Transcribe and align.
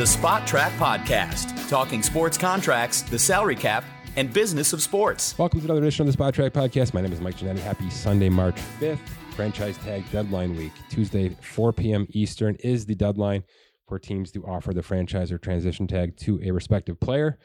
the 0.00 0.06
Spotrac 0.06 0.70
Podcast, 0.78 1.68
talking 1.68 2.02
sports 2.02 2.38
contracts, 2.38 3.02
the 3.02 3.18
salary 3.18 3.54
cap, 3.54 3.84
and 4.16 4.32
business 4.32 4.72
of 4.72 4.80
sports. 4.80 5.36
Welcome 5.36 5.60
to 5.60 5.66
another 5.66 5.82
edition 5.82 6.08
of 6.08 6.16
the 6.16 6.16
Spotrac 6.16 6.52
Podcast. 6.52 6.94
My 6.94 7.02
name 7.02 7.12
is 7.12 7.20
Mike 7.20 7.36
Ginnitti. 7.36 7.58
Happy 7.58 7.90
Sunday, 7.90 8.30
March 8.30 8.56
5th, 8.80 9.06
franchise 9.36 9.76
tag 9.76 10.10
deadline 10.10 10.56
week. 10.56 10.72
Tuesday, 10.88 11.36
4 11.42 11.74
p.m. 11.74 12.06
Eastern 12.12 12.54
is 12.60 12.86
the 12.86 12.94
deadline 12.94 13.44
for 13.86 13.98
teams 13.98 14.32
to 14.32 14.42
offer 14.46 14.72
the 14.72 14.82
franchise 14.82 15.30
or 15.30 15.36
transition 15.36 15.86
tag 15.86 16.16
to 16.16 16.40
a 16.42 16.50
respective 16.50 16.98
player. 16.98 17.38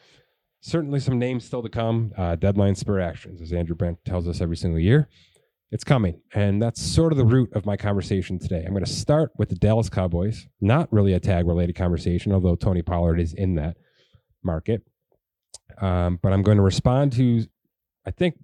Certainly 0.61 1.01
some 1.01 1.19
names 1.19 1.43
still 1.43 1.61
to 1.61 1.67
come. 1.67 2.13
Uh, 2.17 2.37
deadline 2.37 2.75
spur 2.75 3.01
actions, 3.01 3.41
as 3.41 3.51
Andrew 3.51 3.75
Brandt 3.75 3.97
tells 4.05 4.29
us 4.29 4.39
every 4.39 4.55
single 4.55 4.79
year. 4.79 5.09
It's 5.71 5.83
coming. 5.83 6.21
And 6.33 6.61
that's 6.61 6.81
sort 6.81 7.11
of 7.11 7.17
the 7.17 7.25
root 7.25 7.51
of 7.53 7.65
my 7.65 7.75
conversation 7.75 8.39
today. 8.39 8.63
I'm 8.65 8.71
going 8.71 8.85
to 8.85 8.91
start 8.91 9.31
with 9.37 9.49
the 9.49 9.55
Dallas 9.55 9.89
Cowboys, 9.89 10.47
not 10.61 10.91
really 10.93 11.13
a 11.13 11.19
tag 11.19 11.47
related 11.47 11.75
conversation, 11.75 12.31
although 12.31 12.55
Tony 12.55 12.81
Pollard 12.81 13.19
is 13.19 13.33
in 13.33 13.55
that 13.55 13.77
market. 14.43 14.83
Um, 15.81 16.19
but 16.21 16.31
I'm 16.31 16.43
going 16.43 16.57
to 16.57 16.63
respond 16.63 17.13
to, 17.13 17.45
I 18.05 18.11
think, 18.11 18.35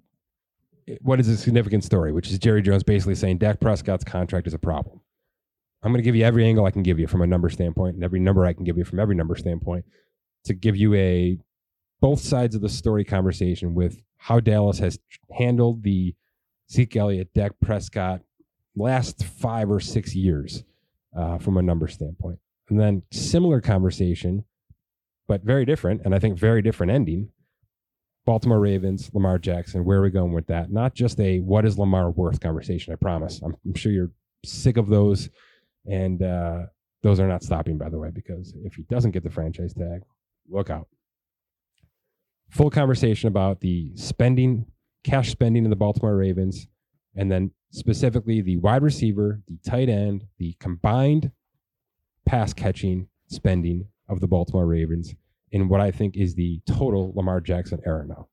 what 0.99 1.19
is 1.19 1.27
a 1.29 1.37
significant 1.37 1.83
story, 1.83 2.11
which 2.11 2.29
is 2.29 2.39
Jerry 2.39 2.61
Jones 2.61 2.83
basically 2.83 3.15
saying 3.15 3.37
Dak 3.37 3.59
Prescott's 3.59 4.03
contract 4.03 4.47
is 4.47 4.53
a 4.53 4.59
problem. 4.59 4.99
I'm 5.83 5.91
going 5.91 6.01
to 6.01 6.05
give 6.05 6.15
you 6.15 6.25
every 6.25 6.45
angle 6.45 6.65
I 6.65 6.71
can 6.71 6.83
give 6.83 6.99
you 6.99 7.07
from 7.07 7.21
a 7.21 7.27
number 7.27 7.49
standpoint 7.49 7.95
and 7.95 8.03
every 8.03 8.19
number 8.19 8.45
I 8.45 8.53
can 8.53 8.63
give 8.63 8.77
you 8.77 8.83
from 8.83 8.99
every 8.99 9.15
number 9.15 9.35
standpoint 9.35 9.85
to 10.45 10.53
give 10.53 10.75
you 10.75 10.93
a 10.95 11.37
both 12.01 12.19
sides 12.19 12.55
of 12.55 12.61
the 12.61 12.69
story 12.69 13.03
conversation 13.03 13.73
with 13.75 14.01
how 14.17 14.39
Dallas 14.39 14.79
has 14.79 14.99
handled 15.31 15.83
the 15.83 16.15
Zeke 16.71 16.95
Elliott, 16.95 17.33
Dak 17.33 17.53
Prescott, 17.61 18.21
last 18.75 19.23
five 19.25 19.69
or 19.69 19.79
six 19.79 20.15
years 20.15 20.63
uh, 21.17 21.37
from 21.37 21.57
a 21.57 21.61
number 21.61 21.87
standpoint. 21.87 22.39
And 22.69 22.79
then 22.79 23.03
similar 23.11 23.59
conversation, 23.59 24.45
but 25.27 25.43
very 25.43 25.65
different, 25.65 26.01
and 26.05 26.15
I 26.15 26.19
think 26.19 26.37
very 26.37 26.61
different 26.61 26.91
ending. 26.91 27.29
Baltimore 28.25 28.59
Ravens, 28.59 29.09
Lamar 29.13 29.39
Jackson, 29.39 29.83
where 29.83 29.97
are 29.97 30.03
we 30.03 30.09
going 30.11 30.31
with 30.31 30.47
that? 30.47 30.71
Not 30.71 30.93
just 30.93 31.19
a 31.19 31.39
what 31.39 31.65
is 31.65 31.77
Lamar 31.77 32.11
worth 32.11 32.39
conversation, 32.39 32.93
I 32.93 32.95
promise. 32.95 33.41
I'm, 33.43 33.55
I'm 33.65 33.73
sure 33.73 33.91
you're 33.91 34.11
sick 34.45 34.77
of 34.77 34.87
those. 34.87 35.29
And 35.85 36.21
uh, 36.21 36.63
those 37.01 37.19
are 37.19 37.27
not 37.27 37.43
stopping, 37.43 37.77
by 37.77 37.89
the 37.89 37.97
way, 37.97 38.09
because 38.13 38.53
if 38.63 38.75
he 38.75 38.83
doesn't 38.83 39.11
get 39.11 39.23
the 39.23 39.31
franchise 39.31 39.73
tag, 39.73 40.03
look 40.47 40.69
out. 40.69 40.87
Full 42.51 42.69
conversation 42.69 43.27
about 43.27 43.61
the 43.61 43.91
spending 43.95 44.65
cash 45.03 45.31
spending 45.31 45.63
in 45.63 45.69
the 45.69 45.75
Baltimore 45.75 46.15
Ravens, 46.15 46.67
and 47.15 47.31
then 47.31 47.51
specifically 47.71 48.41
the 48.41 48.57
wide 48.57 48.83
receiver, 48.83 49.41
the 49.47 49.57
tight 49.69 49.89
end, 49.89 50.25
the 50.37 50.55
combined 50.59 51.31
pass 52.25 52.53
catching 52.53 53.07
spending 53.27 53.87
of 54.09 54.19
the 54.19 54.27
Baltimore 54.27 54.65
Ravens 54.65 55.15
in 55.51 55.67
what 55.67 55.81
I 55.81 55.91
think 55.91 56.15
is 56.15 56.35
the 56.35 56.61
total 56.65 57.13
Lamar 57.15 57.41
Jackson 57.41 57.79
era 57.85 58.05
now. 58.05 58.27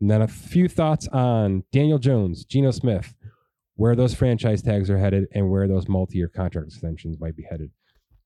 And 0.00 0.10
then 0.10 0.22
a 0.22 0.28
few 0.28 0.68
thoughts 0.68 1.08
on 1.08 1.64
Daniel 1.72 1.98
Jones, 1.98 2.44
Geno 2.44 2.70
Smith, 2.70 3.14
where 3.76 3.96
those 3.96 4.14
franchise 4.14 4.62
tags 4.62 4.90
are 4.90 4.98
headed, 4.98 5.26
and 5.32 5.50
where 5.50 5.68
those 5.68 5.88
multi 5.88 6.18
year 6.18 6.28
contract 6.28 6.68
extensions 6.68 7.18
might 7.20 7.36
be 7.36 7.46
headed 7.48 7.70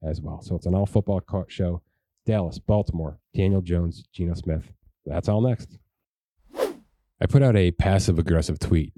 as 0.03 0.21
well. 0.21 0.41
So 0.43 0.55
it's 0.57 0.67
an 0.67 0.75
all 0.75 0.87
football 0.87 1.21
show. 1.49 1.83
Dallas, 2.27 2.59
Baltimore, 2.59 3.19
Daniel 3.35 3.61
Jones, 3.61 4.05
Geno 4.13 4.35
Smith. 4.35 4.73
That's 5.07 5.29
all 5.29 5.41
next. 5.41 5.79
I 7.21 7.27
put 7.27 7.43
out 7.43 7.57
a 7.57 7.71
passive 7.73 8.19
aggressive 8.19 8.59
tweet 8.59 8.93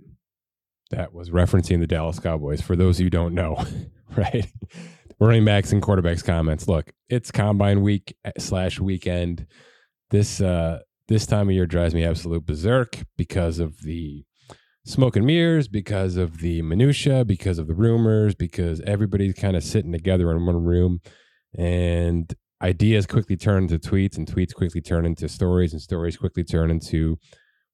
that 0.91 1.12
was 1.12 1.31
referencing 1.31 1.81
the 1.81 1.87
Dallas 1.87 2.19
Cowboys. 2.19 2.61
For 2.61 2.77
those 2.77 2.98
who 2.98 3.11
don't 3.11 3.34
know, 3.34 3.64
right? 4.17 4.47
Running 5.19 5.45
backs 5.45 5.73
and 5.73 5.83
quarterbacks 5.83 6.25
comments. 6.25 6.69
Look, 6.69 6.92
it's 7.09 7.31
combine 7.31 7.83
week 7.83 8.17
eh, 8.25 8.33
slash 8.39 8.79
weekend. 8.79 9.47
This 10.11 10.41
uh 10.41 10.81
this 11.09 11.27
time 11.27 11.48
of 11.48 11.55
year 11.55 11.67
drives 11.67 11.95
me 11.95 12.05
absolute 12.05 12.47
berserk 12.47 12.98
because 13.17 13.58
of 13.58 13.83
the 13.83 14.24
smoke 14.85 15.17
and 15.17 15.27
mirrors, 15.27 15.68
because 15.68 16.17
of 16.17 16.39
the 16.39 16.63
minutia, 16.63 17.24
because 17.24 17.58
of 17.58 17.67
the 17.67 17.74
rumors, 17.74 18.35
because 18.35 18.80
everybody's 18.83 19.35
kind 19.35 19.57
of 19.57 19.63
sitting 19.63 19.92
together 19.92 20.30
in 20.30 20.45
one 20.45 20.63
room 20.63 21.01
and 21.57 22.35
ideas 22.63 23.07
quickly 23.07 23.36
turn 23.36 23.64
into 23.64 23.79
tweets 23.79 24.17
and 24.17 24.27
tweets 24.27 24.55
quickly 24.55 24.80
turn 24.80 25.05
into 25.05 25.29
stories 25.29 25.73
and 25.73 25.83
stories 25.83 26.17
quickly 26.17 26.45
turn 26.45 26.70
into 26.70 27.18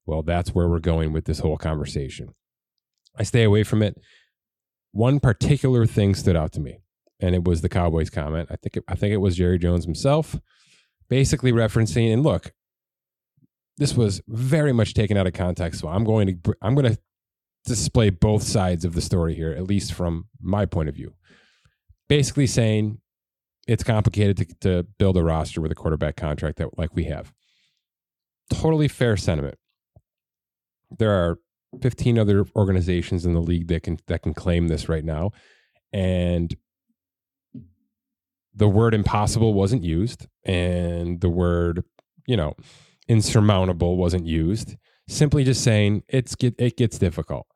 well, 0.09 0.23
that's 0.23 0.55
where 0.55 0.67
we're 0.67 0.79
going 0.79 1.13
with 1.13 1.27
this 1.27 1.41
whole 1.41 1.59
conversation. 1.59 2.35
I 3.19 3.25
stay 3.25 3.43
away 3.43 3.63
from 3.63 3.83
it. 3.83 4.01
One 4.93 5.21
particular 5.21 5.85
thing 5.85 6.15
stood 6.15 6.35
out 6.35 6.51
to 6.53 6.61
me, 6.61 6.79
and 7.21 7.35
it 7.35 7.45
was 7.45 7.61
the 7.61 7.69
Cowboys 7.69 8.09
comment. 8.09 8.49
I 8.51 8.57
think 8.57 8.79
it, 8.79 8.85
I 8.89 8.95
think 8.95 9.13
it 9.13 9.19
was 9.19 9.37
Jerry 9.37 9.59
Jones 9.59 9.85
himself, 9.85 10.35
basically 11.11 11.53
referencing. 11.53 12.11
And 12.11 12.23
look, 12.23 12.55
this 13.77 13.95
was 13.95 14.23
very 14.27 14.73
much 14.73 14.95
taken 14.95 15.19
out 15.19 15.27
of 15.27 15.35
context. 15.35 15.79
So 15.79 15.89
I'm 15.89 16.05
going 16.05 16.41
to 16.43 16.55
I'm 16.63 16.75
going 16.75 16.91
to 16.91 16.99
display 17.67 18.09
both 18.09 18.43
sides 18.43 18.87
of 18.87 18.95
the 18.95 19.03
story 19.03 19.35
here, 19.35 19.53
at 19.53 19.65
least 19.65 19.93
from 19.93 20.29
my 20.41 20.65
point 20.65 20.89
of 20.89 20.95
view. 20.95 21.13
Basically 22.09 22.47
saying 22.47 22.99
it's 23.67 23.85
complicated 23.85 24.39
to, 24.39 24.47
to 24.63 24.87
build 24.99 25.19
a 25.19 25.23
roster 25.23 25.61
with 25.61 25.71
a 25.71 25.75
quarterback 25.75 26.17
contract 26.17 26.57
that 26.57 26.79
like 26.79 26.95
we 26.95 27.05
have. 27.05 27.35
Totally 28.51 28.89
fair 28.89 29.19
sentiment 29.19 29.59
there 30.97 31.10
are 31.10 31.38
15 31.82 32.19
other 32.19 32.47
organizations 32.56 33.26
in 33.26 33.34
the 33.34 33.41
league 33.41 33.69
that 33.69 33.82
can 33.82 33.99
that 34.06 34.22
can 34.22 34.34
claim 34.34 34.69
this 34.69 34.88
right 34.88 35.04
now. 35.04 35.31
And 35.93 36.56
the 38.54 38.69
word 38.69 38.94
impossible 38.94 39.54
wasn't 39.54 39.84
used 39.84 40.26
and 40.44 41.21
the 41.21 41.28
word 41.28 41.84
you 42.26 42.37
know 42.37 42.54
insurmountable 43.09 43.97
wasn't 43.97 44.26
used. 44.26 44.76
Simply 45.09 45.43
just 45.43 45.62
saying 45.62 46.03
it's 46.09 46.34
get, 46.34 46.54
it 46.59 46.76
gets 46.76 46.99
difficult. 46.99 47.47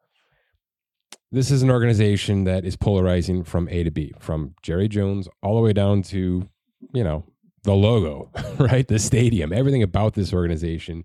This 1.30 1.50
is 1.50 1.62
an 1.62 1.70
organization 1.70 2.44
that 2.44 2.64
is 2.64 2.76
polarizing 2.76 3.44
from 3.44 3.68
A 3.68 3.84
to 3.84 3.90
B 3.90 4.12
from 4.18 4.54
Jerry 4.62 4.88
Jones 4.88 5.28
all 5.42 5.56
the 5.56 5.62
way 5.62 5.72
down 5.72 6.02
to 6.04 6.48
you 6.92 7.04
know 7.04 7.24
the 7.64 7.74
logo 7.74 8.30
right? 8.58 8.86
The 8.86 8.98
stadium. 8.98 9.52
Everything 9.52 9.82
about 9.82 10.14
this 10.14 10.32
organization 10.32 11.04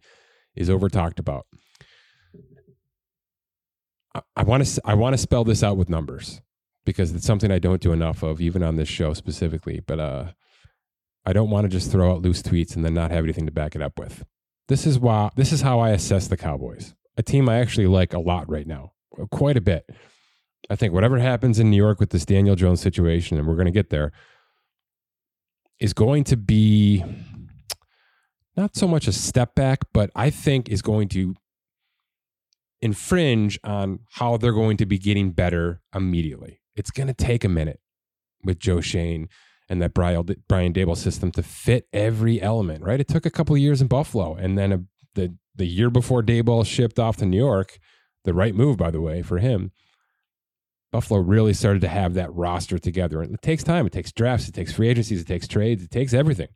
is 0.55 0.69
over 0.69 0.89
talked 0.89 1.19
about 1.19 1.45
I 4.35 4.43
want 4.43 4.65
to 4.65 4.81
I 4.85 4.93
want 4.93 5.13
to 5.13 5.17
spell 5.17 5.43
this 5.43 5.63
out 5.63 5.77
with 5.77 5.89
numbers 5.89 6.41
because 6.85 7.13
it's 7.13 7.25
something 7.25 7.51
I 7.51 7.59
don't 7.59 7.81
do 7.81 7.91
enough 7.91 8.23
of, 8.23 8.39
even 8.39 8.63
on 8.63 8.75
this 8.75 8.87
show 8.87 9.13
specifically. 9.13 9.81
But 9.85 9.99
uh, 9.99 10.25
I 11.25 11.33
don't 11.33 11.49
want 11.49 11.65
to 11.65 11.69
just 11.69 11.91
throw 11.91 12.11
out 12.11 12.21
loose 12.21 12.41
tweets 12.41 12.75
and 12.75 12.85
then 12.85 12.93
not 12.93 13.11
have 13.11 13.23
anything 13.23 13.45
to 13.45 13.51
back 13.51 13.75
it 13.75 13.81
up 13.81 13.99
with. 13.99 14.23
This 14.67 14.85
is 14.85 14.99
why 14.99 15.29
this 15.35 15.51
is 15.51 15.61
how 15.61 15.79
I 15.79 15.91
assess 15.91 16.27
the 16.27 16.37
Cowboys, 16.37 16.95
a 17.17 17.23
team 17.23 17.49
I 17.49 17.59
actually 17.59 17.87
like 17.87 18.13
a 18.13 18.19
lot 18.19 18.49
right 18.49 18.67
now, 18.67 18.93
quite 19.31 19.57
a 19.57 19.61
bit. 19.61 19.89
I 20.69 20.75
think 20.75 20.93
whatever 20.93 21.19
happens 21.19 21.59
in 21.59 21.69
New 21.69 21.77
York 21.77 21.99
with 21.99 22.09
this 22.09 22.25
Daniel 22.25 22.55
Jones 22.55 22.81
situation, 22.81 23.37
and 23.37 23.47
we're 23.47 23.55
going 23.55 23.65
to 23.65 23.71
get 23.71 23.89
there, 23.89 24.11
is 25.79 25.93
going 25.93 26.23
to 26.25 26.37
be 26.37 27.03
not 28.57 28.75
so 28.75 28.87
much 28.87 29.07
a 29.07 29.11
step 29.13 29.55
back, 29.55 29.79
but 29.93 30.09
I 30.15 30.29
think 30.29 30.67
is 30.67 30.81
going 30.81 31.09
to 31.09 31.35
infringe 32.81 33.59
on 33.63 33.99
how 34.11 34.37
they're 34.37 34.53
going 34.53 34.77
to 34.77 34.85
be 34.85 34.97
getting 34.97 35.31
better 35.31 35.81
immediately. 35.93 36.61
It's 36.75 36.91
going 36.91 37.07
to 37.07 37.13
take 37.13 37.43
a 37.43 37.49
minute 37.49 37.79
with 38.43 38.59
Joe 38.59 38.81
Schoen 38.81 39.29
and 39.67 39.81
that 39.81 39.93
Brian 39.93 40.23
Daboll 40.73 40.95
system 40.95 41.31
to 41.31 41.43
fit 41.43 41.87
every 41.91 42.41
element, 42.41 42.83
right? 42.83 42.99
It 42.99 43.07
took 43.07 43.25
a 43.25 43.31
couple 43.31 43.55
of 43.55 43.61
years 43.61 43.81
in 43.81 43.87
Buffalo. 43.87 44.35
And 44.35 44.57
then 44.57 44.71
a, 44.71 44.83
the, 45.15 45.35
the 45.55 45.65
year 45.65 45.89
before 45.89 46.21
Daboll 46.21 46.65
shipped 46.65 46.99
off 46.99 47.17
to 47.17 47.25
New 47.25 47.37
York, 47.37 47.79
the 48.23 48.33
right 48.33 48.55
move, 48.55 48.77
by 48.77 48.91
the 48.91 49.01
way, 49.01 49.21
for 49.21 49.39
him, 49.39 49.71
Buffalo 50.91 51.19
really 51.19 51.53
started 51.53 51.81
to 51.81 51.89
have 51.89 52.13
that 52.13 52.33
roster 52.33 52.77
together. 52.77 53.21
And 53.21 53.33
it 53.33 53.41
takes 53.41 53.63
time. 53.63 53.85
It 53.85 53.91
takes 53.91 54.11
drafts. 54.11 54.47
It 54.47 54.53
takes 54.53 54.71
free 54.71 54.87
agencies. 54.87 55.21
It 55.21 55.27
takes 55.27 55.47
trades. 55.47 55.83
It 55.83 55.91
takes 55.91 56.13
everything. 56.13 56.47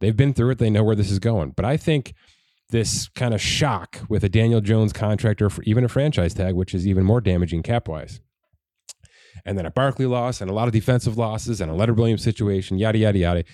They've 0.00 0.16
been 0.16 0.34
through 0.34 0.50
it. 0.50 0.58
They 0.58 0.70
know 0.70 0.84
where 0.84 0.96
this 0.96 1.10
is 1.10 1.18
going. 1.18 1.52
But 1.52 1.64
I 1.64 1.76
think– 1.76 2.12
this 2.70 3.08
kind 3.08 3.34
of 3.34 3.40
shock 3.40 4.00
with 4.08 4.24
a 4.24 4.28
Daniel 4.28 4.60
Jones 4.60 4.92
contract 4.92 5.42
or 5.42 5.50
even 5.64 5.84
a 5.84 5.88
franchise 5.88 6.34
tag, 6.34 6.54
which 6.54 6.74
is 6.74 6.86
even 6.86 7.04
more 7.04 7.20
damaging 7.20 7.62
cap 7.62 7.88
wise. 7.88 8.20
And 9.44 9.56
then 9.56 9.66
a 9.66 9.70
Barkley 9.70 10.06
loss 10.06 10.40
and 10.40 10.50
a 10.50 10.54
lot 10.54 10.68
of 10.68 10.72
defensive 10.72 11.16
losses 11.16 11.60
and 11.60 11.70
a 11.70 11.74
Leonard 11.74 11.98
Williams 11.98 12.22
situation, 12.22 12.78
yada, 12.78 12.98
yada, 12.98 13.18
yada. 13.18 13.44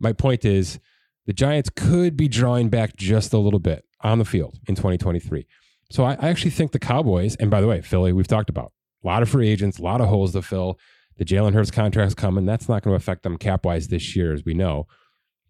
My 0.00 0.12
point 0.12 0.44
is 0.44 0.78
the 1.26 1.32
Giants 1.32 1.70
could 1.74 2.16
be 2.16 2.28
drawing 2.28 2.68
back 2.68 2.96
just 2.96 3.32
a 3.32 3.38
little 3.38 3.58
bit 3.58 3.84
on 4.00 4.18
the 4.18 4.24
field 4.24 4.58
in 4.68 4.74
2023. 4.74 5.46
So 5.90 6.04
I, 6.04 6.14
I 6.14 6.28
actually 6.28 6.50
think 6.50 6.72
the 6.72 6.78
Cowboys, 6.78 7.36
and 7.36 7.50
by 7.50 7.60
the 7.60 7.66
way, 7.66 7.80
Philly, 7.80 8.12
we've 8.12 8.26
talked 8.26 8.50
about 8.50 8.72
a 9.02 9.06
lot 9.06 9.22
of 9.22 9.28
free 9.28 9.48
agents, 9.48 9.78
a 9.78 9.82
lot 9.82 10.00
of 10.00 10.08
holes 10.08 10.32
to 10.32 10.42
fill. 10.42 10.78
The 11.16 11.24
Jalen 11.24 11.54
Hurts 11.54 11.70
contract's 11.70 12.14
coming. 12.14 12.46
That's 12.46 12.68
not 12.68 12.82
going 12.82 12.92
to 12.92 12.96
affect 12.96 13.22
them 13.22 13.36
cap 13.36 13.64
wise 13.64 13.88
this 13.88 14.16
year, 14.16 14.32
as 14.32 14.44
we 14.44 14.54
know. 14.54 14.86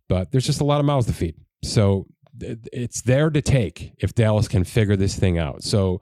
But 0.08 0.30
there's 0.30 0.44
just 0.44 0.60
a 0.60 0.64
lot 0.64 0.80
of 0.80 0.86
mouths 0.86 1.06
to 1.06 1.12
feed. 1.12 1.36
So 1.62 2.06
it's 2.40 3.02
there 3.02 3.30
to 3.30 3.40
take 3.42 3.92
if 3.98 4.14
Dallas 4.14 4.48
can 4.48 4.64
figure 4.64 4.96
this 4.96 5.16
thing 5.16 5.38
out. 5.38 5.62
So 5.62 6.00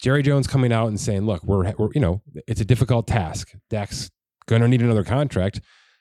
Jerry 0.00 0.22
Jones 0.22 0.46
coming 0.46 0.72
out 0.72 0.88
and 0.88 1.00
saying, 1.00 1.22
"Look, 1.22 1.42
we're, 1.44 1.72
we're 1.78 1.90
you 1.94 2.00
know, 2.00 2.22
it's 2.46 2.60
a 2.60 2.64
difficult 2.64 3.06
task. 3.06 3.52
Dak's 3.68 4.10
going 4.46 4.62
to 4.62 4.68
need 4.68 4.82
another 4.82 5.04
contract." 5.04 5.60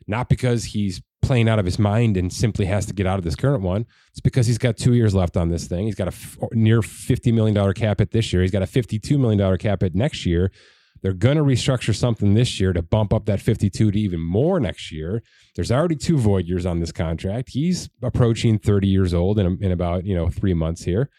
not 0.09 0.27
because 0.27 0.65
he's 0.65 1.01
playing 1.21 1.47
out 1.47 1.59
of 1.59 1.65
his 1.65 1.77
mind 1.77 2.18
and 2.18 2.33
simply 2.33 2.65
has 2.65 2.86
to 2.88 2.94
get 2.94 3.06
out 3.06 3.19
of 3.19 3.24
this 3.24 3.36
current 3.36 3.62
one. 3.62 3.86
It's 4.12 4.19
because 4.19 4.47
he's 4.47 4.57
got 4.57 4.75
two 4.75 4.94
years 4.94 5.13
left 5.13 5.38
on 5.38 5.50
this 5.50 5.68
thing. 5.68 5.85
He's 5.85 5.95
got 5.95 6.07
a 6.07 6.12
f- 6.12 6.38
near 6.51 6.81
$50 6.81 7.31
million 7.33 7.74
cap 7.74 8.00
hit 8.00 8.12
this 8.12 8.33
year. 8.33 8.42
He's 8.42 8.51
got 8.51 8.63
a 8.63 8.65
$52 8.65 9.19
million 9.19 9.57
cap 9.57 9.81
hit 9.81 9.94
next 9.94 10.25
year. 10.25 10.51
They're 11.01 11.13
going 11.13 11.37
to 11.37 11.43
restructure 11.43 11.95
something 11.95 12.33
this 12.33 12.59
year 12.59 12.73
to 12.73 12.81
bump 12.81 13.13
up 13.13 13.25
that 13.25 13.41
52 13.41 13.91
to 13.91 13.99
even 13.99 14.19
more 14.19 14.59
next 14.59 14.91
year. 14.91 15.23
There's 15.55 15.71
already 15.71 15.95
two 15.95 16.17
void 16.17 16.45
years 16.45 16.65
on 16.65 16.79
this 16.79 16.91
contract. 16.91 17.49
He's 17.49 17.89
approaching 18.01 18.59
30 18.59 18.87
years 18.87 19.13
old 19.13 19.39
in, 19.39 19.57
in 19.61 19.71
about, 19.71 20.05
you 20.05 20.15
know, 20.15 20.29
three 20.29 20.53
months 20.53 20.83
here. 20.83 21.09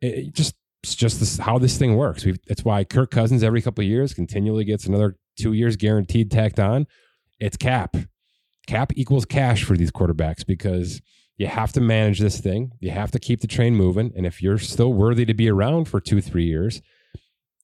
It 0.00 0.34
just, 0.34 0.54
it's 0.82 0.94
just 0.94 1.20
this, 1.20 1.38
how 1.38 1.58
this 1.58 1.78
thing 1.78 1.96
works. 1.96 2.24
We've, 2.24 2.38
it's 2.46 2.64
why 2.64 2.84
Kirk 2.84 3.10
Cousins 3.10 3.42
every 3.42 3.62
couple 3.62 3.82
of 3.82 3.88
years 3.88 4.12
continually 4.12 4.64
gets 4.64 4.86
another 4.86 5.16
two 5.38 5.52
years 5.52 5.76
guaranteed 5.76 6.30
tacked 6.30 6.60
on. 6.60 6.86
It's 7.40 7.56
cap. 7.56 7.96
Cap 8.66 8.92
equals 8.96 9.24
cash 9.24 9.64
for 9.64 9.76
these 9.76 9.90
quarterbacks 9.90 10.44
because 10.44 11.00
you 11.36 11.46
have 11.46 11.72
to 11.72 11.80
manage 11.80 12.20
this 12.20 12.40
thing. 12.40 12.72
You 12.80 12.90
have 12.90 13.10
to 13.12 13.18
keep 13.18 13.40
the 13.40 13.46
train 13.46 13.74
moving. 13.74 14.12
And 14.16 14.26
if 14.26 14.42
you're 14.42 14.58
still 14.58 14.92
worthy 14.92 15.24
to 15.24 15.34
be 15.34 15.50
around 15.50 15.86
for 15.86 16.00
two, 16.00 16.20
three 16.20 16.44
years, 16.44 16.80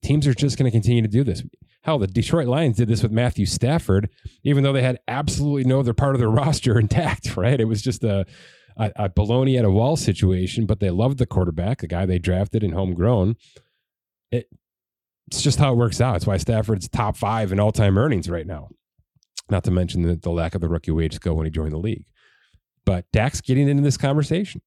teams 0.03 0.27
are 0.27 0.33
just 0.33 0.57
going 0.57 0.69
to 0.69 0.71
continue 0.71 1.01
to 1.01 1.07
do 1.07 1.23
this. 1.23 1.43
Hell, 1.83 1.97
the 1.97 2.07
Detroit 2.07 2.47
Lions 2.47 2.77
did 2.77 2.87
this 2.87 3.01
with 3.01 3.11
Matthew 3.11 3.45
Stafford, 3.45 4.09
even 4.43 4.63
though 4.63 4.73
they 4.73 4.83
had 4.83 4.99
absolutely 5.07 5.63
no 5.63 5.79
other 5.79 5.93
part 5.93 6.15
of 6.15 6.19
their 6.19 6.29
roster 6.41 6.79
intact, 6.79 7.35
right? 7.35 7.59
It 7.59 7.65
was 7.65 7.81
just 7.81 8.03
a, 8.03 8.25
a, 8.77 8.91
a 8.95 9.09
baloney 9.09 9.57
at 9.57 9.65
a 9.65 9.71
wall 9.71 9.97
situation, 9.97 10.65
but 10.65 10.79
they 10.79 10.89
loved 10.89 11.17
the 11.17 11.25
quarterback, 11.25 11.79
the 11.79 11.87
guy 11.87 12.05
they 12.05 12.19
drafted 12.19 12.63
and 12.63 12.73
homegrown. 12.73 13.35
It, 14.31 14.47
it's 15.27 15.41
just 15.41 15.59
how 15.59 15.73
it 15.73 15.77
works 15.77 16.01
out. 16.01 16.17
It's 16.17 16.27
why 16.27 16.37
Stafford's 16.37 16.89
top 16.89 17.17
five 17.17 17.51
in 17.51 17.59
all 17.59 17.71
time 17.71 17.97
earnings 17.97 18.29
right 18.29 18.47
now. 18.47 18.69
Not 19.49 19.63
to 19.65 19.71
mention 19.71 20.03
the, 20.03 20.15
the 20.15 20.29
lack 20.29 20.55
of 20.55 20.61
the 20.61 20.69
rookie 20.69 20.91
wage 20.91 21.15
scale 21.15 21.35
when 21.35 21.45
he 21.45 21.51
joined 21.51 21.73
the 21.73 21.77
league. 21.77 22.05
But 22.85 23.05
Dak's 23.11 23.41
getting 23.41 23.67
into 23.67 23.83
this 23.83 23.97
conversation. 23.97 24.61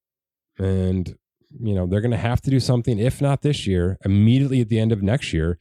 And 0.57 1.15
you 1.59 1.75
know, 1.75 1.85
they're 1.85 2.01
going 2.01 2.11
to 2.11 2.17
have 2.17 2.41
to 2.41 2.49
do 2.49 2.59
something, 2.59 2.99
if 2.99 3.21
not 3.21 3.41
this 3.41 3.65
year, 3.67 3.97
immediately 4.05 4.61
at 4.61 4.69
the 4.69 4.79
end 4.79 4.91
of 4.91 5.01
next 5.01 5.33
year 5.33 5.59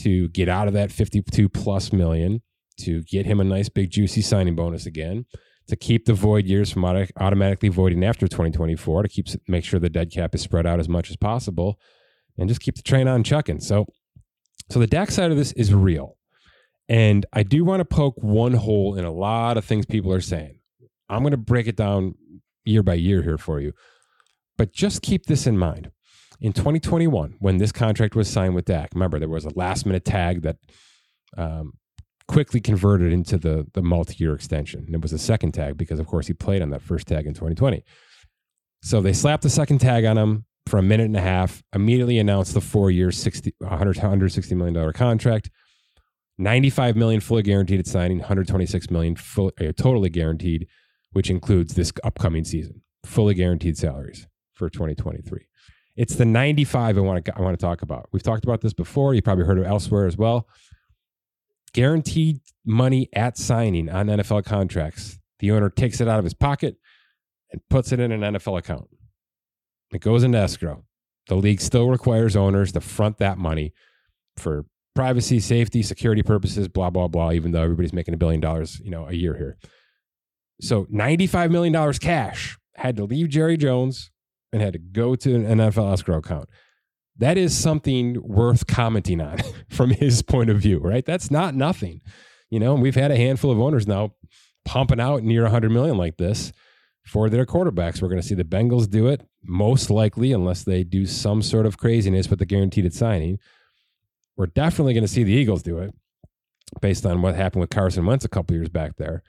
to 0.00 0.28
get 0.28 0.48
out 0.48 0.68
of 0.68 0.74
that 0.74 0.90
52 0.90 1.48
plus 1.48 1.92
million, 1.92 2.42
to 2.80 3.02
get 3.02 3.26
him 3.26 3.40
a 3.40 3.44
nice 3.44 3.68
big 3.68 3.90
juicy 3.90 4.20
signing 4.20 4.56
bonus 4.56 4.86
again, 4.86 5.26
to 5.68 5.76
keep 5.76 6.04
the 6.06 6.14
void 6.14 6.46
years 6.46 6.70
from 6.70 6.84
auto- 6.84 7.12
automatically 7.18 7.68
voiding 7.68 8.04
after 8.04 8.26
2024, 8.26 9.04
to 9.04 9.08
keep 9.08 9.26
make 9.48 9.64
sure 9.64 9.78
the 9.80 9.88
dead 9.88 10.10
cap 10.10 10.34
is 10.34 10.42
spread 10.42 10.66
out 10.66 10.80
as 10.80 10.88
much 10.88 11.10
as 11.10 11.16
possible, 11.16 11.78
and 12.36 12.48
just 12.48 12.60
keep 12.60 12.74
the 12.74 12.82
train 12.82 13.08
on 13.08 13.22
chucking. 13.22 13.60
So, 13.60 13.86
so 14.70 14.80
the 14.80 14.86
Dak 14.86 15.10
side 15.10 15.30
of 15.30 15.36
this 15.36 15.52
is 15.52 15.72
real, 15.72 16.16
and 16.88 17.24
I 17.32 17.44
do 17.44 17.64
want 17.64 17.80
to 17.80 17.84
poke 17.84 18.16
one 18.18 18.54
hole 18.54 18.96
in 18.96 19.04
a 19.04 19.12
lot 19.12 19.56
of 19.56 19.64
things 19.64 19.86
people 19.86 20.12
are 20.12 20.20
saying. 20.20 20.58
I'm 21.08 21.20
going 21.20 21.32
to 21.32 21.36
break 21.36 21.66
it 21.66 21.76
down 21.76 22.14
year 22.64 22.82
by 22.82 22.94
year 22.94 23.22
here 23.22 23.38
for 23.38 23.60
you. 23.60 23.72
But 24.56 24.72
just 24.72 25.02
keep 25.02 25.26
this 25.26 25.46
in 25.46 25.58
mind. 25.58 25.90
In 26.40 26.52
2021, 26.52 27.36
when 27.38 27.58
this 27.58 27.72
contract 27.72 28.14
was 28.14 28.28
signed 28.28 28.54
with 28.54 28.66
Dak, 28.66 28.90
remember 28.94 29.18
there 29.18 29.28
was 29.28 29.44
a 29.44 29.56
last 29.56 29.86
minute 29.86 30.04
tag 30.04 30.42
that 30.42 30.56
um, 31.36 31.72
quickly 32.28 32.60
converted 32.60 33.12
into 33.12 33.38
the, 33.38 33.66
the 33.74 33.82
multi 33.82 34.16
year 34.18 34.34
extension. 34.34 34.84
And 34.86 34.94
it 34.94 35.02
was 35.02 35.12
a 35.12 35.18
second 35.18 35.52
tag 35.52 35.76
because, 35.76 36.00
of 36.00 36.06
course, 36.06 36.26
he 36.26 36.34
played 36.34 36.62
on 36.62 36.70
that 36.70 36.82
first 36.82 37.06
tag 37.06 37.26
in 37.26 37.34
2020. 37.34 37.84
So 38.82 39.00
they 39.00 39.12
slapped 39.12 39.42
the 39.42 39.50
second 39.50 39.78
tag 39.78 40.04
on 40.04 40.18
him 40.18 40.44
for 40.66 40.78
a 40.78 40.82
minute 40.82 41.04
and 41.04 41.16
a 41.16 41.20
half, 41.20 41.62
immediately 41.74 42.18
announced 42.18 42.54
the 42.54 42.60
four 42.60 42.90
year, 42.90 43.10
60, 43.10 43.54
100, 43.58 43.96
$160 43.96 44.56
million 44.56 44.92
contract. 44.92 45.50
95 46.36 46.96
million 46.96 47.20
fully 47.20 47.42
guaranteed 47.42 47.78
at 47.78 47.86
signing, 47.86 48.18
126 48.18 48.90
million 48.90 49.14
full, 49.14 49.52
uh, 49.60 49.72
totally 49.76 50.10
guaranteed, 50.10 50.66
which 51.12 51.30
includes 51.30 51.74
this 51.74 51.92
upcoming 52.02 52.44
season, 52.44 52.82
fully 53.04 53.34
guaranteed 53.34 53.78
salaries 53.78 54.26
for 54.54 54.70
2023. 54.70 55.46
It's 55.96 56.16
the 56.16 56.24
95 56.24 56.98
I 56.98 57.00
want 57.00 57.24
to 57.24 57.36
I 57.36 57.40
want 57.40 57.58
to 57.58 57.64
talk 57.64 57.82
about. 57.82 58.08
We've 58.12 58.22
talked 58.22 58.44
about 58.44 58.60
this 58.60 58.72
before. 58.72 59.14
You 59.14 59.22
probably 59.22 59.44
heard 59.44 59.58
it 59.58 59.66
elsewhere 59.66 60.06
as 60.06 60.16
well. 60.16 60.48
Guaranteed 61.72 62.40
money 62.64 63.08
at 63.12 63.36
signing 63.36 63.88
on 63.88 64.06
NFL 64.06 64.44
contracts. 64.44 65.18
The 65.38 65.50
owner 65.52 65.70
takes 65.70 66.00
it 66.00 66.08
out 66.08 66.18
of 66.18 66.24
his 66.24 66.34
pocket 66.34 66.76
and 67.52 67.60
puts 67.68 67.92
it 67.92 68.00
in 68.00 68.10
an 68.10 68.20
NFL 68.20 68.58
account. 68.58 68.88
It 69.92 70.00
goes 70.00 70.24
into 70.24 70.38
escrow. 70.38 70.84
The 71.28 71.36
league 71.36 71.60
still 71.60 71.88
requires 71.88 72.36
owners 72.36 72.72
to 72.72 72.80
front 72.80 73.18
that 73.18 73.38
money 73.38 73.72
for 74.36 74.66
privacy, 74.94 75.40
safety, 75.40 75.82
security 75.82 76.22
purposes, 76.22 76.66
blah 76.68 76.90
blah 76.90 77.08
blah. 77.08 77.32
Even 77.32 77.52
though 77.52 77.62
everybody's 77.62 77.92
making 77.92 78.14
a 78.14 78.16
billion 78.16 78.40
dollars, 78.40 78.80
you 78.80 78.90
know, 78.90 79.06
a 79.06 79.12
year 79.12 79.36
here. 79.36 79.56
So 80.60 80.86
ninety-five 80.90 81.50
million 81.52 81.72
dollars 81.72 82.00
cash 82.00 82.58
had 82.74 82.96
to 82.96 83.04
leave 83.04 83.28
Jerry 83.28 83.56
Jones 83.56 84.10
and 84.54 84.62
had 84.62 84.72
to 84.72 84.78
go 84.78 85.16
to 85.16 85.34
an 85.34 85.44
NFL 85.44 85.92
escrow 85.92 86.18
account. 86.18 86.48
That 87.18 87.36
is 87.36 87.56
something 87.56 88.22
worth 88.22 88.66
commenting 88.66 89.20
on 89.20 89.38
from 89.68 89.90
his 89.90 90.22
point 90.22 90.48
of 90.48 90.58
view, 90.58 90.78
right? 90.78 91.04
That's 91.04 91.30
not 91.30 91.54
nothing. 91.54 92.00
You 92.50 92.60
know, 92.60 92.74
we've 92.74 92.94
had 92.94 93.10
a 93.10 93.16
handful 93.16 93.50
of 93.50 93.60
owners 93.60 93.86
now 93.86 94.14
pumping 94.64 95.00
out 95.00 95.22
near 95.22 95.42
100 95.42 95.70
million 95.70 95.96
like 95.96 96.16
this 96.16 96.52
for 97.04 97.28
their 97.28 97.44
quarterbacks. 97.44 98.00
We're 98.00 98.08
going 98.08 98.20
to 98.20 98.26
see 98.26 98.34
the 98.34 98.44
Bengals 98.44 98.88
do 98.88 99.08
it, 99.08 99.26
most 99.42 99.90
likely, 99.90 100.32
unless 100.32 100.62
they 100.62 100.84
do 100.84 101.04
some 101.04 101.42
sort 101.42 101.66
of 101.66 101.78
craziness 101.78 102.30
with 102.30 102.38
the 102.38 102.46
guaranteed 102.46 102.92
signing. 102.94 103.38
We're 104.36 104.46
definitely 104.46 104.94
going 104.94 105.04
to 105.04 105.08
see 105.08 105.24
the 105.24 105.32
Eagles 105.32 105.62
do 105.62 105.78
it 105.78 105.94
based 106.80 107.04
on 107.04 107.22
what 107.22 107.34
happened 107.34 107.60
with 107.60 107.70
Carson 107.70 108.06
Wentz 108.06 108.24
a 108.24 108.28
couple 108.28 108.56
years 108.56 108.68
back 108.68 108.96
there. 108.96 109.22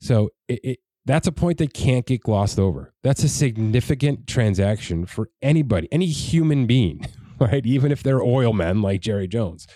So 0.00 0.30
it, 0.46 0.60
it, 0.62 0.78
that's 1.08 1.26
a 1.26 1.32
point 1.32 1.56
that 1.56 1.72
can't 1.72 2.04
get 2.04 2.20
glossed 2.20 2.58
over. 2.58 2.92
That's 3.02 3.24
a 3.24 3.30
significant 3.30 4.26
transaction 4.26 5.06
for 5.06 5.30
anybody, 5.40 5.88
any 5.90 6.04
human 6.04 6.66
being, 6.66 7.06
right? 7.40 7.64
Even 7.64 7.90
if 7.90 8.02
they're 8.02 8.22
oil 8.22 8.52
men 8.52 8.82
like 8.82 9.00
Jerry 9.00 9.26
Jones. 9.26 9.66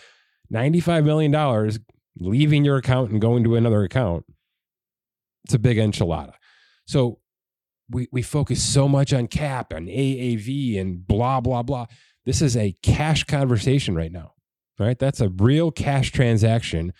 $95 0.52 1.04
million 1.04 1.72
leaving 2.18 2.66
your 2.66 2.76
account 2.76 3.10
and 3.10 3.18
going 3.18 3.42
to 3.44 3.56
another 3.56 3.82
account. 3.82 4.26
It's 5.44 5.54
a 5.54 5.58
big 5.58 5.78
enchilada. 5.78 6.34
So 6.86 7.20
we, 7.88 8.08
we 8.12 8.20
focus 8.20 8.62
so 8.62 8.86
much 8.86 9.14
on 9.14 9.26
cap 9.26 9.72
and 9.72 9.88
AAV 9.88 10.78
and 10.78 11.06
blah, 11.06 11.40
blah, 11.40 11.62
blah. 11.62 11.86
This 12.26 12.42
is 12.42 12.58
a 12.58 12.76
cash 12.82 13.24
conversation 13.24 13.94
right 13.94 14.12
now, 14.12 14.34
right? 14.78 14.98
That's 14.98 15.22
a 15.22 15.30
real 15.30 15.70
cash 15.70 16.12
transaction. 16.12 16.92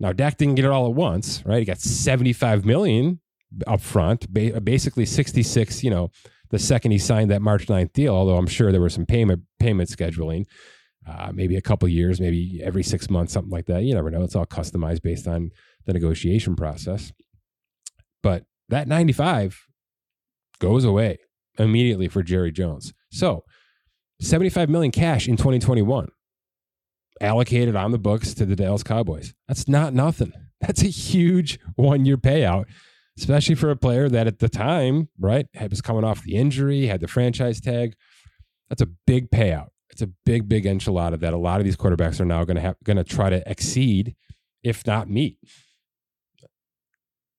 Now, 0.00 0.14
Dak 0.14 0.38
didn't 0.38 0.54
get 0.54 0.64
it 0.64 0.70
all 0.70 0.86
at 0.86 0.94
once, 0.94 1.44
right? 1.44 1.58
He 1.58 1.66
got 1.66 1.80
75 1.80 2.64
million 2.64 3.20
up 3.66 3.80
front, 3.80 4.32
ba- 4.32 4.60
basically 4.60 5.04
66, 5.04 5.82
you 5.82 5.90
know, 5.90 6.10
the 6.50 6.58
second 6.58 6.92
he 6.92 6.98
signed 6.98 7.30
that 7.30 7.42
March 7.42 7.66
9th 7.66 7.92
deal, 7.92 8.14
although 8.14 8.36
I'm 8.36 8.46
sure 8.46 8.70
there 8.70 8.80
was 8.80 8.94
some 8.94 9.06
payment 9.06 9.42
payment 9.58 9.88
scheduling, 9.88 10.44
uh, 11.06 11.32
maybe 11.34 11.56
a 11.56 11.62
couple 11.62 11.88
years, 11.88 12.20
maybe 12.20 12.60
every 12.62 12.82
six 12.82 13.10
months, 13.10 13.32
something 13.32 13.50
like 13.50 13.66
that. 13.66 13.82
You 13.82 13.94
never 13.94 14.10
know. 14.10 14.22
It's 14.22 14.36
all 14.36 14.46
customized 14.46 15.02
based 15.02 15.26
on 15.26 15.50
the 15.86 15.92
negotiation 15.92 16.54
process. 16.54 17.12
But 18.22 18.44
that 18.68 18.88
95 18.88 19.66
goes 20.60 20.84
away 20.84 21.18
immediately 21.58 22.08
for 22.08 22.22
Jerry 22.22 22.52
Jones. 22.52 22.92
So 23.10 23.44
75 24.20 24.68
million 24.70 24.92
cash 24.92 25.28
in 25.28 25.36
2021 25.36 26.08
allocated 27.20 27.76
on 27.76 27.90
the 27.92 27.98
books 27.98 28.34
to 28.34 28.46
the 28.46 28.56
Dallas 28.56 28.82
Cowboys. 28.82 29.34
That's 29.48 29.68
not 29.68 29.92
nothing. 29.94 30.32
That's 30.60 30.82
a 30.82 30.88
huge 30.88 31.58
one 31.76 32.04
year 32.06 32.16
payout 32.16 32.66
especially 33.18 33.54
for 33.54 33.70
a 33.70 33.76
player 33.76 34.08
that 34.08 34.26
at 34.26 34.38
the 34.38 34.48
time, 34.48 35.08
right, 35.18 35.46
was 35.70 35.80
coming 35.80 36.04
off 36.04 36.22
the 36.22 36.34
injury, 36.34 36.86
had 36.86 37.00
the 37.00 37.08
franchise 37.08 37.60
tag. 37.60 37.94
That's 38.68 38.82
a 38.82 38.88
big 39.06 39.30
payout. 39.30 39.68
It's 39.90 40.02
a 40.02 40.08
big, 40.26 40.48
big 40.48 40.64
enchilada 40.64 41.20
that 41.20 41.32
a 41.32 41.38
lot 41.38 41.60
of 41.60 41.64
these 41.64 41.76
quarterbacks 41.76 42.20
are 42.20 42.24
now 42.24 42.44
going 42.44 42.56
to 42.56 42.62
have 42.62 42.76
going 42.82 42.96
to 42.96 43.04
try 43.04 43.30
to 43.30 43.48
exceed, 43.48 44.16
if 44.62 44.86
not 44.86 45.08
meet. 45.08 45.38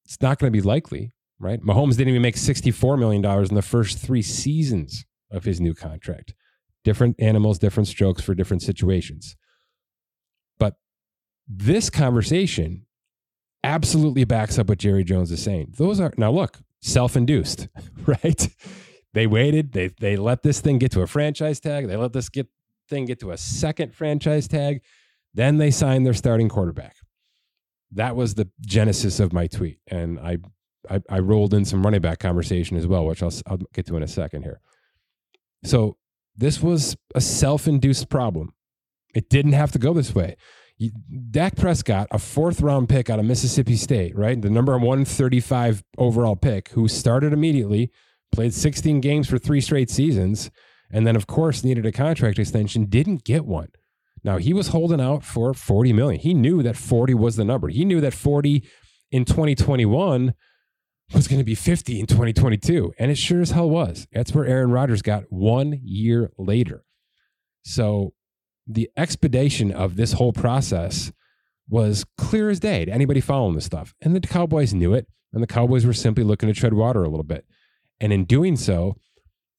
It's 0.06 0.22
not 0.22 0.40
going 0.40 0.54
to 0.54 0.58
be 0.58 0.66
likely, 0.66 1.12
right? 1.40 1.60
Mahomes 1.62 1.98
didn't 1.98 2.10
even 2.10 2.22
make 2.22 2.36
$64 2.36 2.98
million 2.98 3.26
in 3.26 3.56
the 3.56 3.62
first 3.62 3.98
three 3.98 4.22
seasons 4.22 5.04
of 5.32 5.44
his 5.44 5.60
new 5.60 5.74
contract. 5.74 6.34
Different 6.84 7.16
animals, 7.20 7.60
different 7.60 7.88
strokes 7.88 8.22
for 8.22 8.36
different 8.36 8.62
situations. 8.62 9.36
But 10.60 10.76
this 11.48 11.90
conversation 11.90 12.86
absolutely 13.66 14.24
backs 14.24 14.60
up 14.60 14.70
what 14.70 14.78
Jerry 14.78 15.04
Jones 15.04 15.32
is 15.32 15.42
saying. 15.42 15.74
Those 15.78 16.00
are 16.00 16.14
now 16.18 16.32
look, 16.32 16.60
self-induced, 16.82 17.68
right? 18.06 18.48
They 19.14 19.28
waited, 19.28 19.74
they 19.74 19.88
they 20.00 20.16
let 20.16 20.44
this 20.44 20.62
thing 20.62 20.78
get 20.78 20.92
to 20.92 21.02
a 21.02 21.08
franchise 21.08 21.60
tag, 21.60 21.88
they 21.88 21.98
let 21.98 22.14
this 22.14 22.30
get 22.30 22.48
thing 22.90 23.06
get 23.06 23.20
to 23.22 23.32
a 23.32 23.38
second 23.38 23.96
franchise 23.96 24.48
tag, 24.48 24.82
then 25.34 25.58
they 25.58 25.72
signed 25.72 26.06
their 26.06 26.14
starting 26.14 26.50
quarterback. 26.50 26.96
That 27.92 28.16
was 28.16 28.36
the 28.36 28.50
genesis 28.62 29.20
of 29.20 29.34
my 29.34 29.48
tweet. 29.48 29.80
And 29.88 30.20
I 30.20 30.38
I, 30.90 31.02
I 31.10 31.20
rolled 31.20 31.54
in 31.54 31.66
some 31.66 31.84
running 31.84 32.02
back 32.02 32.20
conversation 32.20 32.78
as 32.78 32.86
well, 32.86 33.06
which 33.06 33.24
I'll, 33.24 33.34
I'll 33.48 33.60
get 33.74 33.88
to 33.88 33.98
in 33.98 34.04
a 34.04 34.08
second 34.08 34.44
here. 34.44 34.60
So 35.64 35.98
this 36.36 36.62
was 36.62 36.96
a 37.16 37.22
self-induced 37.22 38.08
problem. 38.10 38.54
It 39.16 39.30
didn't 39.30 39.54
have 39.54 39.72
to 39.72 39.80
go 39.80 39.94
this 39.94 40.14
way 40.14 40.36
Dak 41.32 41.56
Prescott, 41.56 42.08
a 42.12 42.20
fourth 42.20 42.62
round 42.62 42.90
pick 42.90 43.10
out 43.10 43.20
of 43.20 43.26
Mississippi 43.26 43.76
State, 43.76 44.16
right? 44.16 44.42
The 44.42 44.50
number 44.50 44.74
135 44.74 45.84
overall 45.98 46.36
pick, 46.36 46.70
who 46.70 46.88
started 46.88 47.32
immediately, 47.32 47.92
played 48.32 48.54
16 48.54 49.00
games 49.00 49.30
for 49.30 49.38
three 49.38 49.62
straight 49.62 49.90
seasons, 49.90 50.52
and 50.92 51.08
then, 51.08 51.16
of 51.16 51.28
course, 51.28 51.64
needed 51.64 51.86
a 51.86 51.92
contract 51.92 52.40
extension, 52.40 52.86
didn't 52.86 53.24
get 53.24 53.46
one. 53.46 53.70
Now, 54.24 54.38
he 54.38 54.54
was 54.54 54.70
holding 54.70 55.00
out 55.00 55.24
for 55.24 55.54
40 55.54 55.94
million. 55.94 56.20
He 56.20 56.34
knew 56.34 56.64
that 56.64 56.76
40 56.76 57.14
was 57.14 57.36
the 57.36 57.46
number. 57.46 57.70
He 57.70 57.86
knew 57.86 58.02
that 58.02 58.14
40 58.14 58.68
in 59.12 59.24
2021 59.24 60.34
was 61.14 61.28
going 61.28 61.40
to 61.40 61.46
be 61.46 61.56
50 61.56 62.00
in 62.00 62.08
2022. 62.08 62.92
And 62.98 63.12
it 63.12 63.18
sure 63.18 63.42
as 63.42 63.52
hell 63.52 63.70
was. 63.70 64.08
That's 64.12 64.34
where 64.34 64.46
Aaron 64.46 64.72
Rodgers 64.72 65.04
got 65.04 65.26
one 65.30 65.80
year 65.84 66.32
later. 66.40 66.84
So 67.64 68.14
the 68.68 68.90
expedition 68.98 69.72
of 69.72 69.96
this 69.96 70.14
whole 70.14 70.34
process 70.34 71.12
was 71.70 72.06
clear 72.18 72.50
as 72.50 72.60
day 72.60 72.86
to 72.86 72.92
anybody 72.92 73.22
following 73.22 73.56
this 73.56 73.66
stuff. 73.66 73.94
And 74.02 74.16
the 74.16 74.20
Cowboys 74.20 74.74
knew 74.74 74.94
it. 74.94 75.08
And 75.34 75.44
the 75.44 75.48
Cowboys 75.48 75.86
were 75.86 75.94
simply 75.94 76.24
looking 76.24 76.48
to 76.48 76.54
tread 76.54 76.74
water 76.74 77.04
a 77.04 77.10
little 77.10 77.24
bit. 77.24 77.46
And 78.00 78.14
in 78.14 78.24
doing 78.24 78.56
so, 78.56 78.96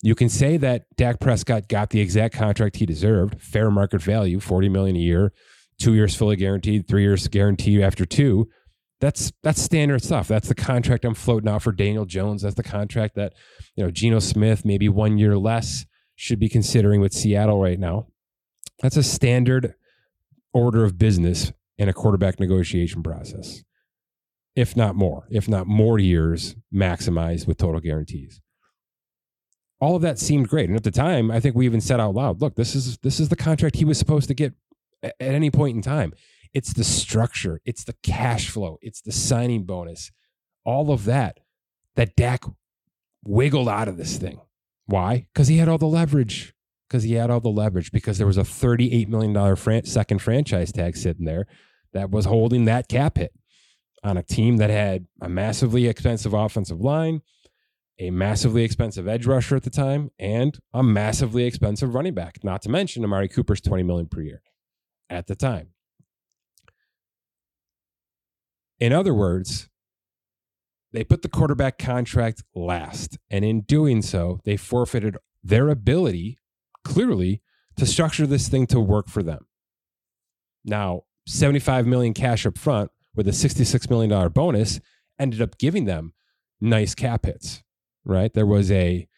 you 0.02 0.14
can 0.14 0.28
say 0.28 0.56
that 0.56 0.84
Dak 0.96 1.20
Prescott 1.20 1.68
got 1.68 1.90
the 1.90 2.00
exact 2.00 2.34
contract 2.34 2.76
he 2.76 2.86
deserved, 2.86 3.40
fair 3.40 3.70
market 3.70 4.02
value, 4.02 4.40
40 4.40 4.68
million 4.68 4.96
a 4.96 5.00
year, 5.00 5.32
two 5.78 5.94
years 5.94 6.14
fully 6.14 6.36
guaranteed, 6.36 6.88
three 6.88 7.02
years 7.02 7.28
guaranteed 7.28 7.82
after 7.82 8.04
two. 8.04 8.48
That's 9.00 9.30
that's 9.42 9.60
standard 9.60 10.02
stuff. 10.02 10.26
That's 10.26 10.48
the 10.48 10.54
contract 10.54 11.04
I'm 11.04 11.14
floating 11.14 11.50
out 11.50 11.62
for 11.62 11.72
Daniel 11.72 12.06
Jones. 12.06 12.42
That's 12.42 12.54
the 12.54 12.62
contract 12.62 13.14
that, 13.16 13.34
you 13.75 13.84
know, 13.84 13.90
Geno 13.90 14.18
Smith, 14.20 14.64
maybe 14.64 14.88
one 14.88 15.18
year 15.18 15.36
less, 15.36 15.84
should 16.14 16.38
be 16.38 16.48
considering 16.48 17.02
with 17.02 17.12
Seattle 17.12 17.60
right 17.60 17.78
now. 17.78 18.06
That's 18.83 18.97
a 18.97 19.02
standard 19.02 19.75
order 20.52 20.85
of 20.85 20.99
business 20.99 21.52
in 21.78 21.88
a 21.88 21.92
quarterback 21.92 22.40
negotiation 22.40 23.02
process, 23.02 23.62
if 24.54 24.76
not 24.76 24.95
more, 24.95 25.26
if 25.30 25.49
not 25.49 25.66
more 25.66 25.99
years 25.99 26.56
maximized 26.73 27.47
with 27.47 27.59
total 27.59 27.80
guarantees. 27.80 28.40
All 29.80 29.95
of 29.95 30.02
that 30.02 30.18
seemed 30.18 30.49
great, 30.49 30.68
and 30.68 30.76
at 30.76 30.85
the 30.85 30.90
time, 30.90 31.30
I 31.30 31.40
think 31.40 31.54
we 31.54 31.66
even 31.66 31.83
said 31.83 32.00
out 32.00 32.14
loud, 32.14 32.40
"Look, 32.40 32.54
this 32.54 32.75
is 32.75 32.97
this 32.99 33.21
is 33.21 33.28
the 33.28 33.37
contract 33.37 33.76
he 33.76 33.85
was 33.85 33.99
supposed 33.99 34.28
to 34.28 34.35
get 34.35 34.54
at 35.02 35.14
any 35.21 35.50
point 35.50 35.76
in 35.76 35.83
time." 35.83 36.14
It's 36.54 36.73
the 36.73 36.85
structure, 36.85 37.61
it's 37.66 37.85
the 37.85 37.95
cash 38.02 38.49
flow, 38.49 38.78
it's 38.80 39.02
the 39.02 39.12
signing 39.12 39.64
bonus, 39.64 40.11
all 40.64 40.90
of 40.90 41.04
that 41.04 41.40
that 41.97 42.16
Dak 42.16 42.45
wiggled 43.23 43.68
out 43.68 43.88
of 43.88 43.99
this 43.99 44.16
thing. 44.16 44.40
Why? 44.87 45.26
Because 45.33 45.49
he 45.49 45.59
had 45.59 45.68
all 45.68 45.76
the 45.76 45.87
leverage 45.87 46.54
because 46.88 47.02
he 47.02 47.14
had 47.14 47.31
all 47.31 47.40
the 47.40 47.49
leverage 47.49 47.93
because 47.93 48.19
there 48.19 48.26
was 48.26 48.38
a 48.38 48.43
$38 48.43 49.09
million 49.09 49.57
fran- 49.57 49.85
second 49.85 50.21
franchise 50.21 50.73
tag 50.73 50.97
sitting 50.97 51.25
there 51.25 51.47
that 51.93 52.11
was 52.11 52.26
holding 52.26 52.64
that 52.66 52.88
cap 52.88 53.19
hit 53.19 53.33
on 54.05 54.16
a 54.16 54.23
team 54.23 54.59
that 54.59 54.71
had 54.71 55.07
a 55.21 55.28
massively 55.28 55.88
expensive 55.88 56.33
offensive 56.33 56.81
line, 56.81 57.23
a 57.99 58.11
massively 58.11 58.62
expensive 58.62 59.09
edge 59.09 59.26
rusher 59.26 59.57
at 59.57 59.64
the 59.64 59.71
time, 59.71 60.11
and 60.19 60.59
a 60.73 60.83
massively 60.83 61.45
expensive 61.45 61.95
running 61.95 62.14
back, 62.14 62.38
not 62.45 62.62
to 62.62 62.69
mention 62.69 63.02
Amari 63.02 63.28
Cooper's 63.28 63.61
20 63.61 63.83
million 63.83 64.07
per 64.07 64.21
year 64.21 64.43
at 65.11 65.26
the 65.26 65.35
time. 65.35 65.69
In 68.78 68.93
other 68.93 69.14
words, 69.14 69.69
they 70.93 71.02
put 71.02 71.23
the 71.23 71.28
quarterback 71.28 71.78
contract 71.78 72.43
last, 72.55 73.19
and 73.31 73.45
in 73.45 73.62
doing 73.62 74.02
so, 74.02 74.40
they 74.45 74.57
forfeited 74.57 75.16
their 75.43 75.69
ability 75.69 76.38
clearly 76.87 77.43
to 77.76 77.85
structure 77.85 78.26
this 78.26 78.49
thing 78.49 78.66
to 78.69 78.81
work 78.81 79.09
for 79.09 79.23
them. 79.23 79.47
Now, 80.64 81.02
75 81.26 81.87
million 81.87 82.14
cash 82.14 82.47
up 82.47 82.57
front 82.57 82.90
with 83.14 83.26
a 83.26 83.33
66 83.33 83.90
million 83.90 84.11
dollar 84.11 84.28
bonus 84.28 84.81
ended 85.19 85.43
up 85.43 85.59
giving 85.59 85.85
them 85.85 86.14
nice 86.61 86.95
cap 86.95 87.26
hits, 87.26 87.62
right? 88.05 88.33
There 88.33 88.47
was 88.47 88.71
a 88.71 89.09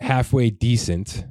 halfway 0.00 0.50
decent 0.50 1.26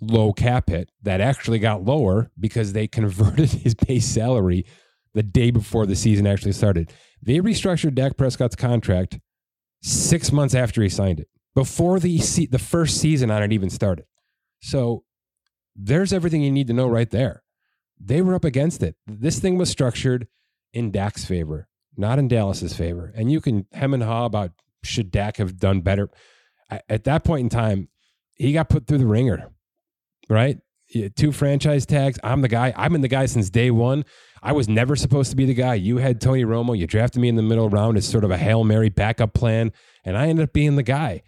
low 0.00 0.32
cap 0.32 0.70
hit 0.70 0.90
that 1.02 1.20
actually 1.20 1.58
got 1.58 1.84
lower 1.84 2.30
because 2.38 2.72
they 2.72 2.86
converted 3.00 3.50
his 3.50 3.74
base 3.74 4.06
salary 4.06 4.64
the 5.12 5.22
day 5.24 5.50
before 5.50 5.86
the 5.86 5.96
season 5.96 6.26
actually 6.26 6.52
started. 6.52 6.92
They 7.20 7.38
restructured 7.38 7.96
Dak 7.96 8.16
Prescott's 8.16 8.56
contract 8.56 9.18
six 9.82 10.30
months 10.30 10.54
after 10.54 10.82
he 10.82 10.88
signed 10.88 11.18
it 11.18 11.28
before 11.54 11.98
the 12.00 12.18
se- 12.18 12.46
the 12.46 12.58
first 12.58 12.98
season 12.98 13.30
on 13.30 13.42
it 13.42 13.52
even 13.52 13.70
started. 13.70 14.06
So 14.60 15.04
there's 15.76 16.12
everything 16.12 16.42
you 16.42 16.50
need 16.50 16.66
to 16.66 16.72
know 16.72 16.88
right 16.88 17.10
there. 17.10 17.42
They 17.98 18.22
were 18.22 18.34
up 18.34 18.44
against 18.44 18.82
it. 18.82 18.96
This 19.06 19.38
thing 19.38 19.58
was 19.58 19.70
structured 19.70 20.26
in 20.72 20.90
Dak's 20.90 21.24
favor, 21.24 21.68
not 21.96 22.18
in 22.18 22.28
Dallas's 22.28 22.74
favor. 22.74 23.12
And 23.14 23.30
you 23.30 23.40
can 23.40 23.66
hem 23.72 23.94
and 23.94 24.02
haw 24.02 24.24
about 24.24 24.52
should 24.82 25.10
Dak 25.10 25.36
have 25.36 25.58
done 25.58 25.80
better. 25.80 26.08
At 26.88 27.04
that 27.04 27.24
point 27.24 27.42
in 27.42 27.48
time, 27.48 27.88
he 28.34 28.52
got 28.52 28.68
put 28.68 28.86
through 28.86 28.98
the 28.98 29.06
ringer, 29.06 29.50
right? 30.28 30.58
Two 31.16 31.30
franchise 31.32 31.84
tags. 31.86 32.18
I'm 32.24 32.40
the 32.40 32.48
guy. 32.48 32.72
I've 32.76 32.90
been 32.90 33.00
the 33.00 33.08
guy 33.08 33.26
since 33.26 33.50
day 33.50 33.70
one. 33.70 34.04
I 34.42 34.52
was 34.52 34.68
never 34.68 34.96
supposed 34.96 35.30
to 35.30 35.36
be 35.36 35.44
the 35.44 35.54
guy. 35.54 35.74
You 35.74 35.98
had 35.98 36.20
Tony 36.20 36.44
Romo. 36.44 36.76
You 36.76 36.86
drafted 36.86 37.20
me 37.20 37.28
in 37.28 37.36
the 37.36 37.42
middle 37.42 37.68
round 37.68 37.96
as 37.96 38.08
sort 38.08 38.24
of 38.24 38.30
a 38.30 38.38
Hail 38.38 38.64
Mary 38.64 38.88
backup 38.88 39.34
plan. 39.34 39.72
And 40.04 40.16
I 40.16 40.28
ended 40.28 40.44
up 40.44 40.52
being 40.52 40.76
the 40.76 40.82
guy. 40.82 41.22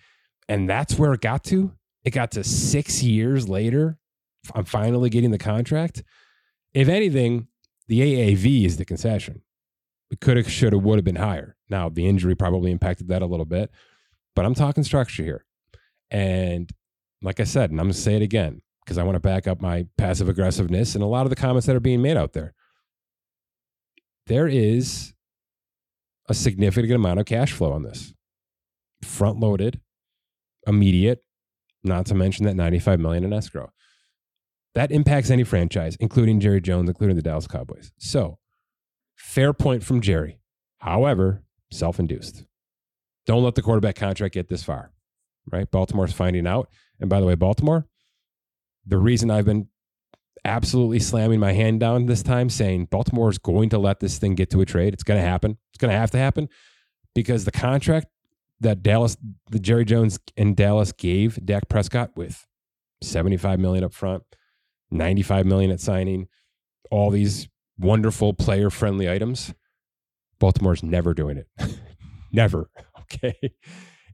And 0.53 0.69
that's 0.69 0.99
where 0.99 1.15
it 1.15 1.23
got 1.23 1.45
to. 1.45 1.73
It 2.05 2.11
got 2.11 2.33
to 2.33 2.45
six 2.45 3.03
years 3.03 3.49
later. 3.49 3.97
I'm 4.55 4.67
finally 4.67 5.09
getting 5.09 5.31
the 5.31 5.39
contract. 5.39 6.03
If 6.75 6.89
anything, 6.89 7.47
the 7.89 8.01
AAV 8.01 8.67
is 8.67 8.77
the 8.77 8.85
concession. 8.85 9.41
It 10.11 10.21
could 10.21 10.37
have, 10.37 10.51
should 10.51 10.75
have, 10.75 10.83
would 10.83 10.99
have 10.99 11.07
been 11.07 11.17
higher. 11.17 11.57
Now, 11.71 11.89
the 11.89 12.07
injury 12.07 12.35
probably 12.35 12.71
impacted 12.71 13.09
that 13.09 13.23
a 13.23 13.27
little 13.27 13.47
bit, 13.47 13.71
but 14.37 14.45
I'm 14.45 14.55
talking 14.55 14.85
structure 14.85 15.23
here. 15.23 15.47
And 16.11 16.71
like 17.23 17.41
I 17.41 17.45
said, 17.45 17.71
and 17.71 17.81
I'm 17.81 17.87
going 17.87 17.95
to 17.95 17.99
say 17.99 18.17
it 18.17 18.23
again 18.23 18.61
because 18.85 18.99
I 18.99 19.05
want 19.05 19.15
to 19.15 19.21
back 19.21 19.49
up 19.49 19.63
my 19.63 19.87
passive 19.97 20.29
aggressiveness 20.29 20.95
and 20.95 21.03
a 21.03 21.07
lot 21.07 21.25
of 21.25 21.31
the 21.31 21.37
comments 21.37 21.67
that 21.67 21.77
are 21.77 21.81
being 21.81 22.03
made 22.03 22.19
out 22.19 22.35
there. 22.35 22.53
There 24.27 24.49
is 24.49 25.15
a 26.29 26.35
significant 26.35 26.93
amount 26.93 27.21
of 27.21 27.25
cash 27.25 27.53
flow 27.53 27.73
on 27.73 27.85
this, 27.85 28.13
front 29.03 29.41
loaded 29.41 29.81
immediate, 30.67 31.25
not 31.83 32.07
to 32.07 32.15
mention 32.15 32.45
that 32.47 32.57
95 32.57 33.01
million 33.01 33.25
in 33.25 33.33
escrow. 33.33 33.71
That 34.75 34.91
impacts 34.91 35.31
any 35.31 35.45
franchise, 35.45 35.97
including 36.01 36.41
Jerry 36.41 36.61
Jones, 36.61 36.89
including 36.89 37.17
the 37.17 37.23
Dallas 37.23 37.47
Cowboys. 37.47 37.93
So, 37.99 38.39
fair 39.17 39.53
point 39.53 39.83
from 39.83 40.01
Jerry. 40.01 40.39
However, 40.79 41.43
self 41.71 41.99
induced. 41.99 42.45
Don't 43.27 43.45
let 43.45 43.55
the 43.55 43.63
quarterback 43.63 43.97
contract 43.97 44.35
get 44.35 44.49
this 44.49 44.63
far, 44.63 44.93
right? 45.51 45.71
Baltimore's 45.71 46.13
finding 46.13 46.47
out. 46.47 46.69
And 47.01 47.09
by 47.09 47.21
the 47.21 47.27
way, 47.27 47.35
Baltimore, 47.35 47.87
the 48.87 48.99
reason 48.99 49.31
I've 49.31 49.45
been 49.45 49.69
absolutely 50.45 50.99
slamming 50.99 51.39
my 51.39 51.53
hand 51.53 51.81
down 51.81 52.07
this 52.07 52.23
time, 52.23 52.51
saying 52.51 52.87
Baltimore 52.87 53.31
is 53.31 53.39
going 53.39 53.69
to 53.71 53.79
let 53.79 54.01
this 54.01 54.19
thing 54.19 54.35
get 54.35 54.51
to 54.51 54.61
a 54.61 54.67
trade, 54.67 54.93
it's 54.93 55.05
going 55.05 55.21
to 55.21 55.27
happen. 55.27 55.59
It's 55.71 55.79
going 55.79 55.93
to 55.93 55.99
have 55.99 56.11
to 56.13 56.19
happen 56.19 56.49
because 57.15 57.45
the 57.45 57.53
contract 57.53 58.07
that 58.63 58.83
Dallas, 58.83 59.17
the 59.51 59.59
Jerry 59.59 59.85
Jones 59.85 60.19
and 60.37 60.57
Dallas 60.57 60.93
gave 60.93 61.45
Dak 61.45 61.69
Prescott 61.69 62.11
with 62.17 62.47
75 63.03 63.59
million 63.59 63.85
up 63.85 63.93
front, 63.93 64.23
95 64.91 65.47
million 65.47 65.71
at 65.71 65.81
signing, 65.81 66.29
all 66.91 67.11
these 67.11 67.49
wonderful 67.79 68.33
player 68.33 68.71
friendly 68.71 69.11
items. 69.11 69.55
Baltimore's 70.39 70.83
never 70.83 71.15
doing 71.15 71.37
it. 71.37 71.49
never. 72.33 72.71
Okay. 73.15 73.53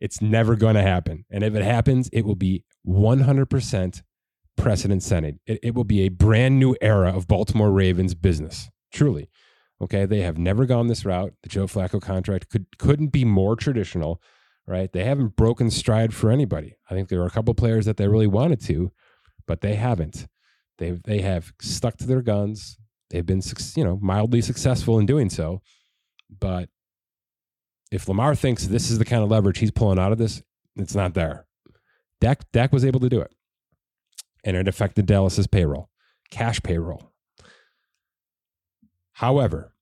It's 0.00 0.20
never 0.20 0.56
going 0.56 0.74
to 0.74 0.82
happen. 0.82 1.24
And 1.30 1.44
if 1.44 1.54
it 1.54 1.62
happens, 1.62 2.08
it 2.12 2.22
will 2.22 2.34
be 2.34 2.64
100% 2.84 4.02
precedent 4.56 5.02
setting. 5.04 5.38
It, 5.46 5.60
it 5.62 5.74
will 5.76 5.84
be 5.84 6.00
a 6.00 6.08
brand 6.08 6.58
new 6.58 6.74
era 6.80 7.14
of 7.14 7.28
Baltimore 7.28 7.70
Ravens 7.70 8.16
business. 8.16 8.70
Truly. 8.92 9.30
Okay. 9.80 10.04
They 10.04 10.22
have 10.22 10.36
never 10.36 10.66
gone 10.66 10.88
this 10.88 11.04
route. 11.04 11.32
The 11.44 11.48
Joe 11.48 11.68
Flacco 11.68 12.02
contract 12.02 12.48
could, 12.48 12.66
couldn't 12.78 13.12
be 13.12 13.24
more 13.24 13.54
traditional 13.54 14.20
right? 14.68 14.92
They 14.92 15.04
haven't 15.04 15.34
broken 15.34 15.70
stride 15.70 16.14
for 16.14 16.30
anybody. 16.30 16.76
I 16.88 16.94
think 16.94 17.08
there 17.08 17.20
were 17.20 17.26
a 17.26 17.30
couple 17.30 17.54
players 17.54 17.86
that 17.86 17.96
they 17.96 18.06
really 18.06 18.26
wanted 18.26 18.60
to, 18.66 18.92
but 19.46 19.62
they 19.62 19.74
haven't. 19.74 20.28
They 20.76 20.92
they 20.92 21.22
have 21.22 21.52
stuck 21.60 21.96
to 21.98 22.06
their 22.06 22.22
guns. 22.22 22.78
They've 23.10 23.26
been 23.26 23.40
you 23.74 23.84
know 23.84 23.98
mildly 24.00 24.42
successful 24.42 24.98
in 24.98 25.06
doing 25.06 25.30
so, 25.30 25.62
but 26.38 26.68
if 27.90 28.06
Lamar 28.06 28.34
thinks 28.34 28.66
this 28.66 28.90
is 28.90 28.98
the 28.98 29.04
kind 29.06 29.22
of 29.22 29.30
leverage 29.30 29.58
he's 29.58 29.70
pulling 29.70 29.98
out 29.98 30.12
of 30.12 30.18
this, 30.18 30.42
it's 30.76 30.94
not 30.94 31.14
there. 31.14 31.46
Dak 32.20 32.50
Dak 32.52 32.72
was 32.72 32.84
able 32.84 33.00
to 33.00 33.08
do 33.08 33.20
it, 33.20 33.32
and 34.44 34.56
it 34.56 34.68
affected 34.68 35.06
Dallas's 35.06 35.46
payroll, 35.46 35.88
cash 36.30 36.62
payroll. 36.62 37.10
However, 39.12 39.72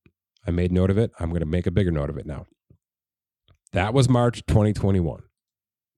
I 0.46 0.52
made 0.52 0.70
note 0.70 0.90
of 0.90 0.96
it. 0.96 1.10
I'm 1.18 1.30
going 1.30 1.40
to 1.40 1.46
make 1.46 1.66
a 1.66 1.72
bigger 1.72 1.90
note 1.90 2.08
of 2.08 2.16
it 2.16 2.24
now. 2.24 2.46
That 3.72 3.94
was 3.94 4.08
March 4.08 4.44
2021. 4.46 5.22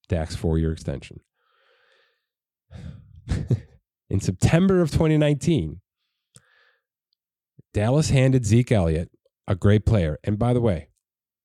Dak's 0.08 0.36
four 0.36 0.58
year 0.58 0.72
extension. 0.72 1.20
In 4.10 4.20
September 4.20 4.80
of 4.80 4.90
2019, 4.90 5.80
Dallas 7.74 8.10
handed 8.10 8.46
Zeke 8.46 8.72
Elliott, 8.72 9.10
a 9.46 9.54
great 9.54 9.84
player. 9.84 10.18
And 10.24 10.38
by 10.38 10.52
the 10.52 10.60
way, 10.60 10.88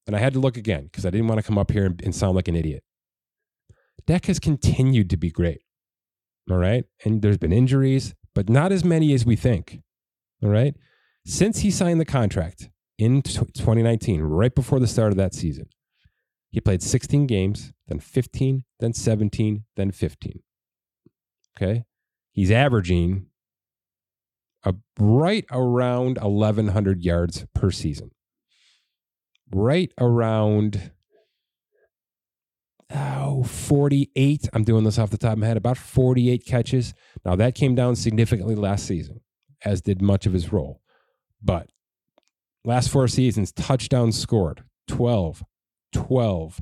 and 0.07 0.15
I 0.15 0.19
had 0.19 0.33
to 0.33 0.39
look 0.39 0.57
again 0.57 0.85
because 0.85 1.05
I 1.05 1.09
didn't 1.09 1.27
want 1.27 1.39
to 1.39 1.45
come 1.45 1.57
up 1.57 1.71
here 1.71 1.85
and, 1.85 2.01
and 2.01 2.15
sound 2.15 2.35
like 2.35 2.47
an 2.47 2.55
idiot. 2.55 2.83
Dak 4.05 4.25
has 4.25 4.39
continued 4.39 5.09
to 5.11 5.17
be 5.17 5.29
great. 5.29 5.61
All 6.49 6.57
right. 6.57 6.85
And 7.05 7.21
there's 7.21 7.37
been 7.37 7.53
injuries, 7.53 8.13
but 8.35 8.49
not 8.49 8.71
as 8.71 8.83
many 8.83 9.13
as 9.13 9.25
we 9.25 9.35
think. 9.35 9.79
All 10.41 10.49
right. 10.49 10.75
Since 11.25 11.59
he 11.59 11.71
signed 11.71 12.01
the 12.01 12.05
contract 12.05 12.69
in 12.97 13.21
2019, 13.21 14.21
right 14.21 14.53
before 14.53 14.79
the 14.79 14.87
start 14.87 15.11
of 15.11 15.17
that 15.17 15.33
season, 15.33 15.69
he 16.53 16.61
played 16.61 16.83
16 16.83 17.25
games, 17.25 17.73
then 17.87 17.97
15, 17.97 18.63
then 18.79 18.93
17, 18.93 19.63
then 19.75 19.89
15. 19.89 20.43
Okay. 21.57 21.83
He's 22.31 22.51
averaging 22.51 23.25
a, 24.63 24.75
right 24.99 25.45
around 25.49 26.19
1,100 26.19 27.01
yards 27.01 27.47
per 27.55 27.71
season. 27.71 28.11
Right 29.51 29.91
around 29.99 30.91
oh, 32.93 33.43
48. 33.43 34.47
I'm 34.53 34.63
doing 34.63 34.83
this 34.83 34.99
off 34.99 35.09
the 35.09 35.17
top 35.17 35.33
of 35.33 35.39
my 35.39 35.47
head, 35.47 35.57
about 35.57 35.79
48 35.79 36.45
catches. 36.45 36.93
Now, 37.25 37.35
that 37.35 37.55
came 37.55 37.73
down 37.73 37.95
significantly 37.95 38.53
last 38.53 38.85
season, 38.85 39.21
as 39.65 39.81
did 39.81 40.03
much 40.03 40.27
of 40.27 40.33
his 40.33 40.53
role. 40.53 40.81
But 41.41 41.71
last 42.63 42.91
four 42.91 43.07
seasons, 43.07 43.51
touchdowns 43.51 44.19
scored 44.19 44.63
12, 44.87 45.43
12, 45.93 46.61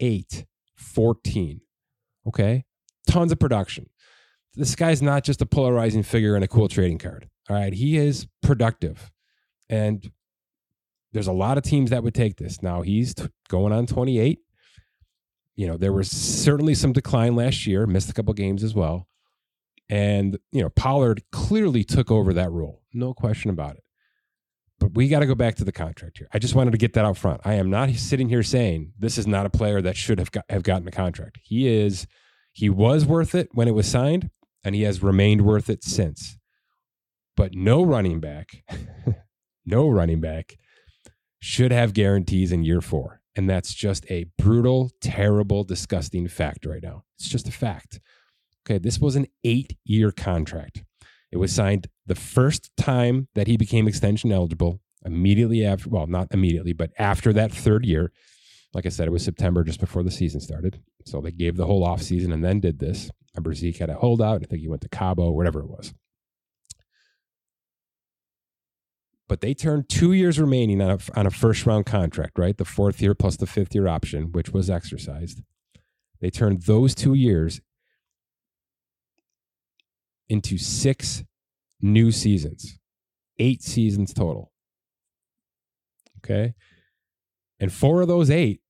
8, 0.00 0.46
14. 0.76 1.60
Okay. 2.28 2.64
Tons 3.08 3.32
of 3.32 3.38
production. 3.38 3.88
This 4.54 4.74
guy's 4.74 5.02
not 5.02 5.24
just 5.24 5.42
a 5.42 5.46
polarizing 5.46 6.02
figure 6.02 6.34
and 6.34 6.44
a 6.44 6.48
cool 6.48 6.68
trading 6.68 6.98
card. 6.98 7.28
All 7.48 7.56
right. 7.56 7.72
He 7.72 7.96
is 7.96 8.26
productive. 8.42 9.10
And 9.68 10.10
there's 11.12 11.26
a 11.26 11.32
lot 11.32 11.58
of 11.58 11.64
teams 11.64 11.90
that 11.90 12.02
would 12.02 12.14
take 12.14 12.36
this. 12.36 12.62
Now 12.62 12.82
he's 12.82 13.14
t- 13.14 13.28
going 13.48 13.72
on 13.72 13.86
28 13.86 14.40
you 15.56 15.66
know, 15.66 15.78
there 15.78 15.92
was 15.92 16.10
certainly 16.10 16.74
some 16.74 16.92
decline 16.92 17.34
last 17.34 17.66
year, 17.66 17.86
missed 17.86 18.10
a 18.10 18.12
couple 18.12 18.32
games 18.34 18.62
as 18.62 18.74
well. 18.74 19.08
And, 19.88 20.38
you 20.52 20.60
know, 20.60 20.68
Pollard 20.68 21.22
clearly 21.32 21.82
took 21.82 22.10
over 22.10 22.32
that 22.34 22.52
role. 22.52 22.82
No 22.92 23.14
question 23.14 23.50
about 23.50 23.76
it. 23.76 23.82
But 24.78 24.94
we 24.94 25.08
got 25.08 25.20
to 25.20 25.26
go 25.26 25.34
back 25.34 25.56
to 25.56 25.64
the 25.64 25.72
contract 25.72 26.18
here. 26.18 26.28
I 26.32 26.38
just 26.38 26.54
wanted 26.54 26.72
to 26.72 26.78
get 26.78 26.92
that 26.94 27.04
out 27.04 27.16
front. 27.16 27.40
I 27.44 27.54
am 27.54 27.70
not 27.70 27.90
sitting 27.90 28.28
here 28.28 28.42
saying 28.42 28.92
this 28.98 29.16
is 29.16 29.26
not 29.26 29.46
a 29.46 29.50
player 29.50 29.80
that 29.80 29.96
should 29.96 30.18
have 30.18 30.30
got, 30.30 30.44
have 30.50 30.62
gotten 30.62 30.86
a 30.86 30.90
contract. 30.90 31.38
He 31.42 31.66
is 31.66 32.06
he 32.52 32.70
was 32.70 33.04
worth 33.04 33.34
it 33.34 33.48
when 33.52 33.68
it 33.68 33.74
was 33.74 33.86
signed 33.86 34.30
and 34.64 34.74
he 34.74 34.82
has 34.82 35.02
remained 35.02 35.42
worth 35.42 35.70
it 35.70 35.84
since. 35.84 36.38
But 37.36 37.54
no 37.54 37.84
running 37.84 38.18
back, 38.20 38.64
no 39.66 39.88
running 39.88 40.20
back 40.20 40.56
should 41.38 41.70
have 41.70 41.92
guarantees 41.92 42.52
in 42.52 42.64
year 42.64 42.80
4. 42.80 43.20
And 43.36 43.48
that's 43.48 43.74
just 43.74 44.10
a 44.10 44.24
brutal, 44.38 44.90
terrible, 45.02 45.64
disgusting 45.64 46.26
fact 46.28 46.64
right 46.64 46.82
now. 46.82 47.04
It's 47.18 47.28
just 47.28 47.46
a 47.46 47.52
fact. 47.52 48.00
Okay, 48.64 48.78
this 48.78 48.98
was 48.98 49.14
an 49.16 49.26
eight 49.44 49.76
year 49.84 50.10
contract. 50.10 50.82
It 51.36 51.38
was 51.38 51.52
signed 51.52 51.88
the 52.06 52.14
first 52.14 52.70
time 52.78 53.28
that 53.34 53.46
he 53.46 53.58
became 53.58 53.86
extension 53.86 54.32
eligible, 54.32 54.80
immediately 55.04 55.66
after, 55.66 55.90
well, 55.90 56.06
not 56.06 56.28
immediately, 56.30 56.72
but 56.72 56.92
after 56.98 57.30
that 57.34 57.52
third 57.52 57.84
year. 57.84 58.10
Like 58.72 58.86
I 58.86 58.88
said, 58.88 59.06
it 59.06 59.10
was 59.10 59.22
September 59.22 59.62
just 59.62 59.78
before 59.78 60.02
the 60.02 60.10
season 60.10 60.40
started. 60.40 60.80
So 61.04 61.20
they 61.20 61.32
gave 61.32 61.58
the 61.58 61.66
whole 61.66 61.86
offseason 61.86 62.32
and 62.32 62.42
then 62.42 62.60
did 62.60 62.78
this. 62.78 63.10
Remember, 63.34 63.52
Zeke 63.52 63.76
had 63.76 63.90
a 63.90 63.96
holdout. 63.96 64.44
I 64.44 64.46
think 64.46 64.62
he 64.62 64.68
went 64.68 64.80
to 64.80 64.88
Cabo, 64.88 65.30
whatever 65.30 65.60
it 65.60 65.68
was. 65.68 65.92
but 69.28 69.42
they 69.42 69.52
turned 69.52 69.90
two 69.90 70.14
years 70.14 70.40
remaining 70.40 70.80
on 70.80 70.92
a, 70.92 70.98
on 71.18 71.26
a 71.26 71.30
first 71.30 71.66
round 71.66 71.84
contract, 71.84 72.38
right? 72.38 72.56
The 72.56 72.64
fourth 72.64 73.02
year 73.02 73.14
plus 73.14 73.36
the 73.36 73.46
fifth 73.46 73.74
year 73.74 73.88
option, 73.88 74.32
which 74.32 74.52
was 74.54 74.70
exercised. 74.70 75.42
They 76.22 76.30
turned 76.30 76.62
those 76.62 76.94
two 76.94 77.12
years 77.12 77.60
into 80.28 80.58
six 80.58 81.24
new 81.80 82.10
seasons, 82.10 82.78
eight 83.38 83.62
seasons 83.62 84.12
total. 84.12 84.52
Okay. 86.18 86.54
And 87.60 87.72
four 87.72 88.02
of 88.02 88.08
those 88.08 88.30
eight 88.30 88.60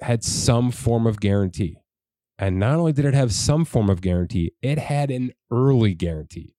had 0.00 0.24
some 0.24 0.70
form 0.70 1.06
of 1.06 1.20
guarantee. 1.20 1.78
And 2.38 2.58
not 2.58 2.76
only 2.76 2.92
did 2.92 3.04
it 3.04 3.14
have 3.14 3.32
some 3.32 3.64
form 3.64 3.90
of 3.90 4.00
guarantee, 4.00 4.52
it 4.62 4.78
had 4.78 5.10
an 5.10 5.32
early 5.50 5.94
guarantee. 5.94 6.54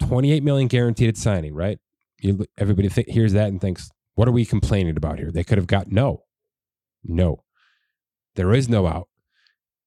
28 0.00 0.42
million 0.42 0.68
guaranteed 0.68 1.08
at 1.08 1.16
signing, 1.16 1.54
right? 1.54 1.78
you, 2.20 2.46
everybody 2.58 2.88
th- 2.88 3.08
hears 3.08 3.32
that 3.32 3.48
and 3.48 3.60
thinks, 3.60 3.90
what 4.14 4.28
are 4.28 4.32
we 4.32 4.44
complaining 4.44 4.96
about 4.96 5.18
here? 5.18 5.30
They 5.30 5.44
could 5.44 5.58
have 5.58 5.66
got 5.66 5.90
no. 5.90 6.24
No. 7.04 7.44
There 8.34 8.52
is 8.52 8.68
no 8.68 8.86
out. 8.86 9.08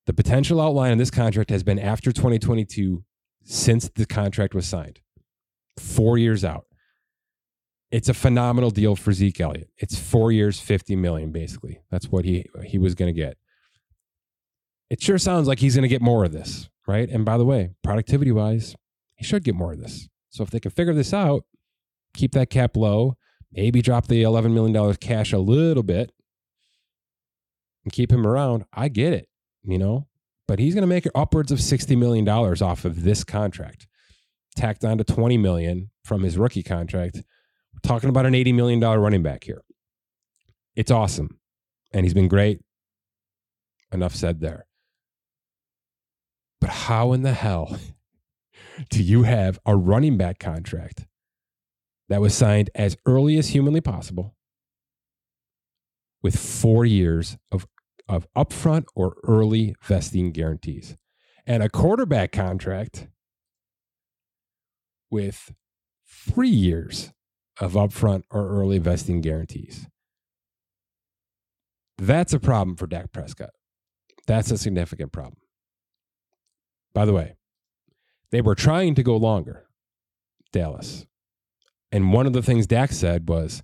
The 0.05 0.13
potential 0.13 0.61
outline 0.61 0.91
in 0.91 0.97
this 0.97 1.11
contract 1.11 1.49
has 1.49 1.63
been 1.63 1.79
after 1.79 2.11
2022 2.11 3.03
since 3.43 3.89
the 3.89 4.05
contract 4.05 4.53
was 4.53 4.67
signed. 4.67 4.99
Four 5.77 6.17
years 6.17 6.43
out. 6.43 6.65
It's 7.91 8.09
a 8.09 8.13
phenomenal 8.13 8.69
deal 8.69 8.95
for 8.95 9.11
Zeke 9.13 9.41
Elliott. 9.41 9.69
It's 9.77 9.97
four 9.97 10.31
years, 10.31 10.59
50 10.59 10.95
million, 10.95 11.31
basically. 11.31 11.81
That's 11.89 12.11
what 12.11 12.25
he 12.25 12.45
he 12.65 12.77
was 12.77 12.93
gonna 12.93 13.13
get. 13.13 13.37
It 14.89 15.01
sure 15.01 15.17
sounds 15.17 15.47
like 15.47 15.59
he's 15.59 15.75
gonna 15.75 15.87
get 15.87 16.01
more 16.01 16.23
of 16.23 16.31
this, 16.31 16.69
right? 16.87 17.09
And 17.09 17.25
by 17.25 17.37
the 17.37 17.45
way, 17.45 17.71
productivity 17.83 18.31
wise, 18.31 18.75
he 19.15 19.25
should 19.25 19.43
get 19.43 19.55
more 19.55 19.73
of 19.73 19.79
this. 19.79 20.07
So 20.29 20.43
if 20.43 20.51
they 20.51 20.59
can 20.59 20.71
figure 20.71 20.93
this 20.93 21.13
out, 21.13 21.45
keep 22.13 22.33
that 22.33 22.49
cap 22.49 22.77
low, 22.77 23.17
maybe 23.51 23.81
drop 23.81 24.07
the 24.07 24.21
$11 24.23 24.53
million 24.53 24.95
cash 24.95 25.33
a 25.33 25.39
little 25.39 25.83
bit 25.83 26.11
and 27.83 27.91
keep 27.91 28.11
him 28.11 28.25
around. 28.25 28.65
I 28.73 28.89
get 28.89 29.13
it, 29.13 29.29
you 29.63 29.77
know, 29.77 30.07
but 30.49 30.57
he's 30.57 30.73
going 30.73 30.81
to 30.81 30.87
make 30.87 31.05
upwards 31.13 31.51
of 31.51 31.59
$60 31.59 31.95
million 31.95 32.27
off 32.27 32.83
of 32.83 33.03
this 33.03 33.23
contract, 33.23 33.85
tacked 34.55 34.83
on 34.83 34.97
to 34.97 35.03
20 35.03 35.37
million 35.37 35.91
from 36.03 36.23
his 36.23 36.39
rookie 36.39 36.63
contract. 36.63 37.17
We're 37.17 37.87
talking 37.87 38.09
about 38.09 38.25
an 38.25 38.33
$80 38.33 38.55
million 38.55 38.79
running 38.79 39.21
back 39.21 39.43
here. 39.43 39.61
It's 40.75 40.89
awesome. 40.89 41.39
And 41.93 42.03
he's 42.03 42.15
been 42.15 42.27
great. 42.27 42.61
Enough 43.91 44.15
said 44.15 44.39
there. 44.39 44.65
But 46.59 46.71
how 46.71 47.13
in 47.13 47.21
the 47.21 47.33
hell 47.33 47.77
do 48.89 49.03
you 49.03 49.23
have 49.23 49.59
a 49.67 49.75
running 49.75 50.17
back 50.17 50.39
contract 50.39 51.05
that 52.07 52.21
was 52.21 52.33
signed 52.33 52.71
as 52.73 52.97
early 53.05 53.37
as 53.37 53.49
humanly 53.49 53.81
possible 53.81 54.33
with 56.23 56.35
four 56.35 56.85
years 56.85 57.37
of, 57.51 57.67
of 58.09 58.27
upfront 58.35 58.85
or 58.95 59.15
early 59.23 59.75
vesting 59.83 60.31
guarantees 60.31 60.97
and 61.45 61.61
a 61.61 61.69
quarterback 61.69 62.31
contract 62.31 63.07
with 65.11 65.53
three 66.05 66.49
years 66.49 67.13
of 67.59 67.73
upfront 67.73 68.23
or 68.31 68.49
early 68.49 68.79
vesting 68.79 69.21
guarantees. 69.21 69.87
That's 71.97 72.33
a 72.33 72.39
problem 72.39 72.75
for 72.75 72.87
Dak 72.87 73.11
Prescott. 73.11 73.51
That's 74.25 74.51
a 74.51 74.57
significant 74.57 75.11
problem. 75.11 75.41
By 76.93 77.05
the 77.05 77.13
way, 77.13 77.35
they 78.31 78.41
were 78.41 78.55
trying 78.55 78.95
to 78.95 79.03
go 79.03 79.17
longer, 79.17 79.67
Dallas. 80.51 81.05
And 81.91 82.13
one 82.13 82.25
of 82.25 82.33
the 82.33 82.43
things 82.43 82.67
Dak 82.67 82.91
said 82.91 83.27
was, 83.27 83.63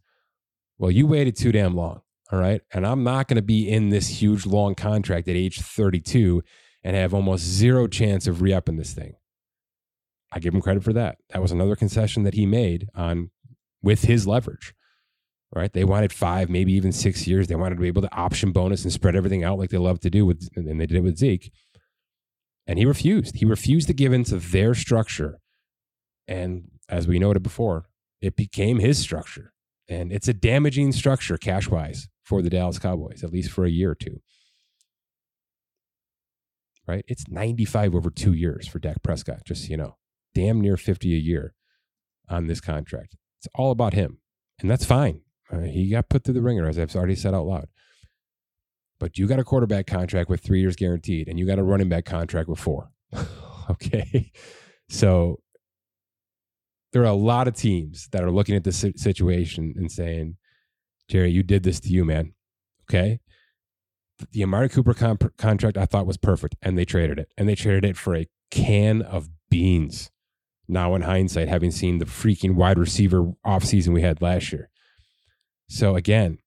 well, 0.77 0.91
you 0.91 1.07
waited 1.07 1.35
too 1.35 1.51
damn 1.51 1.75
long. 1.75 2.01
All 2.31 2.39
right. 2.39 2.61
And 2.73 2.85
I'm 2.85 3.03
not 3.03 3.27
going 3.27 3.35
to 3.35 3.43
be 3.43 3.69
in 3.69 3.89
this 3.89 4.07
huge 4.07 4.45
long 4.45 4.75
contract 4.75 5.27
at 5.27 5.35
age 5.35 5.61
32 5.61 6.43
and 6.83 6.95
have 6.95 7.13
almost 7.13 7.43
zero 7.43 7.87
chance 7.87 8.27
of 8.27 8.41
re 8.41 8.53
upping 8.53 8.77
this 8.77 8.93
thing. 8.93 9.15
I 10.31 10.39
give 10.39 10.53
him 10.53 10.61
credit 10.61 10.83
for 10.83 10.93
that. 10.93 11.17
That 11.29 11.41
was 11.41 11.51
another 11.51 11.75
concession 11.75 12.23
that 12.23 12.33
he 12.33 12.45
made 12.45 12.89
on 12.95 13.31
with 13.81 14.03
his 14.03 14.27
leverage. 14.27 14.73
Right. 15.55 15.71
They 15.71 15.85
wanted 15.85 16.11
five, 16.11 16.49
maybe 16.49 16.73
even 16.73 16.91
six 16.91 17.27
years. 17.27 17.47
They 17.47 17.55
wanted 17.55 17.75
to 17.75 17.81
be 17.81 17.87
able 17.87 18.01
to 18.01 18.13
option 18.13 18.51
bonus 18.51 18.83
and 18.83 18.91
spread 18.91 19.15
everything 19.15 19.43
out 19.43 19.57
like 19.57 19.69
they 19.69 19.77
love 19.77 20.01
to 20.01 20.09
do 20.09 20.25
with, 20.25 20.49
and 20.55 20.81
they 20.81 20.85
did 20.85 20.97
it 20.97 21.03
with 21.03 21.17
Zeke. 21.17 21.49
And 22.67 22.77
he 22.77 22.85
refused. 22.85 23.37
He 23.37 23.45
refused 23.45 23.87
to 23.87 23.93
give 23.93 24.11
in 24.11 24.25
to 24.25 24.37
their 24.37 24.73
structure. 24.73 25.39
And 26.27 26.71
as 26.89 27.07
we 27.07 27.19
noted 27.19 27.43
before, 27.43 27.85
it 28.19 28.35
became 28.35 28.79
his 28.79 28.97
structure. 28.97 29.53
And 29.87 30.11
it's 30.11 30.27
a 30.27 30.33
damaging 30.33 30.91
structure 30.91 31.37
cash 31.37 31.69
wise 31.69 32.09
for 32.25 32.41
the 32.41 32.49
Dallas 32.49 32.79
Cowboys, 32.79 33.23
at 33.23 33.31
least 33.31 33.51
for 33.51 33.63
a 33.63 33.69
year 33.69 33.91
or 33.91 33.95
two. 33.95 34.19
Right? 36.87 37.05
It's 37.07 37.27
95 37.29 37.95
over 37.95 38.09
two 38.09 38.33
years 38.33 38.67
for 38.67 38.79
Dak 38.79 39.01
Prescott, 39.01 39.45
just 39.45 39.69
you 39.69 39.77
know. 39.77 39.95
Damn 40.33 40.59
near 40.59 40.75
50 40.75 41.13
a 41.13 41.17
year 41.17 41.53
on 42.29 42.47
this 42.47 42.59
contract. 42.59 43.15
It's 43.39 43.47
all 43.55 43.71
about 43.71 43.93
him. 43.93 44.17
And 44.59 44.69
that's 44.69 44.85
fine. 44.85 45.21
Uh, 45.51 45.59
he 45.59 45.89
got 45.89 46.09
put 46.09 46.23
through 46.23 46.33
the 46.33 46.41
ringer, 46.41 46.67
as 46.67 46.77
I've 46.77 46.95
already 46.95 47.15
said 47.15 47.33
out 47.33 47.45
loud. 47.45 47.67
But 48.99 49.17
you 49.17 49.27
got 49.27 49.39
a 49.39 49.43
quarterback 49.43 49.87
contract 49.87 50.29
with 50.29 50.41
three 50.41 50.59
years 50.59 50.75
guaranteed, 50.75 51.27
and 51.27 51.39
you 51.39 51.45
got 51.45 51.59
a 51.59 51.63
running 51.63 51.89
back 51.89 52.05
contract 52.05 52.49
with 52.49 52.59
four. 52.59 52.89
okay. 53.69 54.31
So 54.89 55.39
there 56.91 57.01
are 57.01 57.05
a 57.05 57.13
lot 57.13 57.47
of 57.47 57.55
teams 57.55 58.07
that 58.11 58.23
are 58.23 58.31
looking 58.31 58.55
at 58.55 58.63
this 58.63 58.85
situation 58.95 59.73
and 59.77 59.91
saying, 59.91 60.37
Jerry, 61.07 61.31
you 61.31 61.43
did 61.43 61.63
this 61.63 61.79
to 61.81 61.89
you, 61.89 62.05
man. 62.05 62.33
Okay. 62.89 63.19
The 64.31 64.43
Amari 64.43 64.69
Cooper 64.69 64.93
comp- 64.93 65.37
contract 65.37 65.77
I 65.77 65.85
thought 65.85 66.07
was 66.07 66.17
perfect, 66.17 66.55
and 66.61 66.77
they 66.77 66.85
traded 66.85 67.19
it. 67.19 67.31
And 67.37 67.49
they 67.49 67.55
traded 67.55 67.85
it 67.85 67.97
for 67.97 68.15
a 68.15 68.27
can 68.49 69.01
of 69.01 69.29
beans. 69.49 70.11
Now, 70.67 70.95
in 70.95 71.03
hindsight, 71.03 71.47
having 71.47 71.71
seen 71.71 71.99
the 71.99 72.05
freaking 72.05 72.55
wide 72.55 72.79
receiver 72.79 73.33
offseason 73.45 73.93
we 73.93 74.01
had 74.01 74.21
last 74.21 74.51
year. 74.51 74.69
So, 75.67 75.95
again, 75.95 76.39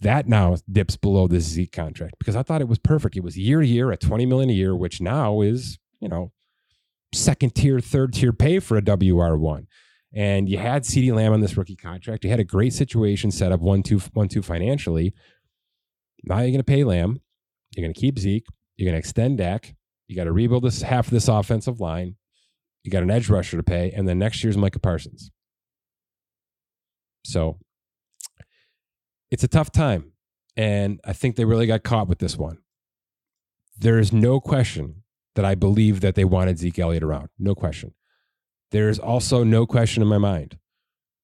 that 0.00 0.28
now 0.28 0.56
dips 0.70 0.96
below 0.96 1.26
this 1.26 1.44
Zeke 1.44 1.72
contract 1.72 2.14
because 2.18 2.36
I 2.36 2.42
thought 2.42 2.60
it 2.60 2.68
was 2.68 2.78
perfect. 2.78 3.16
It 3.16 3.24
was 3.24 3.36
year 3.36 3.60
to 3.60 3.66
year 3.66 3.92
at 3.92 4.00
20 4.00 4.26
million 4.26 4.50
a 4.50 4.54
year, 4.54 4.74
which 4.74 5.00
now 5.00 5.40
is, 5.40 5.78
you 6.00 6.08
know, 6.08 6.32
second 7.12 7.54
tier, 7.54 7.80
third 7.80 8.14
tier 8.14 8.32
pay 8.32 8.60
for 8.60 8.76
a 8.76 8.82
WR1. 8.82 9.66
And 10.14 10.48
you 10.48 10.58
had 10.58 10.84
CeeDee 10.84 11.14
Lamb 11.14 11.32
on 11.32 11.40
this 11.40 11.56
rookie 11.56 11.76
contract. 11.76 12.24
You 12.24 12.30
had 12.30 12.40
a 12.40 12.44
great 12.44 12.72
situation 12.72 13.30
set 13.30 13.52
up 13.52 13.60
one 13.60 13.82
two 13.82 13.98
one 14.14 14.28
two 14.28 14.42
financially. 14.42 15.12
Now 16.24 16.38
you're 16.38 16.46
going 16.46 16.58
to 16.58 16.64
pay 16.64 16.84
Lamb. 16.84 17.20
You're 17.76 17.84
going 17.84 17.94
to 17.94 18.00
keep 18.00 18.18
Zeke. 18.18 18.46
You're 18.76 18.86
going 18.86 18.94
to 18.94 18.98
extend 18.98 19.38
Dak. 19.38 19.74
You 20.06 20.16
got 20.16 20.24
to 20.24 20.32
rebuild 20.32 20.64
this 20.64 20.82
half 20.82 21.06
of 21.06 21.10
this 21.10 21.28
offensive 21.28 21.80
line. 21.80 22.16
You 22.82 22.90
got 22.90 23.02
an 23.02 23.10
edge 23.10 23.28
rusher 23.28 23.56
to 23.58 23.62
pay, 23.62 23.90
and 23.90 24.08
then 24.08 24.18
next 24.18 24.42
year's 24.42 24.56
Micah 24.56 24.78
Parsons. 24.78 25.30
So 27.24 27.58
it's 29.30 29.44
a 29.44 29.48
tough 29.48 29.70
time. 29.70 30.12
And 30.56 31.00
I 31.04 31.12
think 31.12 31.36
they 31.36 31.44
really 31.44 31.66
got 31.66 31.82
caught 31.82 32.08
with 32.08 32.18
this 32.18 32.36
one. 32.36 32.58
There 33.78 33.98
is 33.98 34.12
no 34.12 34.40
question 34.40 35.02
that 35.34 35.44
I 35.44 35.54
believe 35.54 36.00
that 36.00 36.14
they 36.14 36.24
wanted 36.24 36.58
Zeke 36.58 36.78
Elliott 36.78 37.02
around. 37.02 37.28
No 37.38 37.54
question. 37.54 37.92
There 38.70 38.88
is 38.88 38.98
also 38.98 39.44
no 39.44 39.66
question 39.66 40.02
in 40.02 40.08
my 40.08 40.18
mind 40.18 40.58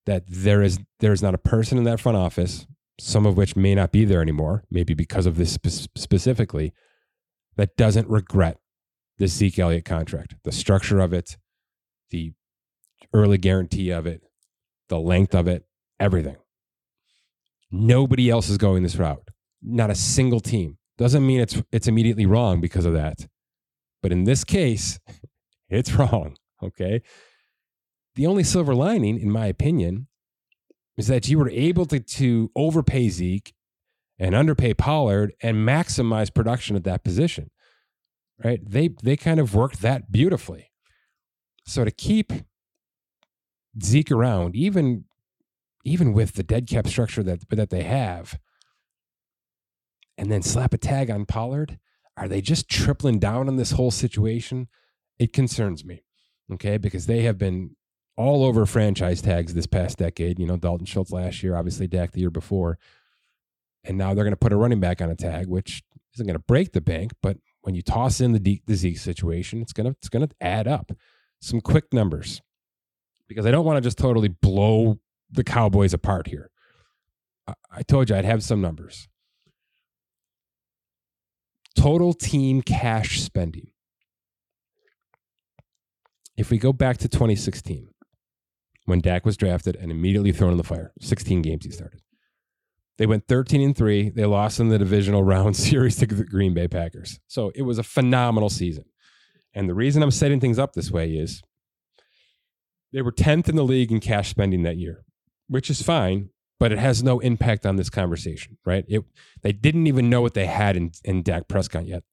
that 0.07 0.25
there 0.29 0.63
is 0.63 0.79
there 1.01 1.13
is 1.13 1.23
not 1.23 1.35
a 1.35 1.39
person 1.39 1.79
in 1.79 1.85
that 1.85 2.01
front 2.01 2.17
office, 2.17 2.67
some 2.99 3.27
of 3.27 3.37
which 3.37 3.57
may 3.57 3.75
not 3.75 3.93
be 3.93 4.05
there 4.05 4.23
anymore, 4.23 4.65
maybe 4.71 4.95
because 4.95 5.27
of 5.27 5.37
this 5.37 5.53
spe- 5.53 5.89
specifically, 5.97 6.73
that 7.57 7.77
doesn't 7.77 8.09
regret 8.09 8.59
the 9.19 9.29
Zeke 9.29 9.59
Elliott 9.59 9.85
contract, 9.85 10.35
the 10.45 10.53
structure 10.53 11.01
of 11.01 11.13
it, 11.13 11.37
the 12.11 12.33
early 13.13 13.39
guarantee 13.39 13.91
of 13.91 14.07
it, 14.07 14.23
the 14.89 14.99
length 14.99 15.35
of 15.35 15.47
it, 15.47 15.65
everything. 16.01 16.37
Nobody 17.71 18.31
else 18.31 18.49
is 18.49 18.59
going 18.59 18.83
this 18.83 18.97
route. 18.97 19.29
Not 19.63 19.91
a 19.91 19.95
single 19.95 20.41
team. 20.41 20.79
Doesn't 20.99 21.27
mean 21.27 21.41
it's 21.41 21.61
it's 21.73 21.89
immediately 21.89 22.27
wrong 22.27 22.61
because 22.61 22.85
of 22.85 22.93
that. 22.93 23.27
But 24.03 24.13
in 24.13 24.25
this 24.25 24.45
case, 24.45 25.01
it's 25.69 25.93
wrong. 25.93 26.37
Okay. 26.63 27.03
The 28.17 28.27
only 28.27 28.45
silver 28.45 28.75
lining, 28.75 29.19
in 29.19 29.31
my 29.31 29.47
opinion, 29.47 30.07
is 30.97 31.09
that 31.09 31.29
you 31.29 31.39
were 31.39 31.51
able 31.51 31.87
to, 31.87 31.99
to 31.99 32.51
overpay 32.55 33.09
Zeke 33.09 33.55
and 34.19 34.35
underpay 34.35 34.75
Pollard 34.75 35.33
and 35.43 35.57
maximize 35.57 36.33
production 36.33 36.77
at 36.77 36.85
that 36.85 37.03
position. 37.05 37.51
Right? 38.43 38.61
They 38.65 38.89
they 39.03 39.17
kind 39.17 39.39
of 39.39 39.55
worked 39.55 39.81
that 39.83 40.11
beautifully. 40.11 40.71
So 41.67 41.85
to 41.85 41.91
keep 41.91 42.33
Zeke 43.83 44.11
around, 44.11 44.57
even 44.57 45.05
even 45.85 46.13
with 46.13 46.35
the 46.35 46.43
dead 46.43 46.69
cap 46.69 46.87
structure 46.89 47.23
that 47.23 47.49
that 47.51 47.71
they 47.71 47.83
have, 47.83 48.39
and 50.19 50.31
then 50.31 50.43
slap 50.43 50.75
a 50.75 50.79
tag 50.79 51.11
on 51.11 51.27
Pollard, 51.27 51.79
are 52.17 52.29
they 52.29 52.41
just 52.41 52.69
tripling 52.69 53.19
down 53.19 53.49
on 53.49 53.57
this 53.57 53.73
whole 53.73 53.91
situation? 53.91 54.69
It 55.19 55.33
concerns 55.33 55.85
me. 55.85 56.03
Okay, 56.53 56.77
because 56.77 57.07
they 57.07 57.23
have 57.23 57.39
been 57.39 57.77
all 58.17 58.45
over 58.45 58.67
franchise 58.67 59.21
tags 59.21 59.55
this 59.55 59.67
past 59.67 59.99
decade. 59.99 60.39
You 60.39 60.47
know, 60.47 60.57
Dalton 60.57 60.87
Schultz 60.87 61.11
last 61.11 61.43
year, 61.43 61.57
obviously 61.57 61.87
Dak 61.87 62.13
the 62.13 62.21
year 62.21 62.31
before. 62.31 62.79
And 63.85 63.99
now 63.99 64.15
they're 64.15 64.25
going 64.25 64.33
to 64.33 64.37
put 64.37 64.53
a 64.53 64.57
running 64.57 64.81
back 64.81 65.03
on 65.03 65.11
a 65.11 65.17
tag, 65.17 65.47
which 65.47 65.83
isn't 66.15 66.27
going 66.27 66.39
to 66.39 66.45
break 66.47 66.73
the 66.73 66.81
bank, 66.81 67.13
but 67.23 67.39
when 67.63 67.75
you 67.75 67.83
toss 67.83 68.21
in 68.21 68.33
the, 68.33 68.39
D, 68.39 68.63
the 68.67 68.75
Zeke 68.75 68.99
situation, 68.99 69.61
it's 69.61 69.73
going 69.73 69.87
to 69.87 69.97
it's 69.99 70.09
going 70.09 70.27
to 70.27 70.35
add 70.41 70.69
up. 70.69 70.93
Some 71.41 71.61
quick 71.61 71.93
numbers 71.93 72.41
because 73.29 73.47
I 73.47 73.51
don't 73.51 73.65
want 73.65 73.77
to 73.77 73.81
just 73.83 73.99
totally 73.99 74.29
blow 74.29 74.99
the 75.31 75.45
Cowboys 75.45 75.93
apart 75.93 76.29
here. 76.29 76.51
I, 77.47 77.55
I 77.71 77.83
told 77.83 78.09
you 78.09 78.17
I'd 78.17 78.25
have 78.25 78.43
some 78.43 78.61
numbers. 78.61 79.09
Total 81.77 82.15
team 82.15 82.63
cash 82.63 83.21
spending. 83.21 83.69
If 86.37 86.51
we 86.51 86.59
go 86.59 86.73
back 86.73 86.99
to 86.99 87.09
2016, 87.09 87.89
when 88.85 89.01
Dak 89.01 89.25
was 89.25 89.37
drafted 89.37 89.77
and 89.77 89.91
immediately 89.91 90.33
thrown 90.33 90.53
in 90.53 90.59
the 90.59 90.65
fire, 90.65 90.93
16 91.01 91.43
games 91.43 91.65
he 91.65 91.71
started. 91.71 92.01
They 92.97 93.07
went 93.07 93.27
13 93.27 93.61
and 93.61 93.77
3. 93.77 94.11
They 94.11 94.25
lost 94.25 94.61
in 94.61 94.69
the 94.69 94.79
divisional 94.79 95.25
round 95.25 95.57
series 95.57 95.97
to 95.97 96.07
the 96.07 96.25
Green 96.25 96.55
Bay 96.55 96.69
Packers. 96.69 97.19
So 97.27 97.51
it 97.55 97.63
was 97.63 97.79
a 97.79 97.83
phenomenal 97.83 98.51
season. 98.51 98.85
And 99.53 99.69
the 99.69 99.75
reason 99.75 100.03
I'm 100.03 100.11
setting 100.11 100.41
things 100.41 100.59
up 100.59 100.73
this 100.73 100.91
way 100.91 101.13
is 101.13 101.43
they 102.93 103.03
were 103.03 103.13
10th 103.13 103.49
in 103.49 103.57
the 103.57 103.65
league 103.65 103.91
in 103.91 104.01
cash 104.01 104.29
spending 104.29 104.63
that 104.63 104.77
year, 104.77 105.05
which 105.49 105.71
is 105.71 105.83
fine, 105.83 106.31
but 106.61 106.73
it 106.73 106.79
has 106.79 107.03
no 107.03 107.21
impact 107.21 107.67
on 107.67 107.77
this 107.77 107.91
conversation, 107.91 108.59
right? 108.65 108.85
It, 108.89 109.05
they 109.43 109.53
didn't 109.53 109.87
even 109.87 110.09
know 110.09 110.21
what 110.21 110.35
they 110.35 110.47
had 110.47 110.77
in, 110.77 110.93
in 111.05 111.23
Dak 111.23 111.49
Prescott 111.49 111.87
yet. 111.87 112.05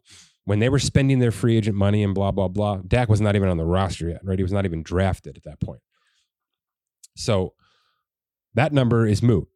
When 0.43 0.59
they 0.59 0.69
were 0.69 0.79
spending 0.79 1.19
their 1.19 1.31
free 1.31 1.57
agent 1.57 1.77
money 1.77 2.03
and 2.03 2.15
blah, 2.15 2.31
blah, 2.31 2.47
blah, 2.47 2.77
Dak 2.87 3.09
was 3.09 3.21
not 3.21 3.35
even 3.35 3.49
on 3.49 3.57
the 3.57 3.65
roster 3.65 4.09
yet, 4.09 4.21
right? 4.23 4.39
He 4.39 4.43
was 4.43 4.51
not 4.51 4.65
even 4.65 4.81
drafted 4.81 5.37
at 5.37 5.43
that 5.43 5.59
point. 5.59 5.81
So 7.15 7.53
that 8.53 8.73
number 8.73 9.05
is 9.05 9.21
moot. 9.21 9.47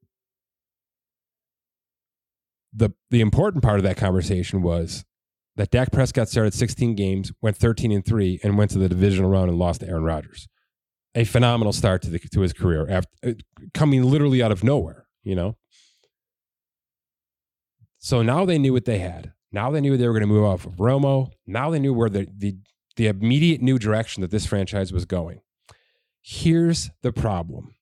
The, 2.73 2.91
the 3.09 3.21
important 3.21 3.63
part 3.63 3.77
of 3.77 3.83
that 3.83 3.97
conversation 3.97 4.61
was 4.61 5.05
that 5.55 5.71
Dak 5.71 5.91
Prescott 5.91 6.27
started 6.29 6.53
16 6.53 6.95
games, 6.95 7.31
went 7.41 7.57
13 7.57 7.91
and 7.91 8.05
3, 8.05 8.41
and 8.43 8.57
went 8.57 8.71
to 8.71 8.77
the 8.77 8.89
divisional 8.89 9.29
round 9.29 9.49
and 9.49 9.57
lost 9.57 9.81
to 9.81 9.87
Aaron 9.87 10.03
Rodgers. 10.03 10.47
A 11.15 11.23
phenomenal 11.23 11.71
start 11.71 12.01
to, 12.01 12.09
the, 12.09 12.19
to 12.19 12.41
his 12.41 12.51
career, 12.51 12.85
after, 12.89 13.09
uh, 13.25 13.31
coming 13.73 14.03
literally 14.03 14.43
out 14.43 14.51
of 14.51 14.63
nowhere, 14.63 15.07
you 15.23 15.33
know? 15.33 15.55
So 17.99 18.21
now 18.21 18.43
they 18.45 18.57
knew 18.57 18.73
what 18.73 18.85
they 18.85 18.99
had. 18.99 19.31
Now 19.51 19.71
they 19.71 19.79
knew 19.79 19.95
they 19.95 20.07
were 20.07 20.13
going 20.13 20.27
to 20.27 20.27
move 20.27 20.43
off 20.43 20.65
of 20.65 20.73
Romo. 20.73 21.29
Now 21.47 21.69
they 21.69 21.79
knew 21.79 21.93
where 21.93 22.09
the, 22.09 22.27
the, 22.35 22.57
the 22.97 23.07
immediate 23.07 23.61
new 23.61 23.79
direction 23.79 24.21
that 24.21 24.31
this 24.31 24.45
franchise 24.45 24.91
was 24.91 25.05
going. 25.05 25.39
Here's 26.27 26.89
the 27.03 27.13
problem 27.13 27.75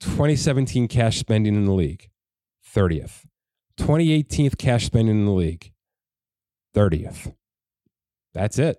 2017 0.00 0.88
cash 0.88 1.18
spending 1.18 1.54
in 1.54 1.64
the 1.64 1.72
league, 1.72 2.10
30th. 2.74 3.26
2018 3.76 4.50
cash 4.58 4.86
spending 4.86 5.20
in 5.20 5.24
the 5.24 5.30
league, 5.30 5.70
30th. 6.74 7.32
That's 8.34 8.58
it. 8.58 8.78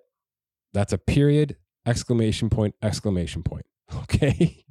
That's 0.73 0.91
a 0.91 0.97
period, 0.97 1.55
exclamation 1.85 2.49
point, 2.49 2.75
exclamation 2.81 3.43
point. 3.43 3.65
Okay. 4.03 4.65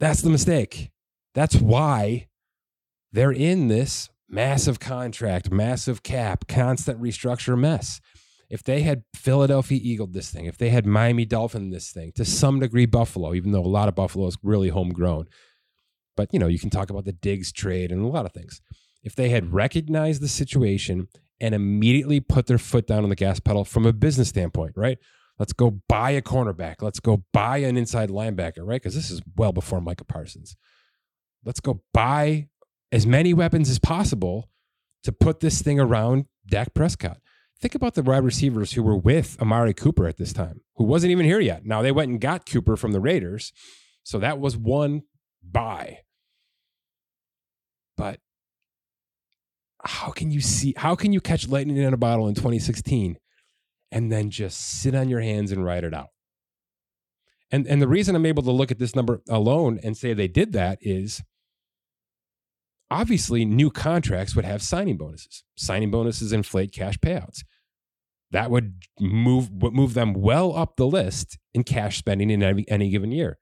That's 0.00 0.20
the 0.22 0.30
mistake. 0.30 0.90
That's 1.34 1.56
why 1.56 2.28
they're 3.12 3.32
in 3.32 3.68
this 3.68 4.08
massive 4.28 4.80
contract, 4.80 5.50
massive 5.50 6.02
cap, 6.02 6.46
constant 6.46 7.00
restructure 7.00 7.58
mess. 7.58 8.00
If 8.50 8.64
they 8.64 8.82
had 8.82 9.04
Philadelphia 9.14 9.78
Eagled 9.80 10.12
this 10.12 10.30
thing, 10.30 10.46
if 10.46 10.58
they 10.58 10.70
had 10.70 10.84
Miami 10.84 11.24
Dolphin 11.24 11.70
this 11.70 11.92
thing, 11.92 12.12
to 12.16 12.24
some 12.24 12.58
degree 12.58 12.84
Buffalo, 12.84 13.32
even 13.32 13.52
though 13.52 13.64
a 13.64 13.66
lot 13.66 13.88
of 13.88 13.94
Buffalo 13.94 14.26
is 14.26 14.36
really 14.42 14.70
homegrown. 14.70 15.26
But 16.16 16.30
you 16.32 16.40
know, 16.40 16.48
you 16.48 16.58
can 16.58 16.70
talk 16.70 16.90
about 16.90 17.04
the 17.04 17.12
Diggs 17.12 17.52
trade 17.52 17.92
and 17.92 18.04
a 18.04 18.08
lot 18.08 18.26
of 18.26 18.32
things. 18.32 18.60
If 19.02 19.14
they 19.14 19.28
had 19.30 19.52
recognized 19.54 20.20
the 20.20 20.28
situation 20.28 21.08
and 21.40 21.54
immediately 21.54 22.20
put 22.20 22.46
their 22.46 22.58
foot 22.58 22.86
down 22.86 23.04
on 23.04 23.08
the 23.08 23.16
gas 23.16 23.40
pedal 23.40 23.64
from 23.64 23.86
a 23.86 23.92
business 23.92 24.28
standpoint, 24.28 24.72
right? 24.76 24.98
Let's 25.38 25.54
go 25.54 25.80
buy 25.88 26.10
a 26.10 26.20
cornerback. 26.20 26.82
Let's 26.82 27.00
go 27.00 27.24
buy 27.32 27.58
an 27.58 27.78
inside 27.78 28.10
linebacker, 28.10 28.58
right? 28.58 28.82
Because 28.82 28.94
this 28.94 29.10
is 29.10 29.22
well 29.36 29.52
before 29.52 29.80
Micah 29.80 30.04
Parsons. 30.04 30.54
Let's 31.44 31.60
go 31.60 31.82
buy 31.94 32.48
as 32.92 33.06
many 33.06 33.32
weapons 33.32 33.70
as 33.70 33.78
possible 33.78 34.50
to 35.04 35.12
put 35.12 35.40
this 35.40 35.62
thing 35.62 35.80
around 35.80 36.26
Dak 36.46 36.74
Prescott. 36.74 37.20
Think 37.60 37.74
about 37.74 37.94
the 37.94 38.02
wide 38.02 38.24
receivers 38.24 38.72
who 38.72 38.82
were 38.82 38.96
with 38.96 39.40
Amari 39.40 39.74
Cooper 39.74 40.06
at 40.06 40.16
this 40.16 40.32
time, 40.32 40.62
who 40.76 40.84
wasn't 40.84 41.10
even 41.10 41.26
here 41.26 41.40
yet. 41.40 41.66
Now 41.66 41.82
they 41.82 41.92
went 41.92 42.10
and 42.10 42.20
got 42.20 42.46
Cooper 42.46 42.76
from 42.76 42.92
the 42.92 43.00
Raiders. 43.00 43.52
So 44.02 44.18
that 44.18 44.40
was 44.40 44.56
one 44.56 45.02
buy. 45.42 45.98
But 47.98 48.20
how 49.84 50.10
can 50.10 50.30
you 50.30 50.40
see 50.40 50.74
how 50.76 50.94
can 50.94 51.12
you 51.12 51.20
catch 51.20 51.48
lightning 51.48 51.76
in 51.76 51.92
a 51.92 51.98
bottle 51.98 52.28
in 52.28 52.34
2016 52.34 53.18
and 53.90 54.12
then 54.12 54.30
just 54.30 54.60
sit 54.60 54.94
on 54.94 55.08
your 55.08 55.20
hands 55.20 55.52
and 55.52 55.64
ride 55.64 55.84
it 55.84 55.94
out 55.94 56.08
and 57.50 57.66
and 57.66 57.80
the 57.80 57.88
reason 57.88 58.14
i'm 58.14 58.26
able 58.26 58.42
to 58.42 58.50
look 58.50 58.70
at 58.70 58.78
this 58.78 58.94
number 58.94 59.22
alone 59.28 59.80
and 59.82 59.96
say 59.96 60.12
they 60.12 60.28
did 60.28 60.52
that 60.52 60.78
is 60.82 61.22
obviously 62.90 63.44
new 63.44 63.70
contracts 63.70 64.34
would 64.34 64.44
have 64.44 64.62
signing 64.62 64.96
bonuses 64.96 65.44
signing 65.56 65.90
bonuses 65.90 66.32
inflate 66.32 66.72
cash 66.72 66.98
payouts 66.98 67.42
that 68.30 68.50
would 68.50 68.74
move 69.00 69.50
move 69.50 69.94
them 69.94 70.14
well 70.14 70.56
up 70.56 70.76
the 70.76 70.86
list 70.86 71.38
in 71.52 71.64
cash 71.64 71.98
spending 71.98 72.30
in 72.30 72.42
any, 72.42 72.64
any 72.68 72.90
given 72.90 73.10
year. 73.10 73.38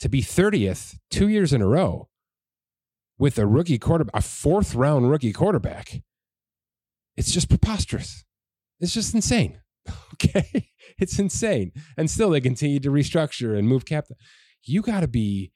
To 0.00 0.08
be 0.08 0.20
30th 0.20 0.96
two 1.10 1.28
years 1.28 1.52
in 1.52 1.62
a 1.62 1.66
row 1.66 2.08
with 3.18 3.38
a 3.38 3.46
rookie 3.46 3.78
quarterback, 3.78 4.14
a 4.14 4.22
fourth 4.22 4.74
round 4.74 5.08
rookie 5.08 5.32
quarterback, 5.32 6.02
it's 7.16 7.30
just 7.30 7.48
preposterous. 7.48 8.24
It's 8.80 8.94
just 8.94 9.14
insane. 9.14 9.58
Okay. 10.14 10.68
It's 10.98 11.18
insane. 11.18 11.72
And 11.96 12.08
still 12.08 12.30
they 12.30 12.40
continue 12.40 12.78
to 12.80 12.90
restructure 12.90 13.58
and 13.58 13.66
move 13.66 13.84
cap. 13.84 14.04
You 14.62 14.82
got 14.82 15.00
to 15.00 15.08
be 15.08 15.50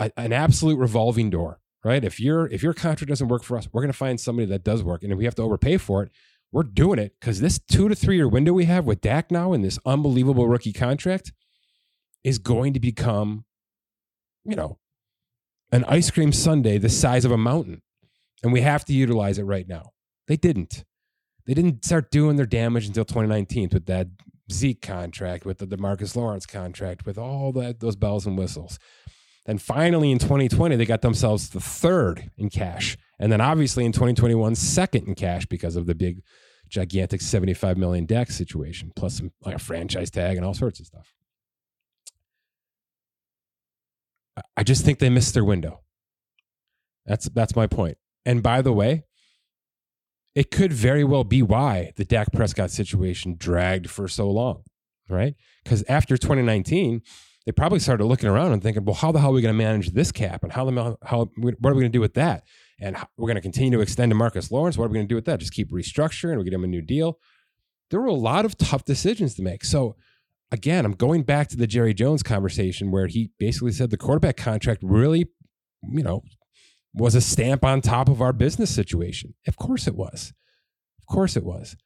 a, 0.00 0.10
an 0.16 0.32
absolute 0.32 0.76
revolving 0.76 1.30
door, 1.30 1.60
right? 1.84 2.02
If 2.02 2.18
your 2.18 2.46
if 2.48 2.62
your 2.62 2.72
contract 2.72 3.08
doesn't 3.08 3.28
work 3.28 3.44
for 3.44 3.56
us, 3.56 3.68
we're 3.72 3.82
going 3.82 3.92
to 3.92 3.98
find 3.98 4.18
somebody 4.18 4.46
that 4.46 4.64
does 4.64 4.82
work. 4.82 5.02
And 5.02 5.12
if 5.12 5.18
we 5.18 5.24
have 5.24 5.34
to 5.36 5.42
overpay 5.42 5.76
for 5.76 6.02
it, 6.02 6.10
we're 6.50 6.62
doing 6.62 6.98
it 6.98 7.14
because 7.20 7.40
this 7.40 7.58
two 7.58 7.88
to 7.88 7.94
three 7.94 8.16
year 8.16 8.28
window 8.28 8.52
we 8.52 8.64
have 8.64 8.84
with 8.84 9.00
Dak 9.00 9.30
now 9.30 9.52
in 9.52 9.62
this 9.62 9.78
unbelievable 9.84 10.48
rookie 10.48 10.72
contract 10.72 11.32
is 12.22 12.38
going 12.38 12.72
to 12.72 12.80
become, 12.80 13.44
you 14.44 14.56
know, 14.56 14.78
an 15.72 15.84
ice 15.84 16.10
cream 16.10 16.32
sundae 16.32 16.78
the 16.78 16.88
size 16.88 17.24
of 17.24 17.30
a 17.30 17.36
mountain. 17.36 17.82
And 18.42 18.52
we 18.52 18.60
have 18.60 18.84
to 18.86 18.92
utilize 18.92 19.38
it 19.38 19.44
right 19.44 19.66
now. 19.68 19.90
They 20.28 20.36
didn't. 20.36 20.84
They 21.46 21.54
didn't 21.54 21.84
start 21.84 22.10
doing 22.10 22.36
their 22.36 22.46
damage 22.46 22.86
until 22.86 23.04
2019 23.04 23.70
with 23.72 23.86
that 23.86 24.08
Zeke 24.52 24.80
contract, 24.80 25.44
with 25.44 25.58
the 25.58 25.66
Demarcus 25.66 26.16
Lawrence 26.16 26.46
contract, 26.46 27.06
with 27.06 27.18
all 27.18 27.52
that 27.52 27.80
those 27.80 27.96
bells 27.96 28.26
and 28.26 28.36
whistles. 28.38 28.78
And 29.46 29.60
finally 29.60 30.10
in 30.10 30.18
2020, 30.18 30.76
they 30.76 30.86
got 30.86 31.02
themselves 31.02 31.50
the 31.50 31.60
third 31.60 32.30
in 32.36 32.48
cash. 32.48 32.96
And 33.18 33.30
then 33.30 33.40
obviously 33.40 33.84
in 33.84 33.92
2021, 33.92 34.54
second 34.54 35.06
in 35.06 35.14
cash 35.14 35.46
because 35.46 35.76
of 35.76 35.86
the 35.86 35.94
big 35.94 36.22
gigantic 36.68 37.20
75 37.20 37.76
million 37.76 38.06
Dak 38.06 38.30
situation, 38.30 38.92
plus 38.96 39.18
some, 39.18 39.32
like 39.44 39.56
a 39.56 39.58
franchise 39.58 40.10
tag 40.10 40.36
and 40.36 40.44
all 40.44 40.54
sorts 40.54 40.80
of 40.80 40.86
stuff. 40.86 41.14
I 44.56 44.62
just 44.62 44.84
think 44.84 44.98
they 44.98 45.10
missed 45.10 45.34
their 45.34 45.44
window. 45.44 45.80
That's 47.06 47.28
that's 47.28 47.54
my 47.54 47.66
point. 47.66 47.98
And 48.24 48.42
by 48.42 48.62
the 48.62 48.72
way, 48.72 49.04
it 50.34 50.50
could 50.50 50.72
very 50.72 51.04
well 51.04 51.22
be 51.22 51.42
why 51.42 51.92
the 51.96 52.04
Dak 52.04 52.32
Prescott 52.32 52.70
situation 52.70 53.36
dragged 53.38 53.88
for 53.88 54.08
so 54.08 54.28
long, 54.28 54.62
right? 55.08 55.34
Because 55.62 55.84
after 55.88 56.16
2019, 56.16 57.02
they 57.46 57.52
probably 57.52 57.78
started 57.78 58.06
looking 58.06 58.28
around 58.28 58.52
and 58.52 58.62
thinking, 58.62 58.84
well, 58.84 58.94
how 58.94 59.12
the 59.12 59.20
hell 59.20 59.30
are 59.30 59.34
we 59.34 59.42
going 59.42 59.54
to 59.54 59.64
manage 59.64 59.90
this 59.90 60.10
cap? 60.10 60.42
And 60.42 60.52
how, 60.52 60.64
the, 60.64 60.96
how 61.02 61.30
what 61.36 61.54
are 61.62 61.74
we 61.74 61.82
going 61.82 61.82
to 61.82 61.88
do 61.88 62.00
with 62.00 62.14
that? 62.14 62.44
And 62.80 62.96
we're 63.16 63.26
going 63.26 63.36
to 63.36 63.42
continue 63.42 63.76
to 63.76 63.82
extend 63.82 64.12
DeMarcus 64.12 64.50
Lawrence. 64.50 64.78
What 64.78 64.86
are 64.86 64.88
we 64.88 64.94
going 64.94 65.06
to 65.06 65.12
do 65.12 65.14
with 65.14 65.26
that? 65.26 65.40
Just 65.40 65.52
keep 65.52 65.70
restructuring. 65.70 66.38
We 66.38 66.44
get 66.44 66.54
him 66.54 66.64
a 66.64 66.68
new 66.68 66.82
deal. 66.82 67.18
There 67.90 68.00
were 68.00 68.06
a 68.06 68.14
lot 68.14 68.44
of 68.44 68.56
tough 68.56 68.84
decisions 68.84 69.34
to 69.34 69.42
make. 69.42 69.64
So 69.64 69.94
again, 70.50 70.84
I'm 70.84 70.92
going 70.92 71.22
back 71.22 71.48
to 71.48 71.56
the 71.56 71.66
Jerry 71.66 71.92
Jones 71.92 72.22
conversation 72.22 72.90
where 72.90 73.06
he 73.06 73.30
basically 73.38 73.72
said 73.72 73.90
the 73.90 73.96
quarterback 73.96 74.36
contract 74.36 74.80
really, 74.82 75.26
you 75.82 76.02
know, 76.02 76.22
was 76.94 77.14
a 77.14 77.20
stamp 77.20 77.64
on 77.64 77.80
top 77.80 78.08
of 78.08 78.22
our 78.22 78.32
business 78.32 78.74
situation. 78.74 79.34
Of 79.46 79.56
course 79.56 79.86
it 79.86 79.94
was. 79.94 80.32
Of 81.00 81.12
course 81.12 81.36
it 81.36 81.44
was. 81.44 81.76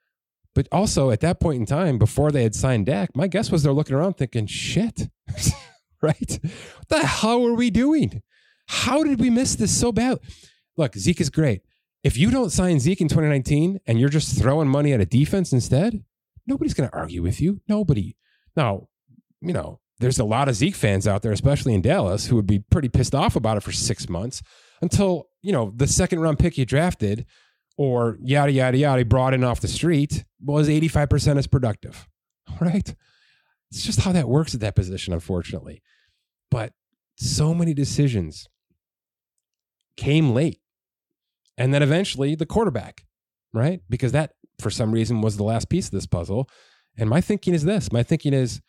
But 0.58 0.66
also 0.72 1.12
at 1.12 1.20
that 1.20 1.38
point 1.38 1.60
in 1.60 1.66
time, 1.66 1.98
before 1.98 2.32
they 2.32 2.42
had 2.42 2.52
signed 2.52 2.86
Dak, 2.86 3.14
my 3.14 3.28
guess 3.28 3.52
was 3.52 3.62
they're 3.62 3.72
looking 3.72 3.94
around 3.94 4.14
thinking, 4.14 4.48
shit, 4.48 5.08
right? 6.02 6.40
What 6.42 6.88
the 6.88 7.06
hell 7.06 7.46
are 7.46 7.54
we 7.54 7.70
doing? 7.70 8.22
How 8.66 9.04
did 9.04 9.20
we 9.20 9.30
miss 9.30 9.54
this 9.54 9.78
so 9.78 9.92
bad? 9.92 10.18
look, 10.76 10.96
Zeke 10.96 11.20
is 11.20 11.30
great. 11.30 11.62
If 12.02 12.16
you 12.16 12.32
don't 12.32 12.50
sign 12.50 12.80
Zeke 12.80 13.00
in 13.02 13.06
2019 13.06 13.78
and 13.86 14.00
you're 14.00 14.08
just 14.08 14.36
throwing 14.36 14.66
money 14.66 14.92
at 14.92 15.00
a 15.00 15.06
defense 15.06 15.52
instead, 15.52 16.02
nobody's 16.44 16.74
going 16.74 16.90
to 16.90 16.96
argue 16.96 17.22
with 17.22 17.40
you. 17.40 17.60
Nobody. 17.68 18.16
Now, 18.56 18.88
you 19.40 19.52
know, 19.52 19.78
there's 20.00 20.18
a 20.18 20.24
lot 20.24 20.48
of 20.48 20.56
Zeke 20.56 20.74
fans 20.74 21.06
out 21.06 21.22
there, 21.22 21.30
especially 21.30 21.72
in 21.72 21.82
Dallas, 21.82 22.26
who 22.26 22.34
would 22.34 22.48
be 22.48 22.64
pretty 22.68 22.88
pissed 22.88 23.14
off 23.14 23.36
about 23.36 23.58
it 23.58 23.62
for 23.62 23.70
six 23.70 24.08
months 24.08 24.42
until, 24.82 25.28
you 25.40 25.52
know, 25.52 25.72
the 25.76 25.86
second 25.86 26.18
round 26.18 26.40
pick 26.40 26.58
you 26.58 26.66
drafted 26.66 27.26
or 27.78 28.18
yada, 28.20 28.52
yada, 28.52 28.76
yada, 28.76 29.04
brought 29.04 29.32
in 29.32 29.42
off 29.42 29.60
the 29.60 29.68
street 29.68 30.24
was 30.44 30.68
85% 30.68 31.38
as 31.38 31.46
productive. 31.46 32.06
Right? 32.60 32.94
It's 33.70 33.82
just 33.82 34.00
how 34.00 34.12
that 34.12 34.26
works 34.26 34.54
at 34.54 34.60
that 34.60 34.74
position, 34.74 35.12
unfortunately. 35.12 35.82
But 36.50 36.72
so 37.16 37.54
many 37.54 37.74
decisions 37.74 38.48
came 39.98 40.32
late 40.32 40.58
and 41.58 41.74
then 41.74 41.82
eventually 41.82 42.34
the 42.34 42.46
quarterback, 42.46 43.04
right? 43.52 43.80
Because 43.90 44.12
that, 44.12 44.32
for 44.58 44.70
some 44.70 44.92
reason, 44.92 45.20
was 45.20 45.36
the 45.36 45.42
last 45.42 45.68
piece 45.68 45.86
of 45.86 45.92
this 45.92 46.06
puzzle. 46.06 46.48
And 46.96 47.10
my 47.10 47.20
thinking 47.20 47.52
is 47.52 47.64
this 47.64 47.92
my 47.92 48.02
thinking 48.02 48.32
is 48.32 48.60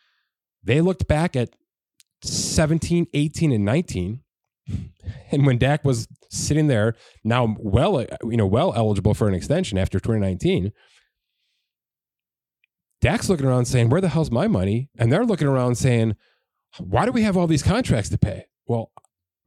they 0.64 0.82
looked 0.82 1.08
back 1.08 1.36
at 1.36 1.56
17, 2.24 3.08
18, 3.14 3.52
and 3.52 3.64
19. 3.64 4.22
And 5.32 5.46
when 5.46 5.60
Dak 5.60 5.86
was 5.86 6.08
sitting 6.32 6.68
there, 6.68 6.96
now 7.24 7.56
well, 7.60 8.04
you 8.24 8.38
know, 8.38 8.48
well 8.48 8.74
eligible 8.76 9.14
for 9.14 9.28
an 9.28 9.36
extension 9.36 9.78
after 9.78 10.00
2019, 10.00 10.72
Dak's 13.02 13.30
looking 13.30 13.46
around 13.46 13.66
saying, 13.66 13.90
Where 13.90 14.02
the 14.02 14.10
hell's 14.10 14.32
my 14.32 14.48
money? 14.48 14.90
And 14.98 15.12
they're 15.12 15.26
looking 15.26 15.48
around 15.48 15.76
saying, 15.76 16.16
Why 16.80 17.06
do 17.06 17.12
we 17.12 17.24
have 17.24 17.38
all 17.38 17.48
these 17.48 17.64
contracts 17.64 18.10
to 18.10 18.18
pay? 18.18 18.48
Well, 18.68 18.92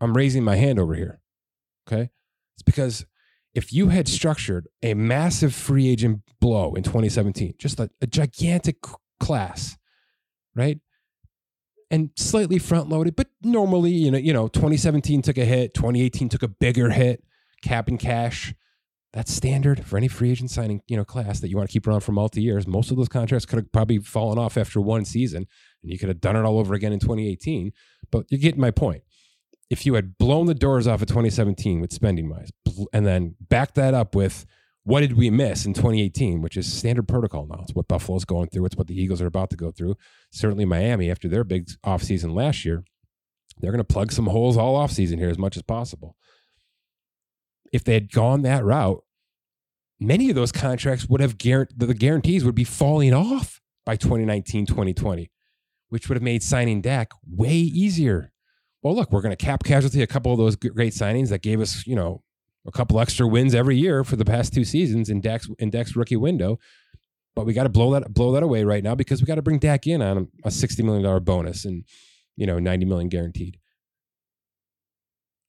I'm 0.00 0.16
raising 0.16 0.42
my 0.44 0.56
hand 0.56 0.78
over 0.78 0.94
here. 0.94 1.20
Okay. 1.86 2.10
It's 2.54 2.62
because 2.64 3.06
if 3.54 3.72
you 3.72 3.88
had 3.88 4.08
structured 4.08 4.68
a 4.82 4.94
massive 4.94 5.54
free 5.54 5.88
agent 5.88 6.22
blow 6.40 6.74
in 6.74 6.82
2017, 6.82 7.54
just 7.58 7.78
a, 7.78 7.90
a 8.00 8.06
gigantic 8.06 8.76
class, 9.20 9.76
right? 10.54 10.80
And 11.92 12.10
slightly 12.16 12.58
front 12.58 12.88
loaded, 12.88 13.16
but 13.16 13.28
normally, 13.42 13.90
you 13.90 14.10
know, 14.10 14.18
you 14.18 14.32
know, 14.32 14.48
2017 14.48 15.20
took 15.20 15.36
a 15.36 15.44
hit, 15.44 15.74
2018 15.74 16.30
took 16.30 16.42
a 16.42 16.48
bigger 16.48 16.88
hit, 16.88 17.22
cap 17.62 17.86
and 17.86 17.98
cash. 18.00 18.54
That's 19.12 19.30
standard 19.30 19.84
for 19.84 19.98
any 19.98 20.08
free 20.08 20.30
agent 20.30 20.50
signing, 20.50 20.80
you 20.88 20.96
know, 20.96 21.04
class 21.04 21.40
that 21.40 21.50
you 21.50 21.56
want 21.58 21.68
to 21.68 21.72
keep 21.72 21.86
around 21.86 22.00
for 22.00 22.12
multi 22.12 22.40
years. 22.40 22.66
Most 22.66 22.90
of 22.90 22.96
those 22.96 23.10
contracts 23.10 23.44
could 23.44 23.58
have 23.58 23.70
probably 23.72 23.98
fallen 23.98 24.38
off 24.38 24.56
after 24.56 24.80
one 24.80 25.04
season, 25.04 25.46
and 25.82 25.92
you 25.92 25.98
could 25.98 26.08
have 26.08 26.20
done 26.22 26.34
it 26.34 26.46
all 26.46 26.58
over 26.58 26.72
again 26.72 26.94
in 26.94 26.98
2018. 26.98 27.72
But 28.10 28.24
you're 28.30 28.40
getting 28.40 28.60
my 28.60 28.70
point 28.70 29.02
if 29.68 29.84
you 29.84 29.94
had 29.94 30.16
blown 30.16 30.46
the 30.46 30.54
doors 30.54 30.86
off 30.86 31.02
of 31.02 31.08
2017 31.08 31.80
with 31.80 31.92
spending 31.92 32.30
wise, 32.30 32.50
and 32.94 33.06
then 33.06 33.34
back 33.40 33.74
that 33.74 33.92
up 33.92 34.14
with 34.14 34.46
what 34.84 35.00
did 35.00 35.16
we 35.16 35.30
miss 35.30 35.64
in 35.64 35.74
2018, 35.74 36.42
which 36.42 36.56
is 36.56 36.70
standard 36.72 37.06
protocol 37.06 37.46
now. 37.46 37.60
It's 37.62 37.74
what 37.74 37.88
Buffalo's 37.88 38.24
going 38.24 38.48
through. 38.48 38.66
It's 38.66 38.76
what 38.76 38.88
the 38.88 39.00
Eagles 39.00 39.22
are 39.22 39.26
about 39.26 39.50
to 39.50 39.56
go 39.56 39.70
through. 39.70 39.96
Certainly 40.30 40.64
Miami, 40.64 41.10
after 41.10 41.28
their 41.28 41.44
big 41.44 41.68
offseason 41.86 42.34
last 42.34 42.64
year, 42.64 42.84
they're 43.58 43.70
going 43.70 43.84
to 43.84 43.92
plug 43.92 44.10
some 44.10 44.26
holes 44.26 44.56
all 44.56 44.76
offseason 44.76 45.18
here 45.18 45.30
as 45.30 45.38
much 45.38 45.56
as 45.56 45.62
possible. 45.62 46.16
If 47.72 47.84
they 47.84 47.94
had 47.94 48.10
gone 48.10 48.42
that 48.42 48.64
route, 48.64 49.02
many 50.00 50.30
of 50.30 50.34
those 50.34 50.52
contracts 50.52 51.08
would 51.08 51.20
have 51.20 51.38
guaranteed 51.38 51.78
the 51.78 51.94
guarantees 51.94 52.44
would 52.44 52.54
be 52.54 52.64
falling 52.64 53.14
off 53.14 53.60
by 53.86 53.96
2019, 53.96 54.66
2020, 54.66 55.30
which 55.90 56.08
would 56.08 56.16
have 56.16 56.22
made 56.22 56.42
signing 56.42 56.80
Dak 56.80 57.12
way 57.24 57.54
easier 57.54 58.32
well, 58.82 58.96
look, 58.96 59.12
we're 59.12 59.22
going 59.22 59.34
to 59.34 59.44
cap 59.44 59.62
casualty 59.62 60.02
a 60.02 60.06
couple 60.06 60.32
of 60.32 60.38
those 60.38 60.56
great 60.56 60.92
signings 60.92 61.28
that 61.28 61.42
gave 61.42 61.60
us, 61.60 61.86
you 61.86 61.94
know, 61.94 62.22
a 62.66 62.72
couple 62.72 63.00
extra 63.00 63.26
wins 63.26 63.54
every 63.54 63.76
year 63.76 64.04
for 64.04 64.16
the 64.16 64.24
past 64.24 64.52
two 64.52 64.64
seasons 64.64 65.08
in 65.08 65.20
Dak's 65.20 65.48
in 65.58 65.70
rookie 65.94 66.16
window. 66.16 66.58
But 67.34 67.46
we 67.46 67.54
got 67.54 67.62
to 67.62 67.70
blow 67.70 67.92
that 67.92 68.12
blow 68.12 68.32
that 68.32 68.42
away 68.42 68.64
right 68.64 68.84
now 68.84 68.94
because 68.94 69.20
we 69.20 69.26
got 69.26 69.36
to 69.36 69.42
bring 69.42 69.58
Dak 69.58 69.86
in 69.86 70.02
on 70.02 70.28
a 70.44 70.50
sixty 70.50 70.82
million 70.82 71.02
dollar 71.02 71.20
bonus 71.20 71.64
and 71.64 71.84
you 72.36 72.46
know 72.46 72.58
ninety 72.58 72.84
million 72.84 73.08
guaranteed. 73.08 73.58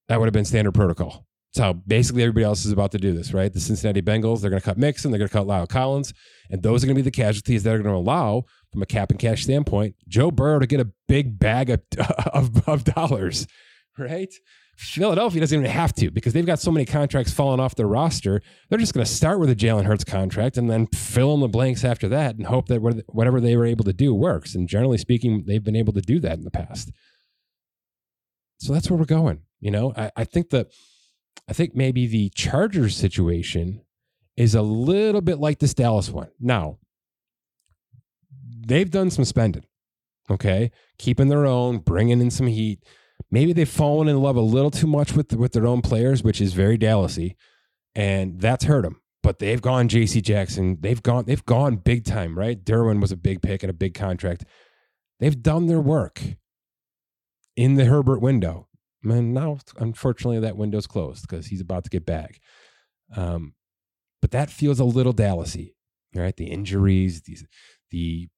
That 0.07 0.19
would 0.19 0.27
have 0.27 0.33
been 0.33 0.45
standard 0.45 0.73
protocol. 0.73 1.25
It's 1.53 1.59
how 1.59 1.73
basically 1.73 2.23
everybody 2.23 2.45
else 2.45 2.65
is 2.65 2.71
about 2.71 2.91
to 2.93 2.97
do 2.97 3.13
this, 3.13 3.31
right? 3.31 3.53
The 3.53 3.59
Cincinnati 3.59 4.01
Bengals, 4.01 4.41
they're 4.41 4.49
going 4.49 4.59
to 4.59 4.65
cut 4.65 4.79
Mixon, 4.79 5.11
they're 5.11 5.19
going 5.19 5.29
to 5.29 5.33
cut 5.33 5.45
La'el 5.45 5.69
Collins, 5.69 6.11
and 6.49 6.63
those 6.63 6.83
are 6.83 6.87
going 6.87 6.95
to 6.95 7.03
be 7.03 7.07
the 7.07 7.11
casualties 7.11 7.61
that 7.61 7.75
are 7.75 7.77
going 7.77 7.93
to 7.93 7.99
allow, 7.99 8.45
from 8.71 8.81
a 8.81 8.87
cap 8.87 9.11
and 9.11 9.19
cash 9.19 9.43
standpoint, 9.43 9.95
Joe 10.07 10.31
Burrow 10.31 10.57
to 10.57 10.65
get 10.65 10.79
a 10.79 10.89
big 11.07 11.37
bag 11.37 11.69
of, 11.69 11.81
of, 12.33 12.67
of 12.67 12.83
dollars, 12.83 13.45
right? 13.99 14.33
Philadelphia 14.75 15.39
doesn't 15.39 15.59
even 15.59 15.69
have 15.69 15.93
to 15.93 16.09
because 16.09 16.33
they've 16.33 16.45
got 16.45 16.59
so 16.59 16.71
many 16.71 16.85
contracts 16.85 17.31
falling 17.31 17.59
off 17.59 17.75
their 17.75 17.87
roster. 17.87 18.41
They're 18.69 18.79
just 18.79 18.93
going 18.93 19.05
to 19.05 19.11
start 19.11 19.39
with 19.39 19.49
a 19.49 19.55
Jalen 19.55 19.85
Hurts 19.85 20.03
contract 20.03 20.57
and 20.57 20.69
then 20.69 20.87
fill 20.87 21.33
in 21.35 21.41
the 21.41 21.47
blanks 21.47 21.83
after 21.83 22.07
that 22.09 22.35
and 22.35 22.47
hope 22.47 22.67
that 22.67 22.81
whatever 23.07 23.39
they 23.39 23.55
were 23.55 23.65
able 23.65 23.85
to 23.85 23.93
do 23.93 24.13
works. 24.13 24.55
And 24.55 24.67
generally 24.67 24.97
speaking, 24.97 25.43
they've 25.45 25.63
been 25.63 25.75
able 25.75 25.93
to 25.93 26.01
do 26.01 26.19
that 26.21 26.37
in 26.37 26.43
the 26.43 26.51
past. 26.51 26.91
So 28.57 28.73
that's 28.73 28.89
where 28.89 28.97
we're 28.97 29.05
going. 29.05 29.41
You 29.59 29.71
know, 29.71 29.93
I, 29.95 30.11
I 30.15 30.23
think 30.23 30.49
that 30.49 30.67
I 31.47 31.53
think 31.53 31.75
maybe 31.75 32.07
the 32.07 32.29
Chargers 32.29 32.95
situation 32.95 33.81
is 34.35 34.55
a 34.55 34.61
little 34.61 35.21
bit 35.21 35.39
like 35.39 35.59
this 35.59 35.73
Dallas 35.73 36.09
one. 36.09 36.29
Now, 36.39 36.79
they've 38.65 38.89
done 38.89 39.09
some 39.09 39.25
spending, 39.25 39.65
okay, 40.29 40.71
keeping 40.97 41.27
their 41.27 41.45
own, 41.45 41.79
bringing 41.79 42.21
in 42.21 42.31
some 42.31 42.47
heat. 42.47 42.83
Maybe 43.33 43.51
they've 43.51 43.67
fallen 43.67 44.07
in 44.07 44.21
love 44.21 44.35
a 44.35 44.41
little 44.41 44.69
too 44.69 44.85
much 44.85 45.13
with 45.13 45.33
with 45.35 45.53
their 45.53 45.65
own 45.65 45.81
players, 45.81 46.21
which 46.21 46.39
is 46.39 46.53
very 46.53 46.77
Dallasy, 46.77 47.35
and 47.95 48.39
that's 48.39 48.65
hurt 48.65 48.83
them. 48.83 49.01
but 49.23 49.39
they've 49.39 49.61
gone 49.61 49.89
JC 49.89 50.21
Jackson. 50.21 50.77
They've 50.81 51.01
gone 51.01 51.25
they've 51.25 51.43
gone 51.43 51.77
big 51.77 52.05
time, 52.05 52.37
right? 52.37 52.63
Derwin 52.63 53.01
was 53.01 53.11
a 53.11 53.17
big 53.17 53.41
pick 53.41 53.63
and 53.63 53.71
a 53.71 53.73
big 53.73 53.95
contract. 53.95 54.45
They've 55.19 55.41
done 55.41 55.65
their 55.65 55.79
work 55.79 56.21
in 57.55 57.73
the 57.75 57.85
Herbert 57.85 58.19
window. 58.21 58.67
And 59.03 59.33
now, 59.33 59.57
unfortunately, 59.79 60.39
that 60.41 60.55
window's 60.55 60.87
closed 60.87 61.23
because 61.27 61.47
he's 61.47 61.61
about 61.61 61.83
to 61.85 61.89
get 61.89 62.05
back. 62.05 62.39
Um, 63.15 63.53
but 64.21 64.31
that 64.31 64.49
feels 64.49 64.79
a 64.79 64.85
little 64.85 65.13
Dallasy, 65.13 65.73
right? 66.15 66.35
The 66.35 66.45
injuries, 66.51 67.21
these, 67.23 67.45
the, 67.91 68.29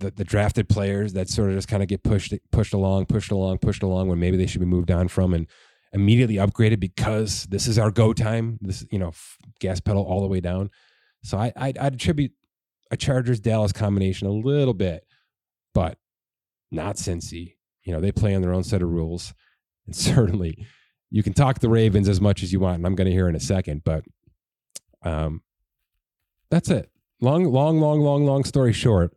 the 0.00 0.10
the 0.10 0.24
drafted 0.24 0.68
players 0.68 1.12
that 1.12 1.28
sort 1.28 1.50
of 1.50 1.56
just 1.56 1.68
kind 1.68 1.82
of 1.82 1.88
get 1.88 2.02
pushed 2.02 2.34
pushed 2.50 2.74
along, 2.74 3.06
pushed 3.06 3.30
along, 3.30 3.58
pushed 3.58 3.82
along 3.82 4.08
when 4.08 4.18
maybe 4.18 4.36
they 4.36 4.46
should 4.46 4.60
be 4.60 4.66
moved 4.66 4.90
on 4.90 5.08
from, 5.08 5.34
and 5.34 5.46
immediately 5.92 6.36
upgraded 6.36 6.80
because 6.80 7.44
this 7.44 7.66
is 7.66 7.78
our 7.78 7.90
go 7.90 8.12
time. 8.12 8.58
This, 8.60 8.84
you 8.90 8.98
know, 8.98 9.12
gas 9.60 9.80
pedal 9.80 10.02
all 10.02 10.20
the 10.20 10.26
way 10.26 10.40
down. 10.40 10.70
So 11.22 11.38
I, 11.38 11.52
I'd, 11.56 11.78
I'd 11.78 11.94
attribute 11.94 12.32
a 12.90 12.96
Chargers 12.96 13.40
Dallas 13.40 13.72
combination 13.72 14.26
a 14.26 14.32
little 14.32 14.74
bit, 14.74 15.06
but 15.72 15.98
not 16.70 16.96
Cincy. 16.96 17.54
You 17.84 17.92
know, 17.92 18.00
they 18.00 18.12
play 18.12 18.34
on 18.34 18.42
their 18.42 18.52
own 18.52 18.64
set 18.64 18.82
of 18.82 18.90
rules. 18.90 19.32
And 19.86 19.94
certainly 19.94 20.66
you 21.10 21.22
can 21.22 21.34
talk 21.34 21.58
the 21.58 21.68
Ravens 21.68 22.08
as 22.08 22.18
much 22.18 22.42
as 22.42 22.54
you 22.54 22.58
want, 22.58 22.76
and 22.76 22.86
I'm 22.86 22.94
going 22.94 23.04
to 23.04 23.12
hear 23.12 23.28
in 23.28 23.36
a 23.36 23.40
second, 23.40 23.82
but 23.84 24.02
um, 25.02 25.42
that's 26.50 26.70
it. 26.70 26.90
Long, 27.20 27.44
long, 27.44 27.78
long, 27.80 28.00
long, 28.00 28.24
long 28.24 28.44
story 28.44 28.72
short, 28.72 29.14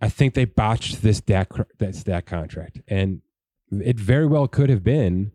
I 0.00 0.08
think 0.08 0.34
they 0.34 0.44
botched 0.44 1.02
this 1.02 1.20
Dak, 1.20 1.50
that 1.78 2.26
contract. 2.26 2.80
And 2.86 3.22
it 3.70 3.98
very 3.98 4.26
well 4.26 4.46
could 4.46 4.70
have 4.70 4.84
been 4.84 5.32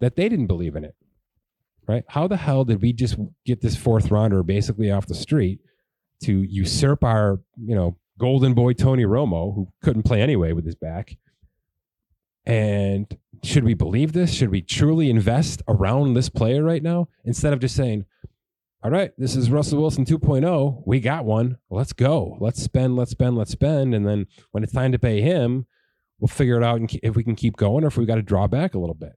that 0.00 0.16
they 0.16 0.28
didn't 0.28 0.46
believe 0.46 0.76
in 0.76 0.84
it. 0.84 0.94
Right? 1.86 2.04
How 2.08 2.26
the 2.26 2.38
hell 2.38 2.64
did 2.64 2.80
we 2.80 2.92
just 2.94 3.16
get 3.44 3.60
this 3.60 3.76
fourth 3.76 4.10
rounder 4.10 4.42
basically 4.42 4.90
off 4.90 5.06
the 5.06 5.14
street 5.14 5.60
to 6.22 6.42
usurp 6.42 7.04
our, 7.04 7.40
you 7.62 7.74
know, 7.74 7.98
golden 8.18 8.54
boy 8.54 8.72
Tony 8.72 9.04
Romo, 9.04 9.54
who 9.54 9.68
couldn't 9.82 10.04
play 10.04 10.22
anyway 10.22 10.52
with 10.52 10.64
his 10.64 10.76
back? 10.76 11.18
And 12.46 13.06
should 13.42 13.64
we 13.64 13.74
believe 13.74 14.12
this? 14.12 14.32
Should 14.32 14.50
we 14.50 14.62
truly 14.62 15.10
invest 15.10 15.62
around 15.68 16.14
this 16.14 16.28
player 16.28 16.62
right 16.62 16.82
now 16.82 17.08
instead 17.24 17.52
of 17.52 17.60
just 17.60 17.76
saying, 17.76 18.06
all 18.84 18.90
right, 18.90 19.12
this 19.16 19.34
is 19.34 19.50
Russell 19.50 19.80
Wilson 19.80 20.04
2.0. 20.04 20.82
We 20.84 21.00
got 21.00 21.24
one. 21.24 21.56
Let's 21.70 21.94
go. 21.94 22.36
Let's 22.38 22.62
spend, 22.62 22.96
let's 22.96 23.12
spend, 23.12 23.34
let's 23.34 23.50
spend. 23.50 23.94
And 23.94 24.06
then 24.06 24.26
when 24.50 24.62
it's 24.62 24.74
time 24.74 24.92
to 24.92 24.98
pay 24.98 25.22
him, 25.22 25.64
we'll 26.20 26.28
figure 26.28 26.58
it 26.58 26.62
out 26.62 26.82
if 27.02 27.16
we 27.16 27.24
can 27.24 27.34
keep 27.34 27.56
going 27.56 27.82
or 27.82 27.86
if 27.86 27.96
we 27.96 28.04
got 28.04 28.16
to 28.16 28.22
draw 28.22 28.46
back 28.46 28.74
a 28.74 28.78
little 28.78 28.94
bit. 28.94 29.14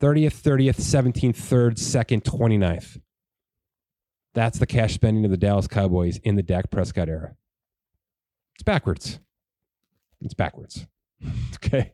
30th, 0.00 0.40
30th, 0.40 0.76
17th, 0.76 1.34
3rd, 1.34 1.72
2nd, 1.72 2.22
29th. 2.22 3.00
That's 4.34 4.60
the 4.60 4.66
cash 4.66 4.94
spending 4.94 5.24
of 5.24 5.32
the 5.32 5.36
Dallas 5.36 5.66
Cowboys 5.66 6.18
in 6.18 6.36
the 6.36 6.42
Dak 6.44 6.70
Prescott 6.70 7.08
era. 7.08 7.34
It's 8.54 8.62
backwards. 8.62 9.18
It's 10.20 10.34
backwards. 10.34 10.86
okay. 11.56 11.92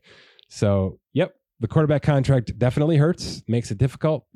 So, 0.50 0.98
yep, 1.14 1.36
the 1.58 1.68
quarterback 1.68 2.02
contract 2.02 2.58
definitely 2.58 2.98
hurts, 2.98 3.42
makes 3.48 3.70
it 3.70 3.78
difficult. 3.78 4.26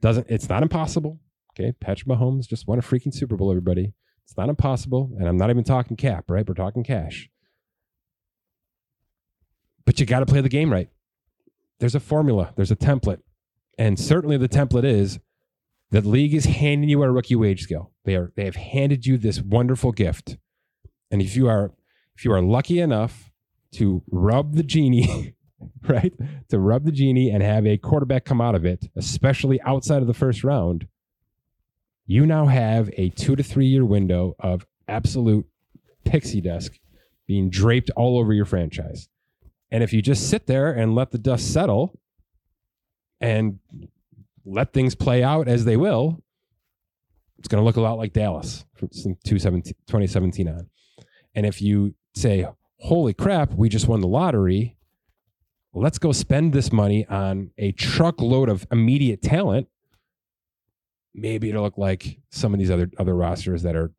Doesn't 0.00 0.28
it's 0.30 0.48
not 0.48 0.62
impossible. 0.62 1.18
Okay. 1.58 1.72
Patrick 1.72 2.08
Mahomes 2.08 2.48
just 2.48 2.66
won 2.66 2.78
a 2.78 2.82
freaking 2.82 3.14
Super 3.14 3.36
Bowl, 3.36 3.50
everybody. 3.50 3.92
It's 4.24 4.36
not 4.36 4.48
impossible. 4.48 5.10
And 5.18 5.28
I'm 5.28 5.36
not 5.36 5.50
even 5.50 5.64
talking 5.64 5.96
cap, 5.96 6.24
right? 6.28 6.46
We're 6.46 6.54
talking 6.54 6.82
cash. 6.82 7.28
But 9.84 10.00
you 10.00 10.06
got 10.06 10.20
to 10.20 10.26
play 10.26 10.40
the 10.40 10.48
game 10.48 10.72
right 10.72 10.88
there's 11.80 11.94
a 11.94 12.00
formula, 12.00 12.52
there's 12.56 12.70
a 12.70 12.76
template. 12.76 13.20
And 13.78 13.98
certainly 13.98 14.36
the 14.36 14.48
template 14.48 14.84
is 14.84 15.18
that 15.90 16.02
the 16.02 16.08
league 16.08 16.34
is 16.34 16.44
handing 16.44 16.88
you 16.88 17.02
a 17.02 17.10
rookie 17.10 17.36
wage 17.36 17.62
scale. 17.62 17.92
They 18.04 18.14
are 18.14 18.32
they 18.36 18.44
have 18.44 18.56
handed 18.56 19.06
you 19.06 19.18
this 19.18 19.40
wonderful 19.40 19.92
gift. 19.92 20.36
And 21.10 21.20
if 21.20 21.36
you 21.36 21.48
are 21.48 21.72
if 22.16 22.24
you 22.24 22.32
are 22.32 22.42
lucky 22.42 22.80
enough 22.80 23.30
to 23.72 24.02
rub 24.10 24.54
the 24.54 24.62
genie, 24.62 25.34
right? 25.88 26.12
To 26.48 26.58
rub 26.58 26.84
the 26.84 26.92
genie 26.92 27.30
and 27.30 27.42
have 27.42 27.66
a 27.66 27.76
quarterback 27.76 28.24
come 28.24 28.40
out 28.40 28.54
of 28.54 28.64
it, 28.64 28.86
especially 28.96 29.60
outside 29.62 30.00
of 30.00 30.06
the 30.06 30.14
first 30.14 30.44
round, 30.44 30.86
you 32.06 32.26
now 32.26 32.46
have 32.46 32.90
a 32.96 33.10
2 33.10 33.36
to 33.36 33.42
3 33.42 33.66
year 33.66 33.84
window 33.84 34.34
of 34.38 34.66
absolute 34.88 35.46
pixie 36.04 36.40
dust 36.40 36.78
being 37.26 37.48
draped 37.48 37.90
all 37.96 38.18
over 38.18 38.32
your 38.32 38.44
franchise. 38.44 39.08
And 39.70 39.82
if 39.82 39.92
you 39.92 40.02
just 40.02 40.28
sit 40.28 40.46
there 40.46 40.70
and 40.70 40.94
let 40.94 41.10
the 41.10 41.18
dust 41.18 41.52
settle 41.52 41.98
and 43.20 43.58
let 44.44 44.72
things 44.72 44.94
play 44.94 45.22
out 45.22 45.48
as 45.48 45.64
they 45.64 45.76
will, 45.76 46.22
it's 47.38 47.48
going 47.48 47.60
to 47.60 47.64
look 47.64 47.76
a 47.76 47.80
lot 47.80 47.98
like 47.98 48.12
Dallas 48.12 48.64
from 48.74 48.88
2017 49.24 50.48
on. 50.48 50.68
And 51.34 51.46
if 51.46 51.60
you 51.60 51.94
say, 52.14 52.46
holy 52.78 53.14
crap, 53.14 53.52
we 53.52 53.68
just 53.68 53.88
won 53.88 54.00
the 54.00 54.06
lottery, 54.06 54.76
let's 55.72 55.98
go 55.98 56.12
spend 56.12 56.52
this 56.52 56.72
money 56.72 57.06
on 57.06 57.50
a 57.58 57.72
truckload 57.72 58.48
of 58.48 58.66
immediate 58.70 59.22
talent, 59.22 59.68
maybe 61.14 61.48
it'll 61.48 61.62
look 61.62 61.78
like 61.78 62.18
some 62.30 62.52
of 62.52 62.58
these 62.58 62.70
other 62.70 62.90
other 62.98 63.14
rosters 63.14 63.62
that 63.62 63.76
are 63.76 63.92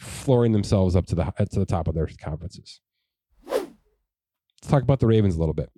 flooring 0.00 0.52
themselves 0.52 0.96
up 0.96 1.06
to 1.06 1.14
the 1.14 1.24
to 1.50 1.58
the 1.58 1.66
top 1.66 1.88
of 1.88 1.94
their 1.94 2.08
conferences 2.20 2.80
let's 4.64 4.70
talk 4.70 4.82
about 4.82 5.00
the 5.00 5.06
Ravens 5.06 5.36
a 5.36 5.38
little 5.38 5.54
bit 5.54 5.70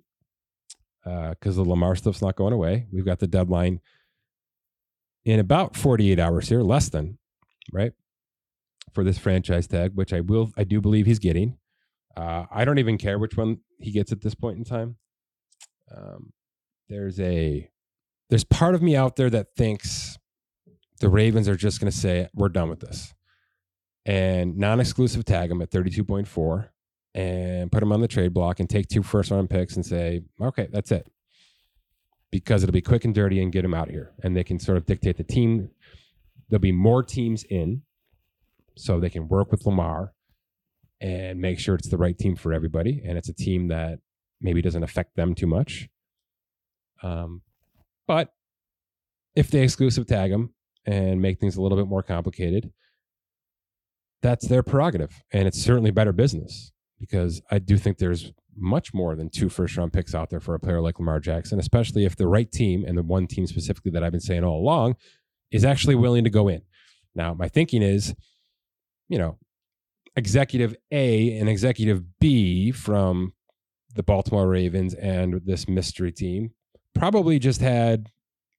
because 1.03 1.57
uh, 1.59 1.63
the 1.63 1.69
Lamar 1.69 1.95
stuff's 1.95 2.21
not 2.21 2.35
going 2.35 2.53
away. 2.53 2.87
We've 2.91 3.05
got 3.05 3.19
the 3.19 3.27
deadline 3.27 3.81
in 5.25 5.39
about 5.39 5.75
48 5.75 6.19
hours 6.19 6.47
here, 6.47 6.61
less 6.61 6.89
than, 6.89 7.17
right? 7.73 7.91
For 8.93 9.03
this 9.03 9.17
franchise 9.17 9.67
tag, 9.67 9.91
which 9.95 10.13
I 10.13 10.21
will, 10.21 10.51
I 10.57 10.63
do 10.63 10.79
believe 10.79 11.05
he's 11.05 11.19
getting. 11.19 11.57
Uh, 12.15 12.45
I 12.49 12.63
don't 12.65 12.79
even 12.79 12.97
care 12.97 13.19
which 13.19 13.35
one 13.35 13.59
he 13.77 13.91
gets 13.91 14.11
at 14.11 14.21
this 14.21 14.35
point 14.35 14.57
in 14.57 14.63
time. 14.63 14.95
Um, 15.95 16.31
there's 16.87 17.19
a, 17.19 17.69
there's 18.29 18.45
part 18.45 18.73
of 18.73 18.81
me 18.81 18.95
out 18.95 19.17
there 19.17 19.29
that 19.29 19.47
thinks 19.55 20.17
the 20.99 21.09
Ravens 21.09 21.47
are 21.47 21.55
just 21.55 21.79
going 21.79 21.91
to 21.91 21.97
say, 21.97 22.27
we're 22.33 22.49
done 22.49 22.69
with 22.69 22.79
this. 22.79 23.13
And 24.05 24.57
non 24.57 24.79
exclusive 24.79 25.25
tag 25.25 25.51
him 25.51 25.61
at 25.61 25.69
32.4 25.69 26.69
and 27.13 27.71
put 27.71 27.79
them 27.79 27.91
on 27.91 28.01
the 28.01 28.07
trade 28.07 28.33
block 28.33 28.59
and 28.59 28.69
take 28.69 28.87
two 28.87 29.03
first 29.03 29.31
round 29.31 29.49
picks 29.49 29.75
and 29.75 29.85
say, 29.85 30.21
okay, 30.41 30.67
that's 30.71 30.91
it. 30.91 31.07
Because 32.31 32.63
it'll 32.63 32.73
be 32.73 32.81
quick 32.81 33.05
and 33.05 33.13
dirty 33.13 33.41
and 33.41 33.51
get 33.51 33.63
them 33.63 33.73
out 33.73 33.87
of 33.87 33.93
here. 33.93 34.13
And 34.23 34.35
they 34.35 34.43
can 34.43 34.59
sort 34.59 34.77
of 34.77 34.85
dictate 34.85 35.17
the 35.17 35.23
team. 35.23 35.69
There'll 36.49 36.61
be 36.61 36.71
more 36.71 37.03
teams 37.03 37.43
in 37.43 37.83
so 38.75 38.99
they 38.99 39.09
can 39.09 39.27
work 39.27 39.51
with 39.51 39.65
Lamar 39.65 40.13
and 41.01 41.39
make 41.39 41.59
sure 41.59 41.75
it's 41.75 41.89
the 41.89 41.97
right 41.97 42.17
team 42.17 42.35
for 42.35 42.53
everybody. 42.53 43.01
And 43.05 43.17
it's 43.17 43.29
a 43.29 43.33
team 43.33 43.67
that 43.69 43.99
maybe 44.41 44.61
doesn't 44.61 44.83
affect 44.83 45.15
them 45.15 45.35
too 45.35 45.47
much. 45.47 45.89
Um, 47.03 47.41
but 48.07 48.33
if 49.35 49.51
they 49.51 49.61
exclusive 49.61 50.07
tag 50.07 50.31
them 50.31 50.53
and 50.87 51.21
make 51.21 51.39
things 51.39 51.57
a 51.57 51.61
little 51.61 51.77
bit 51.77 51.87
more 51.87 52.01
complicated, 52.01 52.71
that's 54.21 54.47
their 54.47 54.63
prerogative. 54.63 55.23
And 55.31 55.47
it's 55.47 55.61
certainly 55.61 55.91
better 55.91 56.13
business 56.13 56.71
because 56.99 57.41
I 57.51 57.59
do 57.59 57.77
think 57.77 57.97
there's 57.97 58.31
much 58.55 58.93
more 58.93 59.15
than 59.15 59.29
two 59.29 59.49
first 59.49 59.77
round 59.77 59.93
picks 59.93 60.15
out 60.15 60.31
there 60.31 60.39
for 60.39 60.55
a 60.55 60.59
player 60.59 60.81
like 60.81 60.97
Lamar 60.97 61.19
Jackson, 61.19 61.59
especially 61.59 62.05
if 62.05 62.15
the 62.15 62.27
right 62.27 62.51
team 62.51 62.83
and 62.87 62.97
the 62.97 63.03
one 63.03 63.27
team 63.27 63.45
specifically 63.45 63.91
that 63.91 64.03
I've 64.03 64.11
been 64.11 64.21
saying 64.21 64.43
all 64.43 64.59
along 64.59 64.95
is 65.51 65.63
actually 65.63 65.95
willing 65.95 66.23
to 66.23 66.29
go 66.31 66.47
in. 66.47 66.61
Now, 67.13 67.33
my 67.33 67.47
thinking 67.47 67.83
is, 67.83 68.15
you 69.09 69.17
know, 69.17 69.37
executive 70.15 70.75
A 70.91 71.37
and 71.37 71.47
executive 71.47 72.19
B 72.19 72.71
from 72.71 73.33
the 73.93 74.03
Baltimore 74.03 74.47
Ravens 74.47 74.93
and 74.95 75.41
this 75.45 75.67
mystery 75.67 76.11
team 76.11 76.51
probably 76.95 77.37
just 77.37 77.61
had 77.61 78.09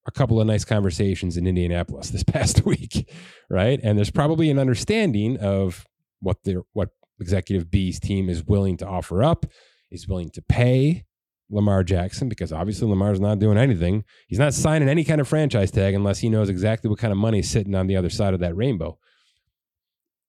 a 0.08 0.10
couple 0.10 0.40
of 0.40 0.46
nice 0.46 0.64
conversations 0.64 1.36
in 1.36 1.46
Indianapolis 1.46 2.10
this 2.10 2.24
past 2.24 2.64
week, 2.64 3.08
right? 3.48 3.78
And 3.82 3.96
there's 3.96 4.10
probably 4.10 4.50
an 4.50 4.58
understanding 4.58 5.36
of 5.36 5.86
what 6.20 6.42
their 6.44 6.62
what 6.72 6.88
executive 7.20 7.70
B's 7.70 8.00
team 8.00 8.28
is 8.28 8.42
willing 8.42 8.78
to 8.78 8.86
offer 8.86 9.22
up, 9.22 9.46
is 9.90 10.08
willing 10.08 10.30
to 10.30 10.42
pay 10.42 11.04
Lamar 11.50 11.84
Jackson 11.84 12.28
because 12.28 12.52
obviously 12.52 12.88
Lamar's 12.88 13.20
not 13.20 13.38
doing 13.38 13.58
anything. 13.58 14.04
He's 14.26 14.38
not 14.38 14.54
signing 14.54 14.88
any 14.88 15.04
kind 15.04 15.20
of 15.20 15.28
franchise 15.28 15.70
tag 15.70 15.94
unless 15.94 16.18
he 16.18 16.30
knows 16.30 16.48
exactly 16.48 16.88
what 16.88 16.98
kind 16.98 17.12
of 17.12 17.18
money 17.18 17.40
is 17.40 17.50
sitting 17.50 17.74
on 17.74 17.86
the 17.86 17.96
other 17.96 18.10
side 18.10 18.34
of 18.34 18.40
that 18.40 18.56
rainbow. 18.56 18.98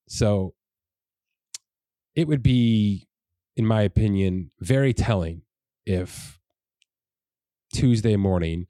So 0.08 0.54
it 2.14 2.28
would 2.28 2.42
be, 2.42 3.08
in 3.56 3.66
my 3.66 3.82
opinion, 3.82 4.50
very 4.60 4.92
telling 4.92 5.42
if 5.86 6.38
Tuesday 7.72 8.16
morning 8.16 8.66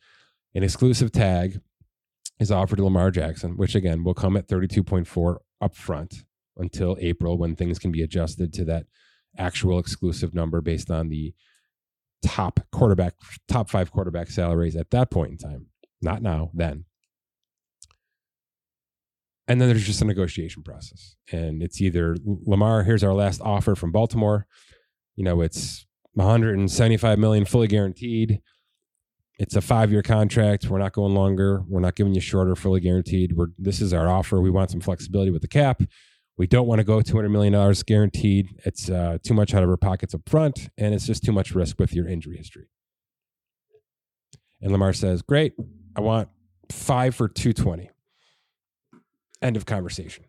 an 0.55 0.63
exclusive 0.63 1.13
tag 1.13 1.61
is 2.39 2.51
offered 2.51 2.77
to 2.77 2.85
Lamar 2.85 3.11
Jackson, 3.11 3.57
which 3.57 3.75
again 3.75 4.03
will 4.05 4.15
come 4.15 4.37
at 4.37 4.49
32.4 4.49 5.37
upfront 5.63 6.25
until 6.57 6.97
April 7.01 7.39
when 7.39 7.55
things 7.55 7.79
can 7.79 7.93
be 7.93 8.03
adjusted 8.03 8.53
to 8.55 8.65
that 8.65 8.87
actual 9.39 9.79
exclusive 9.79 10.35
number 10.35 10.61
based 10.61 10.91
on 10.91 11.09
the 11.09 11.35
top 12.25 12.61
quarterback, 12.73 13.15
top 13.49 13.71
five 13.71 13.91
quarterback 13.91 14.29
salaries 14.29 14.77
at 14.77 14.91
that 14.91 15.11
point 15.11 15.33
in 15.33 15.39
time. 15.39 15.67
Not 16.03 16.23
now, 16.23 16.51
then. 16.55 16.85
and 19.47 19.61
then 19.61 19.69
there's 19.69 19.85
just 19.85 20.01
a 20.01 20.05
negotiation 20.05 20.63
process. 20.63 21.17
And 21.33 21.61
it's 21.63 21.81
either 21.81 22.17
Lamar, 22.25 22.85
here's 22.85 23.03
our 23.03 23.13
last 23.13 23.41
offer 23.41 23.75
from 23.75 23.91
Baltimore. 23.91 24.47
You 25.17 25.25
know, 25.25 25.41
it's 25.41 25.87
175 26.15 27.19
million 27.19 27.45
fully 27.45 27.67
guaranteed. 27.67 28.41
It's 29.41 29.57
a 29.57 29.63
five 29.63 29.91
year 29.91 30.03
contract. 30.03 30.69
We're 30.69 30.79
not 30.79 30.93
going 30.93 31.15
longer. 31.15 31.63
We're 31.67 31.81
not 31.81 31.95
giving 31.95 32.15
you 32.15 32.21
shorter, 32.21 32.55
fully 32.55 32.79
guaranteed. 32.79 33.33
We're 33.33 33.47
this 33.59 33.81
is 33.81 33.95
our 33.95 34.07
offer. 34.07 34.39
We 34.39 34.51
want 34.51 34.71
some 34.71 34.83
flexibility 34.83 35.31
with 35.31 35.41
the 35.41 35.49
cap. 35.49 35.83
We 36.37 36.47
don't 36.47 36.67
want 36.67 36.79
to 36.81 36.85
go 36.85 36.99
$200 37.01 37.31
million 37.31 37.75
guaranteed. 37.87 38.61
It's 38.67 38.91
uh, 38.91 39.17
too 39.23 39.33
much 39.33 39.55
out 39.55 39.63
of 39.63 39.71
our 39.71 39.79
pockets 39.79 40.15
up 40.15 40.29
front, 40.29 40.69
and 40.77 40.95
it's 40.95 41.07
just 41.07 41.25
too 41.25 41.33
much 41.33 41.55
risk 41.55 41.79
with 41.79 41.95
your 41.95 42.07
injury 42.07 42.37
history. 42.37 42.69
And 44.61 44.73
Lamar 44.73 44.93
says, 44.93 45.23
Great, 45.23 45.55
I 45.97 46.03
want 46.03 46.29
five 46.71 47.15
for 47.15 47.27
220. 47.27 47.91
End 49.41 49.57
of 49.57 49.65
conversation. 49.65 50.25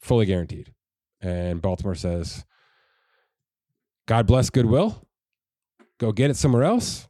Fully 0.00 0.26
guaranteed. 0.26 0.72
And 1.20 1.62
Baltimore 1.62 1.94
says, 1.94 2.44
God 4.06 4.26
bless 4.26 4.50
goodwill. 4.50 5.06
Go 5.98 6.10
get 6.10 6.30
it 6.30 6.36
somewhere 6.36 6.64
else. 6.64 7.07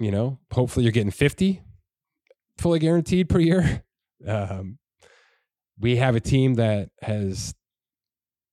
You 0.00 0.10
know, 0.10 0.38
hopefully 0.52 0.84
you're 0.84 0.92
getting 0.92 1.10
50 1.10 1.62
fully 2.58 2.78
guaranteed 2.78 3.28
per 3.28 3.38
year. 3.38 3.84
Um, 4.26 4.80
we 5.78 5.94
have 5.94 6.16
a 6.16 6.20
team 6.20 6.54
that 6.54 6.90
has 7.02 7.54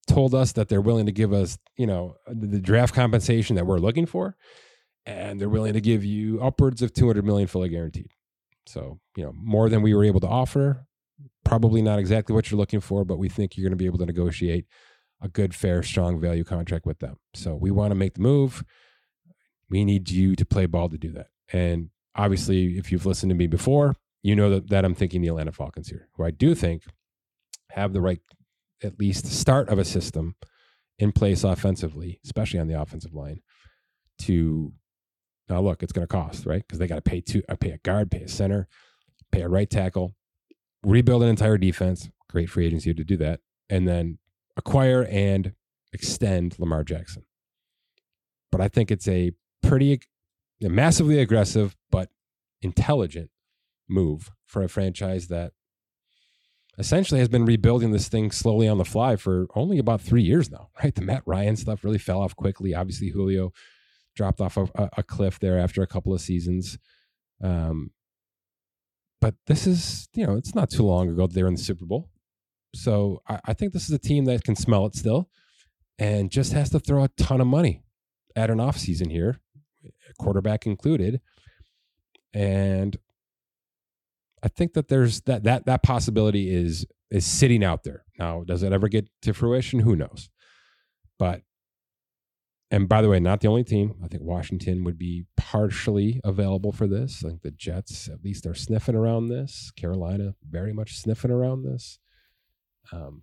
told 0.08 0.36
us 0.36 0.52
that 0.52 0.70
they're 0.70 0.80
willing 0.80 1.08
to 1.08 1.12
give 1.12 1.34
us, 1.34 1.58
you 1.76 1.88
know, 1.88 2.18
the 2.28 2.60
draft 2.60 2.94
compensation 2.94 3.56
that 3.56 3.66
we're 3.66 3.80
looking 3.80 4.06
for, 4.06 4.38
and 5.08 5.42
they're 5.42 5.50
willing 5.50 5.74
to 5.74 5.82
give 5.82 6.06
you 6.06 6.40
upwards 6.40 6.84
of 6.84 6.94
200 6.94 7.26
million 7.26 7.48
fully 7.48 7.70
guaranteed. 7.70 8.12
So, 8.68 9.00
you 9.16 9.24
know, 9.24 9.34
more 9.36 9.70
than 9.70 9.82
we 9.82 9.96
were 9.96 10.04
able 10.04 10.20
to 10.20 10.28
offer. 10.28 10.86
Probably 11.44 11.82
not 11.82 11.98
exactly 11.98 12.36
what 12.36 12.52
you're 12.52 12.60
looking 12.60 12.80
for, 12.80 13.04
but 13.04 13.18
we 13.18 13.28
think 13.28 13.58
you're 13.58 13.68
going 13.68 13.78
to 13.78 13.82
be 13.82 13.88
able 13.88 13.98
to 13.98 14.06
negotiate 14.06 14.68
a 15.20 15.28
good, 15.28 15.56
fair, 15.56 15.82
strong 15.82 16.20
value 16.20 16.44
contract 16.44 16.86
with 16.86 17.00
them. 17.00 17.18
So 17.34 17.56
we 17.56 17.72
want 17.72 17.90
to 17.90 17.96
make 17.96 18.14
the 18.14 18.22
move. 18.22 18.64
We 19.68 19.84
need 19.84 20.12
you 20.12 20.36
to 20.36 20.46
play 20.46 20.68
ball 20.68 20.90
to 20.90 20.98
do 21.00 21.12
that. 21.14 21.28
And 21.54 21.90
obviously, 22.16 22.78
if 22.78 22.92
you've 22.92 23.06
listened 23.06 23.30
to 23.30 23.36
me 23.36 23.48
before, 23.48 23.96
you 24.24 24.36
know 24.36 24.50
that, 24.50 24.70
that 24.70 24.86
I'm 24.86 24.96
thinking 24.96 25.22
the 25.22 25.28
Atlanta 25.28 25.52
Falcons 25.52 25.90
here, 25.90 26.08
who 26.16 26.24
I 26.24 26.32
do 26.32 26.56
think 26.56 26.84
have 27.72 27.94
the 27.94 28.02
right, 28.02 28.20
at 28.84 29.00
least 29.00 29.28
start 29.28 29.70
of 29.70 29.78
a 29.78 29.86
system 29.86 30.36
in 30.98 31.12
place 31.12 31.44
offensively, 31.44 32.20
especially 32.24 32.60
on 32.60 32.68
the 32.68 32.80
offensive 32.80 33.14
line, 33.14 33.42
to 34.20 34.74
now 35.50 35.62
look, 35.62 35.84
it's 35.84 35.92
going 35.92 36.08
to 36.08 36.12
cost, 36.12 36.46
right? 36.46 36.64
Because 36.66 36.80
they 36.80 36.88
got 36.88 36.96
to 36.96 37.02
pay 37.02 37.22
two, 37.22 37.44
uh, 37.48 37.56
pay 37.56 37.72
a 37.72 37.78
guard, 37.80 38.10
pay 38.10 38.24
a 38.24 38.28
center, 38.28 38.68
pay 39.32 39.42
a 39.42 39.50
right 39.50 39.70
tackle, 39.70 40.16
rebuild 40.84 41.24
an 41.24 41.30
entire 41.30 41.58
defense. 41.58 42.10
Great 42.30 42.50
free 42.50 42.66
agency 42.66 42.94
to 42.94 43.04
do 43.04 43.16
that, 43.18 43.40
and 43.70 43.88
then 43.88 44.18
acquire 44.58 45.06
and 45.06 45.54
extend 45.94 46.58
Lamar 46.60 46.84
Jackson. 46.84 47.24
But 48.52 48.62
I 48.62 48.68
think 48.68 48.92
it's 48.92 49.08
a 49.08 49.32
pretty 49.62 50.00
a 50.64 50.70
massively 50.70 51.20
aggressive 51.20 51.76
but 51.92 52.10
intelligent 52.62 53.30
move 53.88 54.32
for 54.46 54.64
a 54.64 54.70
franchise 54.70 55.28
that 55.28 55.52
essentially 56.78 57.20
has 57.20 57.30
been 57.30 57.46
rebuilding 57.46 57.92
this 57.92 58.08
thing 58.08 58.32
slowly 58.32 58.68
on 58.68 58.78
the 58.78 58.86
fly 58.86 59.16
for 59.16 59.48
only 59.56 59.78
about 59.78 60.02
three 60.02 60.24
years 60.24 60.52
now, 60.52 60.70
right? 60.84 60.96
The 60.96 61.02
Matt 61.02 61.24
Ryan 61.26 61.56
stuff 61.56 61.84
really 61.84 61.98
fell 61.98 62.22
off 62.22 62.36
quickly. 62.36 62.74
Obviously, 62.74 63.10
Julio 63.10 63.54
dropped 64.16 64.42
off 64.42 64.58
a, 64.58 64.68
a 64.98 65.04
cliff 65.04 65.40
there 65.40 65.60
after 65.60 65.82
a 65.82 65.88
couple 65.88 66.14
of 66.14 66.22
seasons. 66.22 66.78
Um, 67.44 67.92
but 69.20 69.36
this 69.48 69.68
is, 69.68 70.08
you 70.14 70.26
know, 70.26 70.36
it's 70.36 70.56
not 70.56 70.70
too 70.70 70.84
long 70.84 71.10
ago 71.10 71.28
they 71.28 71.42
were 71.42 71.50
in 71.50 71.56
the 71.56 71.62
Super 71.62 71.86
Bowl. 71.86 72.10
So 72.74 73.22
I, 73.28 73.40
I 73.46 73.54
think 73.54 73.74
this 73.74 73.86
is 73.86 73.92
a 73.92 74.00
team 74.00 74.26
that 74.26 74.44
can 74.44 74.56
smell 74.56 74.86
it 74.86 74.96
still 74.96 75.30
and 75.98 76.30
just 76.30 76.54
has 76.54 76.70
to 76.72 76.80
throw 76.80 77.04
a 77.04 77.10
ton 77.18 77.42
of 77.42 77.48
money 77.48 77.84
at 78.36 78.50
an 78.50 78.58
offseason 78.58 79.12
here, 79.12 79.40
quarterback 80.18 80.66
included. 80.66 81.22
And 82.34 82.98
I 84.44 84.48
think 84.48 84.74
that 84.74 84.88
there's 84.90 85.22
that 85.22 85.44
that 85.44 85.66
that 85.66 85.84
possibility 85.84 86.54
is 86.54 86.86
is 87.10 87.26
sitting 87.26 87.64
out 87.64 87.84
there. 87.84 88.04
Now, 88.20 88.44
does 88.44 88.64
it 88.64 88.74
ever 88.74 88.88
get 88.88 89.10
to 89.24 89.34
fruition? 89.34 89.80
Who 89.80 89.96
knows? 89.96 90.30
But 91.18 91.42
and 92.72 92.90
by 92.90 93.02
the 93.02 93.10
way, 93.10 93.20
not 93.20 93.42
the 93.42 93.48
only 93.48 93.64
team. 93.64 93.96
I 94.04 94.08
think 94.08 94.24
Washington 94.24 94.84
would 94.84 94.98
be 94.98 95.26
partially 95.38 96.20
available 96.24 96.72
for 96.72 96.88
this. 96.88 97.24
I 97.24 97.30
think 97.30 97.42
the 97.42 97.52
Jets 97.52 98.10
at 98.10 98.24
least 98.24 98.46
are 98.46 98.56
sniffing 98.56 98.96
around 98.96 99.28
this. 99.28 99.72
Carolina 99.76 100.36
very 100.50 100.74
much 100.74 100.98
sniffing 100.98 101.32
around 101.32 101.64
this. 101.64 102.00
Um, 102.92 103.22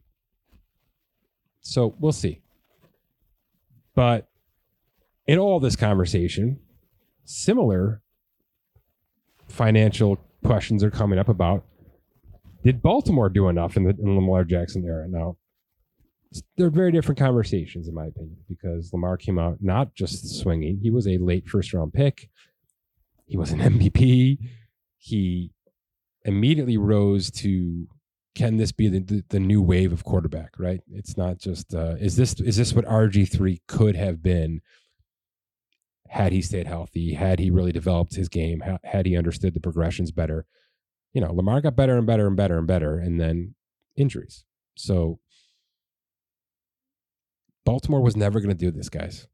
so 1.60 1.94
we'll 1.98 2.12
see. 2.12 2.40
But 3.94 4.28
in 5.26 5.38
all 5.38 5.60
this 5.60 5.76
conversation, 5.76 6.60
similar 7.24 8.02
financial 9.48 10.18
questions 10.44 10.82
are 10.82 10.90
coming 10.90 11.18
up 11.18 11.28
about 11.28 11.64
did 12.64 12.80
Baltimore 12.80 13.28
do 13.28 13.48
enough 13.48 13.76
in 13.76 13.84
the, 13.84 13.90
in 13.90 14.14
Lamar 14.14 14.44
Jackson 14.44 14.84
era? 14.84 15.08
Now, 15.08 15.36
they're 16.56 16.70
very 16.70 16.92
different 16.92 17.18
conversations, 17.18 17.88
in 17.88 17.94
my 17.94 18.06
opinion, 18.06 18.36
because 18.48 18.92
Lamar 18.92 19.16
came 19.16 19.38
out 19.38 19.58
not 19.60 19.94
just 19.94 20.40
swinging. 20.40 20.78
He 20.80 20.90
was 20.90 21.06
a 21.06 21.18
late 21.18 21.48
first 21.48 21.72
round 21.72 21.92
pick. 21.92 22.30
He 23.26 23.36
was 23.36 23.50
an 23.50 23.58
MVP. 23.78 24.38
He 24.96 25.50
immediately 26.24 26.78
rose 26.78 27.30
to 27.30 27.88
can 28.34 28.56
this 28.56 28.72
be 28.72 28.88
the, 28.88 29.00
the, 29.00 29.24
the, 29.28 29.40
new 29.40 29.60
wave 29.60 29.92
of 29.92 30.04
quarterback 30.04 30.52
right 30.56 30.80
it's 30.92 31.16
not 31.16 31.36
just 31.38 31.74
uh, 31.74 31.96
is 31.98 32.14
this 32.14 32.34
is 32.40 32.56
this 32.56 32.72
what 32.72 32.84
rg3 32.86 33.60
could 33.66 33.96
have 33.96 34.22
been 34.22 34.62
had 36.12 36.32
he 36.32 36.40
stayed 36.40 36.66
healthy 36.66 37.14
had 37.14 37.38
he 37.38 37.50
really 37.50 37.72
developed 37.72 38.14
his 38.14 38.28
game 38.28 38.62
had 38.84 39.06
he 39.06 39.16
understood 39.16 39.54
the 39.54 39.60
progressions 39.60 40.10
better 40.12 40.46
you 41.12 41.20
know 41.20 41.32
lamar 41.32 41.60
got 41.60 41.76
better 41.76 41.96
and 41.96 42.06
better 42.06 42.26
and 42.26 42.36
better 42.36 42.58
and 42.58 42.66
better 42.66 42.98
and 42.98 43.20
then 43.20 43.54
injuries. 43.96 44.44
So 44.76 45.20
baltimore 47.64 48.02
was 48.02 48.16
never 48.16 48.40
going 48.40 48.50
to 48.50 48.54
do 48.54 48.70
this 48.70 48.88
guys. 48.88 49.28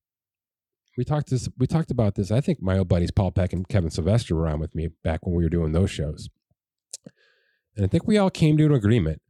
We 0.96 1.04
talked 1.04 1.30
this 1.30 1.48
we 1.56 1.68
talked 1.68 1.92
about 1.92 2.16
this 2.16 2.32
i 2.32 2.40
think 2.40 2.60
my 2.60 2.76
old 2.76 2.88
buddies 2.88 3.12
paul 3.12 3.30
peck 3.30 3.52
and 3.52 3.68
kevin 3.68 3.88
sylvester 3.88 4.34
were 4.34 4.48
on 4.48 4.58
with 4.58 4.74
me 4.74 4.88
back 5.04 5.24
when 5.24 5.36
we 5.36 5.44
were 5.44 5.48
doing 5.48 5.70
those 5.70 5.90
shows. 5.90 6.28
And 7.76 7.84
I 7.84 7.88
think 7.88 8.08
we 8.08 8.18
all 8.18 8.30
came 8.30 8.56
to 8.56 8.66
an 8.66 8.74
agreement 8.74 9.22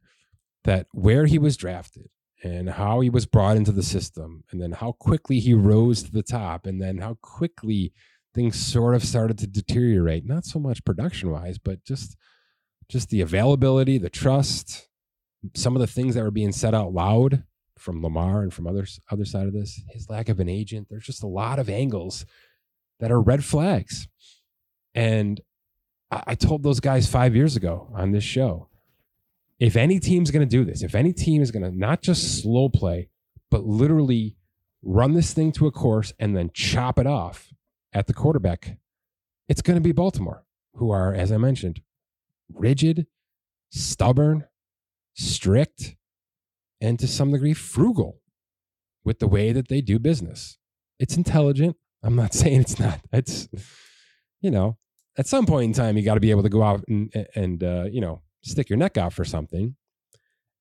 that 0.63 0.87
where 0.91 1.27
he 1.27 1.37
was 1.37 1.55
drafted 1.55 2.09
and 2.43 2.69
how 2.69 3.01
he 3.01 3.09
was 3.09 3.25
brought 3.25 3.57
into 3.57 3.71
the 3.71 3.83
system, 3.83 4.43
and 4.51 4.61
then 4.61 4.71
how 4.73 4.93
quickly 4.93 5.39
he 5.39 5.53
rose 5.53 6.03
to 6.03 6.11
the 6.11 6.23
top, 6.23 6.65
and 6.65 6.81
then 6.81 6.99
how 6.99 7.17
quickly 7.21 7.91
things 8.33 8.57
sort 8.57 8.95
of 8.95 9.03
started 9.03 9.37
to 9.39 9.47
deteriorate. 9.47 10.25
Not 10.25 10.45
so 10.45 10.59
much 10.59 10.85
production 10.85 11.31
wise, 11.31 11.57
but 11.57 11.83
just 11.83 12.15
just 12.87 13.09
the 13.09 13.21
availability, 13.21 13.97
the 13.99 14.09
trust, 14.09 14.87
some 15.55 15.75
of 15.75 15.79
the 15.79 15.87
things 15.87 16.15
that 16.15 16.23
were 16.23 16.31
being 16.31 16.51
said 16.51 16.73
out 16.73 16.91
loud 16.91 17.43
from 17.77 18.01
Lamar 18.01 18.41
and 18.41 18.53
from 18.53 18.67
others 18.67 18.99
other 19.11 19.25
side 19.25 19.47
of 19.47 19.53
this, 19.53 19.81
his 19.89 20.09
lack 20.09 20.27
of 20.27 20.39
an 20.39 20.49
agent. 20.49 20.87
There's 20.89 21.05
just 21.05 21.23
a 21.23 21.27
lot 21.27 21.59
of 21.59 21.69
angles 21.69 22.25
that 22.99 23.11
are 23.11 23.21
red 23.21 23.45
flags. 23.45 24.07
And 24.95 25.39
I 26.11 26.33
told 26.35 26.63
those 26.63 26.79
guys 26.79 27.07
five 27.07 27.35
years 27.35 27.55
ago 27.55 27.89
on 27.93 28.11
this 28.11 28.23
show 28.23 28.68
if 29.59 29.75
any 29.75 29.99
team's 29.99 30.31
going 30.31 30.47
to 30.47 30.57
do 30.57 30.63
this, 30.63 30.81
if 30.81 30.95
any 30.95 31.11
team 31.11 31.41
is 31.41 31.51
going 31.51 31.63
to 31.63 31.77
not 31.77 32.01
just 32.01 32.41
slow 32.41 32.69
play, 32.69 33.09
but 33.51 33.65
literally 33.65 34.37
run 34.81 35.13
this 35.13 35.33
thing 35.33 35.51
to 35.51 35.67
a 35.67 35.71
course 35.71 36.13
and 36.19 36.35
then 36.35 36.49
chop 36.53 36.97
it 36.97 37.07
off 37.07 37.53
at 37.91 38.07
the 38.07 38.13
quarterback, 38.13 38.77
it's 39.49 39.61
going 39.61 39.75
to 39.75 39.81
be 39.81 39.91
Baltimore, 39.91 40.45
who 40.75 40.91
are, 40.91 41.13
as 41.13 41.31
I 41.31 41.37
mentioned, 41.37 41.81
rigid, 42.53 43.07
stubborn, 43.69 44.45
strict, 45.13 45.95
and 46.79 46.97
to 46.99 47.07
some 47.07 47.31
degree 47.31 47.53
frugal 47.53 48.21
with 49.03 49.19
the 49.19 49.27
way 49.27 49.51
that 49.51 49.67
they 49.67 49.81
do 49.81 49.99
business. 49.99 50.57
It's 50.99 51.17
intelligent. 51.17 51.75
I'm 52.01 52.15
not 52.15 52.33
saying 52.35 52.61
it's 52.61 52.79
not. 52.79 53.01
It's, 53.11 53.49
you 54.41 54.51
know, 54.51 54.77
at 55.17 55.27
some 55.27 55.45
point 55.45 55.65
in 55.65 55.73
time, 55.73 55.97
you 55.97 56.03
got 56.03 56.13
to 56.13 56.21
be 56.21 56.31
able 56.31 56.43
to 56.43 56.49
go 56.49 56.63
out 56.63 56.85
and, 56.87 57.11
and 57.35 57.61
uh, 57.61 57.85
you 57.91 57.99
know, 57.99 58.21
stick 58.41 58.69
your 58.69 58.77
neck 58.77 58.97
out 58.97 59.13
for 59.13 59.25
something. 59.25 59.75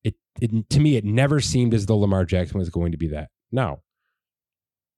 It, 0.04 0.14
it 0.40 0.70
to 0.70 0.80
me, 0.80 0.96
it 0.96 1.04
never 1.04 1.40
seemed 1.40 1.74
as 1.74 1.86
though 1.86 1.98
Lamar 1.98 2.24
Jackson 2.24 2.58
was 2.58 2.70
going 2.70 2.92
to 2.92 2.98
be 2.98 3.08
that. 3.08 3.30
Now, 3.50 3.80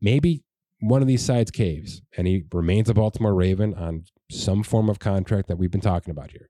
maybe 0.00 0.44
one 0.80 1.02
of 1.02 1.08
these 1.08 1.24
sides 1.24 1.50
caves 1.50 2.02
and 2.16 2.26
he 2.26 2.44
remains 2.52 2.88
a 2.88 2.94
Baltimore 2.94 3.34
Raven 3.34 3.74
on 3.74 4.04
some 4.30 4.62
form 4.62 4.88
of 4.88 4.98
contract 4.98 5.48
that 5.48 5.56
we've 5.56 5.70
been 5.70 5.80
talking 5.80 6.10
about 6.10 6.30
here. 6.30 6.48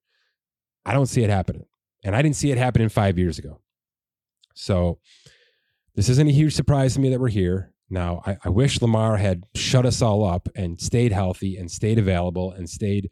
I 0.87 0.93
don't 0.93 1.07
see 1.07 1.23
it 1.23 1.31
happening. 1.31 1.65
And 2.05 2.17
I 2.17 2.23
didn't 2.23 2.37
see 2.37 2.51
it 2.51 2.59
happening 2.59 2.89
five 2.89 3.19
years 3.19 3.39
ago. 3.39 3.61
So 4.55 4.99
this 5.95 6.09
isn't 6.09 6.29
a 6.29 6.33
huge 6.33 6.55
surprise 6.55 6.95
to 6.95 7.01
me 7.01 7.11
that 7.11 7.21
we're 7.21 7.29
here. 7.29 7.73
Now, 7.91 8.23
I, 8.25 8.37
I, 8.45 8.49
wish 8.51 8.81
Lamar 8.81 9.17
had 9.17 9.45
shut 9.57 9.85
us 9.85 10.01
all 10.01 10.25
up 10.25 10.49
and 10.55 10.81
stayed 10.81 11.11
healthy 11.11 11.57
and 11.57 11.69
stayed 11.69 11.99
available 11.99 12.53
and 12.53 12.71
stayed 12.71 13.11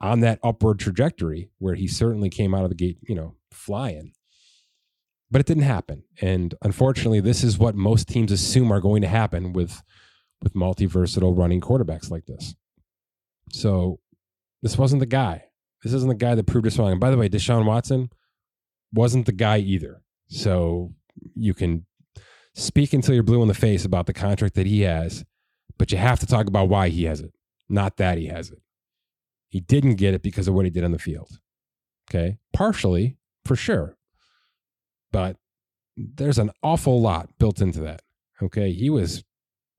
on 0.00 0.20
that 0.20 0.38
upward 0.42 0.78
trajectory 0.78 1.50
where 1.58 1.74
he 1.74 1.86
certainly 1.86 2.30
came 2.30 2.54
out 2.54 2.64
of 2.64 2.70
the 2.70 2.76
gate, 2.76 2.98
you 3.02 3.14
know, 3.14 3.34
flying. 3.50 4.12
But 5.30 5.40
it 5.40 5.46
didn't 5.46 5.62
happen. 5.64 6.02
And 6.20 6.54
unfortunately, 6.62 7.20
this 7.20 7.44
is 7.44 7.58
what 7.58 7.74
most 7.74 8.08
teams 8.08 8.32
assume 8.32 8.72
are 8.72 8.80
going 8.80 9.02
to 9.02 9.08
happen 9.08 9.52
with 9.52 9.82
with 10.42 10.54
multi-versatile 10.54 11.34
running 11.34 11.60
quarterbacks 11.60 12.10
like 12.10 12.26
this. 12.26 12.54
So 13.52 14.00
this 14.62 14.78
wasn't 14.78 15.00
the 15.00 15.06
guy. 15.06 15.44
This 15.82 15.92
isn't 15.92 16.08
the 16.08 16.14
guy 16.14 16.34
that 16.34 16.46
proved 16.46 16.66
us 16.66 16.78
wrong. 16.78 16.92
And 16.92 17.00
by 17.00 17.10
the 17.10 17.16
way, 17.16 17.28
Deshaun 17.28 17.64
Watson 17.64 18.10
wasn't 18.92 19.26
the 19.26 19.32
guy 19.32 19.58
either. 19.58 20.02
So 20.28 20.94
you 21.34 21.54
can 21.54 21.86
speak 22.54 22.92
until 22.92 23.14
you're 23.14 23.22
blue 23.22 23.42
in 23.42 23.48
the 23.48 23.54
face 23.54 23.84
about 23.84 24.06
the 24.06 24.12
contract 24.12 24.54
that 24.54 24.66
he 24.66 24.82
has, 24.82 25.24
but 25.78 25.90
you 25.92 25.98
have 25.98 26.20
to 26.20 26.26
talk 26.26 26.46
about 26.46 26.68
why 26.68 26.88
he 26.88 27.04
has 27.04 27.20
it, 27.20 27.32
not 27.68 27.96
that 27.96 28.18
he 28.18 28.26
has 28.26 28.50
it. 28.50 28.60
He 29.50 29.60
didn't 29.60 29.96
get 29.96 30.14
it 30.14 30.22
because 30.22 30.48
of 30.48 30.54
what 30.54 30.64
he 30.64 30.70
did 30.70 30.84
on 30.84 30.92
the 30.92 30.98
field. 30.98 31.38
Okay. 32.08 32.38
Partially, 32.52 33.16
for 33.44 33.56
sure. 33.56 33.96
But 35.12 35.36
there's 35.96 36.38
an 36.38 36.50
awful 36.62 37.00
lot 37.00 37.28
built 37.38 37.60
into 37.60 37.80
that. 37.80 38.02
Okay. 38.42 38.72
He 38.72 38.88
was 38.88 39.24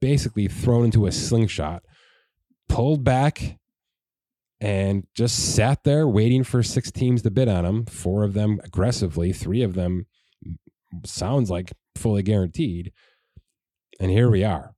basically 0.01 0.47
thrown 0.47 0.86
into 0.86 1.05
a 1.05 1.11
slingshot, 1.11 1.84
pulled 2.67 3.03
back, 3.03 3.57
and 4.59 5.07
just 5.15 5.55
sat 5.55 5.84
there 5.84 6.07
waiting 6.07 6.43
for 6.43 6.61
six 6.61 6.91
teams 6.91 7.24
to 7.24 7.32
bid 7.32 7.47
on 7.47 7.65
him. 7.65 7.86
Four 7.86 8.24
of 8.24 8.34
them 8.34 8.59
aggressively, 8.63 9.34
three 9.34 9.63
of 9.63 9.74
them 9.74 10.05
sounds 11.05 11.49
like 11.49 11.74
fully 11.95 12.22
guaranteed. 12.22 12.91
And 13.99 14.11
here 14.11 14.30
we 14.30 14.43
are. 14.43 14.76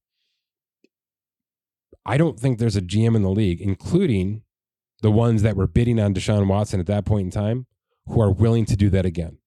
I 2.06 2.18
don't 2.18 2.40
think 2.40 2.60
there's 2.60 2.76
a 2.76 2.82
GM 2.82 3.16
in 3.16 3.24
the 3.24 3.30
league, 3.30 3.62
including 3.62 4.44
the 5.04 5.12
ones 5.12 5.42
that 5.42 5.58
were 5.58 5.68
bidding 5.68 6.00
on 6.00 6.14
Deshaun 6.14 6.48
Watson 6.48 6.80
at 6.80 6.86
that 6.88 7.06
point 7.06 7.26
in 7.26 7.32
time, 7.32 7.68
who 8.08 8.22
are 8.22 8.32
willing 8.32 8.66
to 8.66 8.78
do 8.78 8.90
that 8.90 9.06
again. 9.06 9.38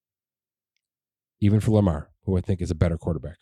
Even 1.41 1.61
for 1.61 1.71
Lamar, 1.71 2.11
who 2.25 2.37
I 2.37 2.43
think 2.43 2.61
is 2.61 2.71
a 2.71 2.75
better 2.75 2.99
quarterback. 2.99 3.39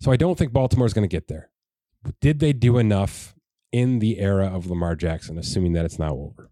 So 0.00 0.10
I 0.10 0.16
don't 0.16 0.38
think 0.38 0.52
Baltimore 0.52 0.86
is 0.86 0.94
going 0.94 1.06
to 1.06 1.14
get 1.14 1.28
there. 1.28 1.50
Did 2.22 2.38
they 2.40 2.54
do 2.54 2.78
enough 2.78 3.34
in 3.70 3.98
the 3.98 4.18
era 4.18 4.46
of 4.46 4.66
Lamar 4.66 4.96
Jackson, 4.96 5.36
assuming 5.36 5.74
that 5.74 5.84
it's 5.84 5.98
now 5.98 6.14
over? 6.14 6.50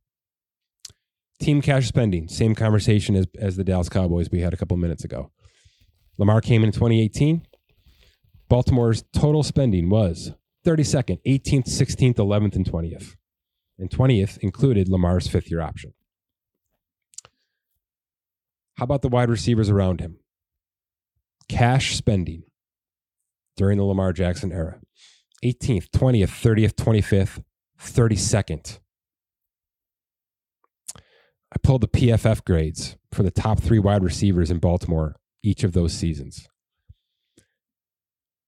Team 1.40 1.62
cash 1.62 1.86
spending, 1.86 2.28
same 2.28 2.54
conversation 2.54 3.16
as, 3.16 3.26
as 3.38 3.56
the 3.56 3.64
Dallas 3.64 3.88
Cowboys 3.88 4.30
we 4.30 4.40
had 4.40 4.52
a 4.52 4.56
couple 4.56 4.76
minutes 4.76 5.04
ago. 5.04 5.30
Lamar 6.18 6.42
came 6.42 6.62
in 6.62 6.72
2018. 6.72 7.46
Baltimore's 8.50 9.04
total 9.14 9.42
spending 9.42 9.88
was 9.88 10.32
32nd, 10.66 11.20
18th, 11.24 11.68
16th, 11.68 12.16
11th, 12.16 12.56
and 12.56 12.66
20th. 12.66 13.14
And 13.78 13.88
20th 13.88 14.38
included 14.38 14.88
Lamar's 14.88 15.28
fifth 15.28 15.50
year 15.50 15.60
option. 15.60 15.92
How 18.74 18.84
about 18.84 19.02
the 19.02 19.08
wide 19.08 19.30
receivers 19.30 19.70
around 19.70 20.00
him? 20.00 20.18
Cash 21.48 21.96
spending 21.96 22.42
during 23.56 23.78
the 23.78 23.84
Lamar 23.84 24.12
Jackson 24.12 24.52
era 24.52 24.80
18th, 25.44 25.88
20th, 25.90 26.24
30th, 26.42 26.74
25th, 26.74 27.42
32nd. 27.80 28.80
I 30.96 31.58
pulled 31.62 31.82
the 31.82 31.88
PFF 31.88 32.44
grades 32.44 32.96
for 33.12 33.22
the 33.22 33.30
top 33.30 33.60
three 33.60 33.78
wide 33.78 34.02
receivers 34.02 34.50
in 34.50 34.58
Baltimore 34.58 35.16
each 35.42 35.62
of 35.62 35.72
those 35.72 35.92
seasons. 35.92 36.48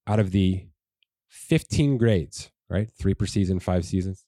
Out 0.06 0.18
of 0.18 0.32
the 0.32 0.66
15 1.28 1.98
grades, 1.98 2.50
right? 2.68 2.88
Three 2.98 3.14
per 3.14 3.26
season, 3.26 3.60
five 3.60 3.84
seasons. 3.84 4.24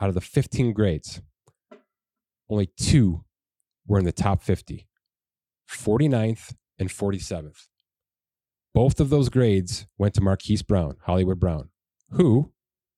Out 0.00 0.08
of 0.08 0.14
the 0.14 0.20
15 0.20 0.72
grades, 0.72 1.20
only 2.48 2.70
two 2.76 3.24
were 3.86 3.98
in 3.98 4.04
the 4.04 4.12
top 4.12 4.42
50 4.42 4.86
49th 5.68 6.54
and 6.78 6.88
47th. 6.88 7.66
Both 8.74 9.00
of 9.00 9.10
those 9.10 9.28
grades 9.28 9.86
went 9.98 10.14
to 10.14 10.22
Marquise 10.22 10.62
Brown, 10.62 10.96
Hollywood 11.02 11.38
Brown, 11.38 11.68
who 12.12 12.52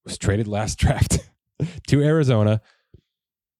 was 0.04 0.18
traded 0.18 0.46
last 0.46 0.78
draft 0.78 1.18
to 1.88 2.02
Arizona 2.02 2.60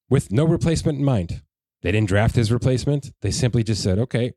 with 0.08 0.30
no 0.30 0.44
replacement 0.44 0.98
in 0.98 1.04
mind. 1.04 1.42
They 1.82 1.92
didn't 1.92 2.08
draft 2.08 2.36
his 2.36 2.52
replacement. 2.52 3.12
They 3.22 3.30
simply 3.30 3.64
just 3.64 3.82
said, 3.82 3.98
okay, 3.98 4.32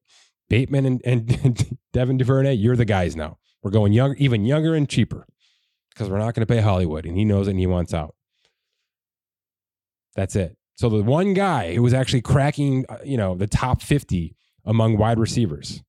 Bateman 0.49 0.85
and, 0.85 1.01
and 1.05 1.77
Devin 1.93 2.17
Duvernay, 2.17 2.53
you're 2.53 2.75
the 2.75 2.85
guys 2.85 3.15
now. 3.15 3.37
We're 3.61 3.71
going 3.71 3.93
young, 3.93 4.15
even 4.17 4.45
younger 4.45 4.75
and 4.75 4.89
cheaper 4.89 5.25
because 5.93 6.09
we're 6.09 6.19
not 6.19 6.33
going 6.33 6.45
to 6.45 6.53
pay 6.53 6.61
Hollywood. 6.61 7.05
And 7.05 7.17
he 7.17 7.25
knows 7.25 7.47
it 7.47 7.51
and 7.51 7.59
he 7.59 7.67
wants 7.67 7.93
out. 7.93 8.15
That's 10.15 10.35
it. 10.35 10.57
So 10.75 10.89
the 10.89 11.03
one 11.03 11.33
guy 11.33 11.75
who 11.75 11.83
was 11.83 11.93
actually 11.93 12.21
cracking, 12.21 12.85
uh, 12.89 12.97
you 13.03 13.17
know, 13.17 13.35
the 13.35 13.47
top 13.47 13.81
50 13.81 14.35
among 14.65 14.97
wide 14.97 15.19
receivers, 15.19 15.83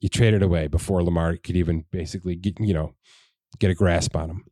you 0.00 0.08
traded 0.08 0.42
away 0.42 0.66
before 0.66 1.02
Lamar 1.02 1.36
could 1.36 1.56
even 1.56 1.84
basically 1.92 2.34
get, 2.34 2.58
you 2.58 2.74
know, 2.74 2.94
get 3.58 3.70
a 3.70 3.74
grasp 3.74 4.16
on 4.16 4.30
him. 4.30 4.44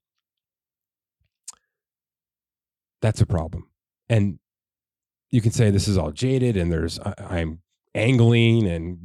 That's 3.02 3.20
a 3.20 3.26
problem. 3.26 3.68
And 4.08 4.38
you 5.30 5.40
can 5.40 5.52
say 5.52 5.70
this 5.70 5.88
is 5.88 5.96
all 5.96 6.10
jaded 6.10 6.56
and 6.56 6.72
there's 6.72 6.98
I, 6.98 7.38
am 7.38 7.60
angling 7.94 8.66
and 8.66 9.04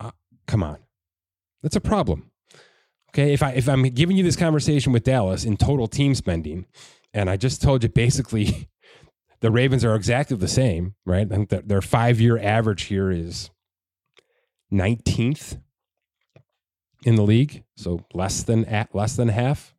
uh, 0.00 0.10
come 0.46 0.62
on 0.62 0.78
that's 1.62 1.76
a 1.76 1.80
problem 1.80 2.30
okay 3.16 3.32
if 3.32 3.42
i 3.42 3.50
if 3.52 3.68
i'm 3.68 3.82
giving 3.82 4.16
you 4.16 4.22
this 4.22 4.36
conversation 4.36 4.92
with 4.92 5.04
dallas 5.04 5.44
in 5.44 5.56
total 5.56 5.86
team 5.86 6.14
spending 6.14 6.66
and 7.14 7.30
i 7.30 7.36
just 7.36 7.62
told 7.62 7.82
you 7.82 7.88
basically 7.88 8.68
the 9.40 9.50
ravens 9.50 9.84
are 9.84 9.94
exactly 9.94 10.36
the 10.36 10.48
same 10.48 10.94
right 11.04 11.26
i 11.32 11.34
think 11.34 11.48
that 11.48 11.68
their 11.68 11.82
five 11.82 12.20
year 12.20 12.38
average 12.38 12.84
here 12.84 13.10
is 13.10 13.50
19th 14.72 15.60
in 17.04 17.14
the 17.14 17.22
league 17.22 17.64
so 17.76 18.04
less 18.12 18.42
than 18.42 18.64
at 18.66 18.94
less 18.94 19.16
than 19.16 19.28
half 19.28 19.76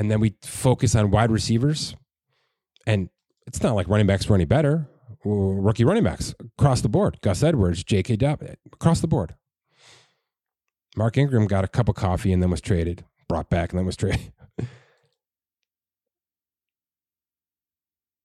and 0.00 0.10
then 0.10 0.18
we 0.18 0.34
focus 0.40 0.94
on 0.94 1.10
wide 1.10 1.30
receivers. 1.30 1.94
And 2.86 3.10
it's 3.46 3.62
not 3.62 3.74
like 3.74 3.86
running 3.86 4.06
backs 4.06 4.26
were 4.26 4.34
any 4.34 4.46
better. 4.46 4.88
Rookie 5.26 5.84
running 5.84 6.04
backs 6.04 6.34
across 6.58 6.80
the 6.80 6.88
board. 6.88 7.18
Gus 7.20 7.42
Edwards, 7.42 7.84
J.K. 7.84 8.16
Dobbins, 8.16 8.56
across 8.72 9.02
the 9.02 9.06
board. 9.06 9.34
Mark 10.96 11.16
Ingram 11.16 11.46
got 11.46 11.64
a 11.64 11.68
cup 11.68 11.88
of 11.88 11.94
coffee 11.94 12.32
and 12.32 12.42
then 12.42 12.50
was 12.50 12.60
traded, 12.60 13.04
brought 13.28 13.48
back 13.48 13.70
and 13.70 13.78
then 13.78 13.86
was 13.86 13.96
traded. 13.96 14.32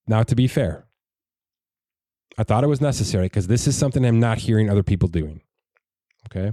now, 0.08 0.24
to 0.24 0.36
be 0.36 0.48
fair, 0.48 0.88
I 2.38 2.44
thought 2.44 2.64
it 2.64 2.68
was 2.68 2.82
necessary 2.82 3.26
because 3.28 3.48
this 3.48 3.68
is 3.68 3.78
something 3.78 4.06
I'm 4.06 4.20
not 4.20 4.40
hearing 4.40 4.70
other 4.70 4.84
people 4.84 5.08
doing. 5.08 5.42
Okay. 6.28 6.52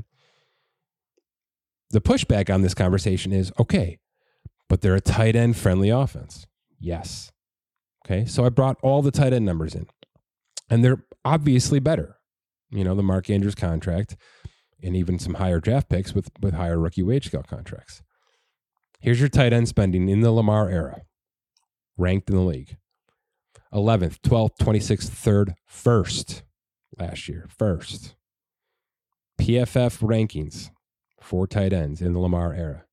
The 1.91 2.01
pushback 2.01 2.53
on 2.53 2.63
this 2.63 2.75
conversation 2.75 3.33
is 3.33 3.53
okay, 3.59 3.99
but 4.69 4.81
they're 4.81 4.95
a 4.95 5.01
tight 5.01 5.35
end 5.35 5.57
friendly 5.57 5.91
offense. 5.91 6.47
Yes. 6.79 7.33
Okay. 8.07 8.25
So 8.27 8.45
I 8.45 8.49
brought 8.49 8.79
all 8.83 9.03
the 9.03 9.11
tight 9.11 9.33
end 9.33 9.45
numbers 9.45 9.75
in, 9.75 9.87
and 10.71 10.85
they're 10.85 11.05
obviously 11.25 11.81
better. 11.81 12.17
You 12.71 12.85
know, 12.85 12.95
the 12.95 13.03
Mark 13.03 13.29
Andrews 13.29 13.55
contract 13.55 14.17
and 14.83 14.97
even 14.97 15.19
some 15.19 15.35
higher 15.35 15.61
draft 15.61 15.89
picks 15.89 16.15
with, 16.15 16.31
with 16.41 16.55
higher 16.55 16.79
rookie 16.79 17.03
wage 17.03 17.27
scale 17.27 17.43
contracts. 17.43 18.03
Here's 19.01 19.21
your 19.21 19.29
tight 19.29 19.53
end 19.53 19.69
spending 19.69 20.09
in 20.09 20.21
the 20.21 20.31
Lamar 20.31 20.69
era, 20.69 21.03
ranked 21.97 22.31
in 22.31 22.37
the 22.37 22.43
league 22.43 22.77
11th, 23.73 24.19
12th, 24.21 24.59
26th, 24.61 25.11
3rd, 25.11 25.55
1st 25.71 26.43
last 26.99 27.29
year. 27.29 27.49
First. 27.49 28.15
PFF 29.41 30.01
rankings 30.01 30.71
for 31.21 31.47
tight 31.47 31.73
ends 31.73 32.01
in 32.01 32.13
the 32.13 32.21
Lamar 32.21 32.53
era 32.53 32.85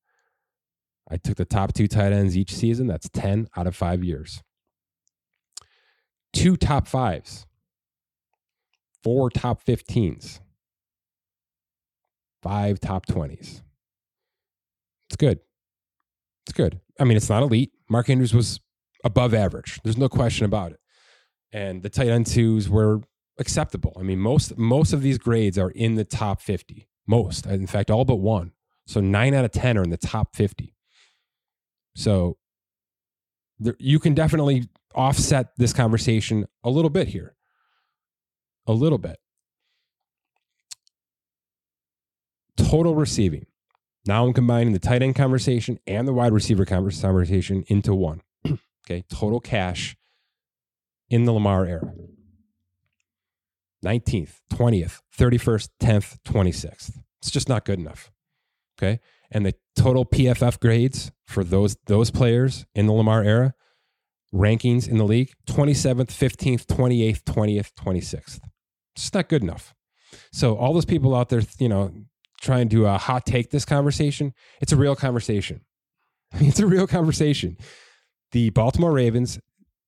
I 1.10 1.16
took 1.16 1.36
the 1.36 1.44
top 1.44 1.72
two 1.72 1.88
tight 1.88 2.12
ends 2.12 2.36
each 2.36 2.54
season. 2.54 2.86
That's 2.86 3.08
10 3.08 3.48
out 3.56 3.66
of 3.66 3.74
five 3.74 4.04
years. 4.04 4.42
Two 6.32 6.56
top 6.56 6.86
fives, 6.86 7.46
four 9.02 9.30
top 9.30 9.64
15s, 9.64 10.38
five 12.42 12.80
top 12.80 13.06
20s. 13.06 13.62
It's 15.08 15.16
good. 15.16 15.40
It's 16.46 16.52
good. 16.52 16.80
I 16.98 17.04
mean, 17.04 17.16
it's 17.16 17.28
not 17.28 17.42
elite. 17.42 17.72
Mark 17.88 18.08
Andrews 18.08 18.34
was 18.34 18.60
above 19.04 19.34
average. 19.34 19.80
There's 19.82 19.98
no 19.98 20.08
question 20.08 20.44
about 20.44 20.72
it. 20.72 20.80
And 21.52 21.82
the 21.82 21.88
tight 21.88 22.08
end 22.08 22.26
twos 22.26 22.68
were 22.68 23.00
acceptable. 23.38 23.96
I 23.98 24.02
mean, 24.02 24.20
most 24.20 24.56
most 24.56 24.92
of 24.92 25.02
these 25.02 25.18
grades 25.18 25.58
are 25.58 25.70
in 25.70 25.96
the 25.96 26.04
top 26.04 26.40
50. 26.40 26.88
Most, 27.06 27.46
in 27.46 27.66
fact, 27.66 27.90
all 27.90 28.04
but 28.04 28.16
one. 28.16 28.52
So 28.86 29.00
nine 29.00 29.34
out 29.34 29.44
of 29.44 29.52
10 29.52 29.78
are 29.78 29.82
in 29.82 29.90
the 29.90 29.96
top 29.96 30.36
50. 30.36 30.74
So 31.96 32.36
there, 33.58 33.76
you 33.78 33.98
can 33.98 34.14
definitely 34.14 34.68
offset 34.94 35.48
this 35.56 35.72
conversation 35.72 36.46
a 36.64 36.70
little 36.70 36.90
bit 36.90 37.08
here. 37.08 37.34
A 38.66 38.72
little 38.72 38.98
bit. 38.98 39.18
Total 42.68 42.94
receiving 42.94 43.46
Now 44.06 44.26
I'm 44.26 44.32
combining 44.32 44.72
the 44.72 44.78
tight 44.78 45.02
end 45.02 45.14
conversation 45.14 45.78
and 45.86 46.06
the 46.06 46.12
wide 46.12 46.32
receiver 46.32 46.64
conversation 46.64 47.64
into 47.68 47.94
one. 47.94 48.22
okay, 48.86 49.04
total 49.10 49.40
cash 49.40 49.96
in 51.08 51.24
the 51.24 51.32
Lamar 51.32 51.66
era 51.66 51.92
19th, 53.84 54.40
20th, 54.52 55.00
31st, 55.16 55.68
10th, 55.80 56.18
26th. 56.24 56.98
It's 57.20 57.30
just 57.30 57.48
not 57.48 57.64
good 57.64 57.78
enough. 57.78 58.10
Okay. 58.78 59.00
And 59.30 59.46
the 59.46 59.54
total 59.76 60.04
PFF 60.04 60.60
grades 60.60 61.12
for 61.26 61.44
those 61.44 61.76
those 61.86 62.10
players 62.10 62.66
in 62.74 62.86
the 62.86 62.92
Lamar 62.92 63.22
era, 63.22 63.54
rankings 64.34 64.88
in 64.88 64.98
the 64.98 65.04
league, 65.04 65.32
27th, 65.48 66.08
15th, 66.08 66.66
28th, 66.66 67.22
20th, 67.22 67.72
26th. 67.74 68.40
It's 68.96 69.14
not 69.14 69.28
good 69.28 69.42
enough. 69.42 69.74
So 70.32 70.56
all 70.56 70.72
those 70.72 70.84
people 70.84 71.14
out 71.14 71.28
there, 71.28 71.42
you 71.58 71.68
know, 71.68 71.92
trying 72.40 72.68
to 72.70 72.86
uh, 72.86 72.98
hot 72.98 73.26
take 73.26 73.50
this 73.50 73.64
conversation, 73.64 74.32
it's 74.60 74.72
a 74.72 74.76
real 74.76 74.96
conversation. 74.96 75.62
It's 76.40 76.60
a 76.60 76.66
real 76.66 76.86
conversation. 76.86 77.56
The 78.30 78.50
Baltimore 78.50 78.92
Ravens 78.92 79.40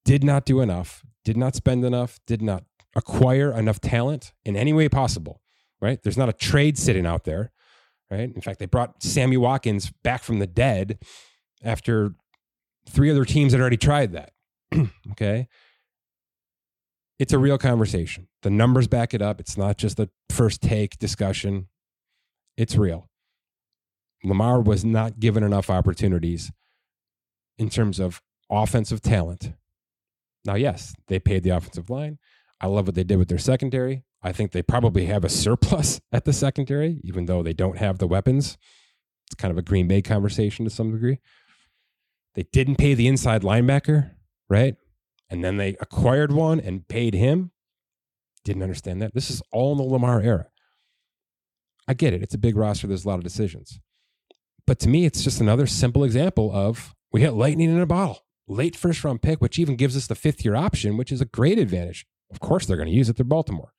did 0.05 0.25
not 0.25 0.45
do 0.45 0.61
enough, 0.61 1.05
did 1.25 1.37
not 1.37 1.55
spend 1.55 1.85
enough, 1.85 2.19
did 2.27 2.43
not 2.43 2.65
acquire 2.97 3.57
enough 3.57 3.81
talent 3.81 4.33
in 4.45 4.57
any 4.57 4.73
way 4.73 4.89
possible, 4.89 5.41
right? 5.81 6.03
There's 6.03 6.19
not 6.19 6.29
a 6.29 6.33
trade 6.33 6.77
sitting 6.77 7.07
out 7.07 7.23
there, 7.25 7.53
right? 8.11 8.35
In 8.35 8.41
fact, 8.41 8.59
they 8.59 8.67
brought 8.67 9.03
Sammy 9.03 9.37
Watkins 9.37 9.93
back 10.03 10.25
from 10.25 10.41
the 10.41 10.49
dead 10.49 10.99
after 11.63 12.15
three 12.89 13.11
other 13.11 13.25
teams 13.25 13.53
had 13.53 13.61
already 13.61 13.77
tried 13.77 14.13
that. 14.13 14.33
okay. 15.13 15.49
It's 17.19 17.33
a 17.33 17.39
real 17.39 17.59
conversation. 17.59 18.29
The 18.43 18.51
numbers 18.51 18.89
back 18.89 19.15
it 19.15 19.23
up. 19.23 19.39
It's 19.39 19.57
not 19.57 19.79
just 19.79 20.01
a 20.01 20.11
first 20.29 20.61
take 20.61 20.99
discussion. 20.99 21.69
It's 22.57 22.77
real. 22.77 23.09
Lamar 24.25 24.61
was 24.61 24.85
not 24.85 25.19
given 25.19 25.43
enough 25.43 25.71
opportunities 25.71 26.53
in 27.59 27.69
terms 27.69 27.99
of 27.99 28.23
offensive 28.51 29.01
talent. 29.01 29.53
Now, 30.45 30.55
yes, 30.55 30.95
they 31.09 31.19
paid 31.19 31.43
the 31.43 31.51
offensive 31.51 31.91
line. 31.91 32.19
I 32.61 32.67
love 32.67 32.87
what 32.87 32.95
they 32.95 33.05
did 33.05 33.17
with 33.17 33.29
their 33.29 33.39
secondary. 33.39 34.05
I 34.23 34.33
think 34.33 34.53
they 34.53 34.63
probably 34.63 35.07
have 35.07 35.25
a 35.25 35.29
surplus 35.29 36.01
at 36.13 36.25
the 36.25 36.33
secondary, 36.33 37.01
even 37.03 37.27
though 37.27 37.43
they 37.43 37.53
don't 37.53 37.79
have 37.79 37.99
the 37.99 38.07
weapons. 38.07 38.57
It's 39.27 39.35
kind 39.35 39.51
of 39.51 39.59
a 39.59 39.63
Green 39.63 39.89
Bay 39.89 40.03
conversation 40.03 40.65
to 40.65 40.71
some 40.71 40.93
degree. 40.93 41.19
They 42.35 42.45
didn't 42.53 42.77
pay 42.77 42.95
the 42.95 43.09
inside 43.09 43.43
linebacker, 43.43 44.13
right? 44.49 44.77
And 45.29 45.45
then 45.45 45.57
they 45.57 45.77
acquired 45.81 46.33
one 46.33 46.61
and 46.61 46.87
paid 46.87 47.15
him. 47.15 47.51
Didn't 48.45 48.63
understand 48.63 49.03
that. 49.03 49.15
This 49.15 49.31
is 49.31 49.43
all 49.53 49.73
in 49.73 49.79
the 49.79 49.85
Lamar 49.85 50.21
era. 50.21 50.47
I 51.89 51.95
get 51.95 52.13
it. 52.13 52.23
It's 52.23 52.35
a 52.35 52.39
big 52.39 52.57
roster. 52.57 52.87
There's 52.87 53.05
a 53.05 53.09
lot 53.09 53.19
of 53.19 53.25
decisions. 53.25 53.81
But 54.67 54.79
to 54.81 54.89
me, 54.89 55.05
it's 55.05 55.25
just 55.25 55.41
another 55.41 55.67
simple 55.67 56.05
example 56.05 56.51
of 56.53 56.95
we 57.13 57.23
hit 57.23 57.33
lightning 57.33 57.71
in 57.71 57.81
a 57.81 57.87
bottle. 57.87 58.21
Late 58.49 58.77
first 58.77 59.03
round 59.05 59.23
pick, 59.23 59.41
which 59.41 59.59
even 59.59 59.77
gives 59.77 59.97
us 59.97 60.07
the 60.07 60.15
fifth 60.15 60.45
year 60.45 60.55
option, 60.55 60.97
which 60.97 61.13
is 61.13 61.21
a 61.21 61.27
great 61.27 61.59
advantage. 61.59 62.07
Of 62.31 62.41
course, 62.41 62.67
they're 62.67 62.77
going 62.77 62.89
to 62.89 62.95
use 62.95 63.09
it. 63.09 63.17
They're 63.17 63.25
Baltimore. 63.25 63.73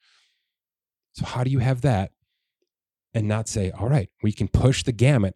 So, 1.13 1.25
how 1.25 1.43
do 1.43 1.51
you 1.51 1.59
have 1.59 1.81
that 1.81 2.11
and 3.13 3.27
not 3.27 3.47
say, 3.47 3.71
all 3.71 3.87
right, 3.87 4.09
we 4.21 4.31
can 4.31 4.47
push 4.47 4.83
the 4.83 4.91
gamut 4.91 5.35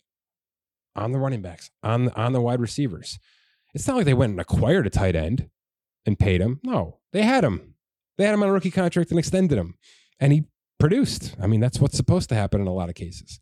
on 0.95 1.11
the 1.11 1.19
running 1.19 1.41
backs, 1.41 1.69
on, 1.83 2.09
on 2.09 2.33
the 2.33 2.41
wide 2.41 2.59
receivers? 2.59 3.19
It's 3.73 3.87
not 3.87 3.97
like 3.97 4.05
they 4.05 4.13
went 4.13 4.31
and 4.31 4.41
acquired 4.41 4.87
a 4.87 4.89
tight 4.89 5.15
end 5.15 5.49
and 6.05 6.17
paid 6.17 6.41
him. 6.41 6.59
No, 6.63 6.99
they 7.13 7.21
had 7.21 7.43
him. 7.43 7.75
They 8.17 8.25
had 8.25 8.33
him 8.33 8.43
on 8.43 8.49
a 8.49 8.53
rookie 8.53 8.71
contract 8.71 9.11
and 9.11 9.19
extended 9.19 9.57
him. 9.57 9.75
And 10.19 10.33
he 10.33 10.45
produced. 10.79 11.35
I 11.41 11.47
mean, 11.47 11.59
that's 11.59 11.79
what's 11.79 11.97
supposed 11.97 12.29
to 12.29 12.35
happen 12.35 12.61
in 12.61 12.67
a 12.67 12.73
lot 12.73 12.89
of 12.89 12.95
cases. 12.95 13.39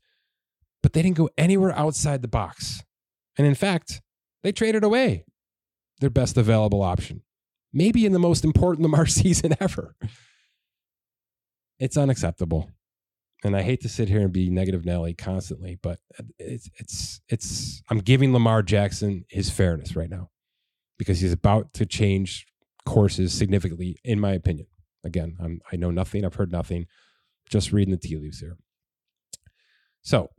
But 0.82 0.94
they 0.94 1.02
didn't 1.02 1.18
go 1.18 1.30
anywhere 1.38 1.78
outside 1.78 2.22
the 2.22 2.28
box. 2.28 2.84
And 3.38 3.46
in 3.46 3.56
fact, 3.56 4.02
they 4.44 4.52
traded 4.52 4.84
away 4.84 5.26
their 6.00 6.10
best 6.10 6.38
available 6.38 6.82
option, 6.82 7.24
maybe 7.74 8.06
in 8.06 8.12
the 8.12 8.20
most 8.20 8.44
important 8.44 8.84
Lamar 8.84 9.06
season 9.06 9.56
ever. 9.60 9.96
It's 11.80 11.98
unacceptable. 11.98 12.72
And 13.44 13.56
I 13.56 13.62
hate 13.62 13.82
to 13.82 13.90
sit 13.90 14.10
here 14.10 14.22
and 14.22 14.32
be 14.32 14.50
negative 14.50 14.86
Nelly 14.86 15.14
constantly, 15.14 15.78
but 15.82 16.00
it's 16.40 16.70
it's 16.80 17.22
it's 17.28 17.82
I'm 17.92 18.00
giving 18.00 18.34
Lamar 18.34 18.64
Jackson 18.64 19.26
his 19.30 19.52
fairness 19.52 19.96
right 19.96 20.10
now 20.10 20.30
because 20.98 21.20
he's 21.20 21.34
about 21.34 21.74
to 21.74 21.86
change 21.86 22.48
courses 22.86 23.34
significantly, 23.34 23.98
in 24.04 24.20
my 24.20 24.32
opinion. 24.32 24.68
Again, 25.04 25.38
I'm, 25.40 25.62
I 25.72 25.76
know 25.76 25.92
nothing. 25.92 26.26
I've 26.26 26.36
heard 26.36 26.52
nothing 26.52 26.88
just 27.50 27.72
reading 27.72 27.92
the 27.92 27.98
tea 27.98 28.18
leaves 28.18 28.40
here. 28.40 28.58
So 30.02 30.30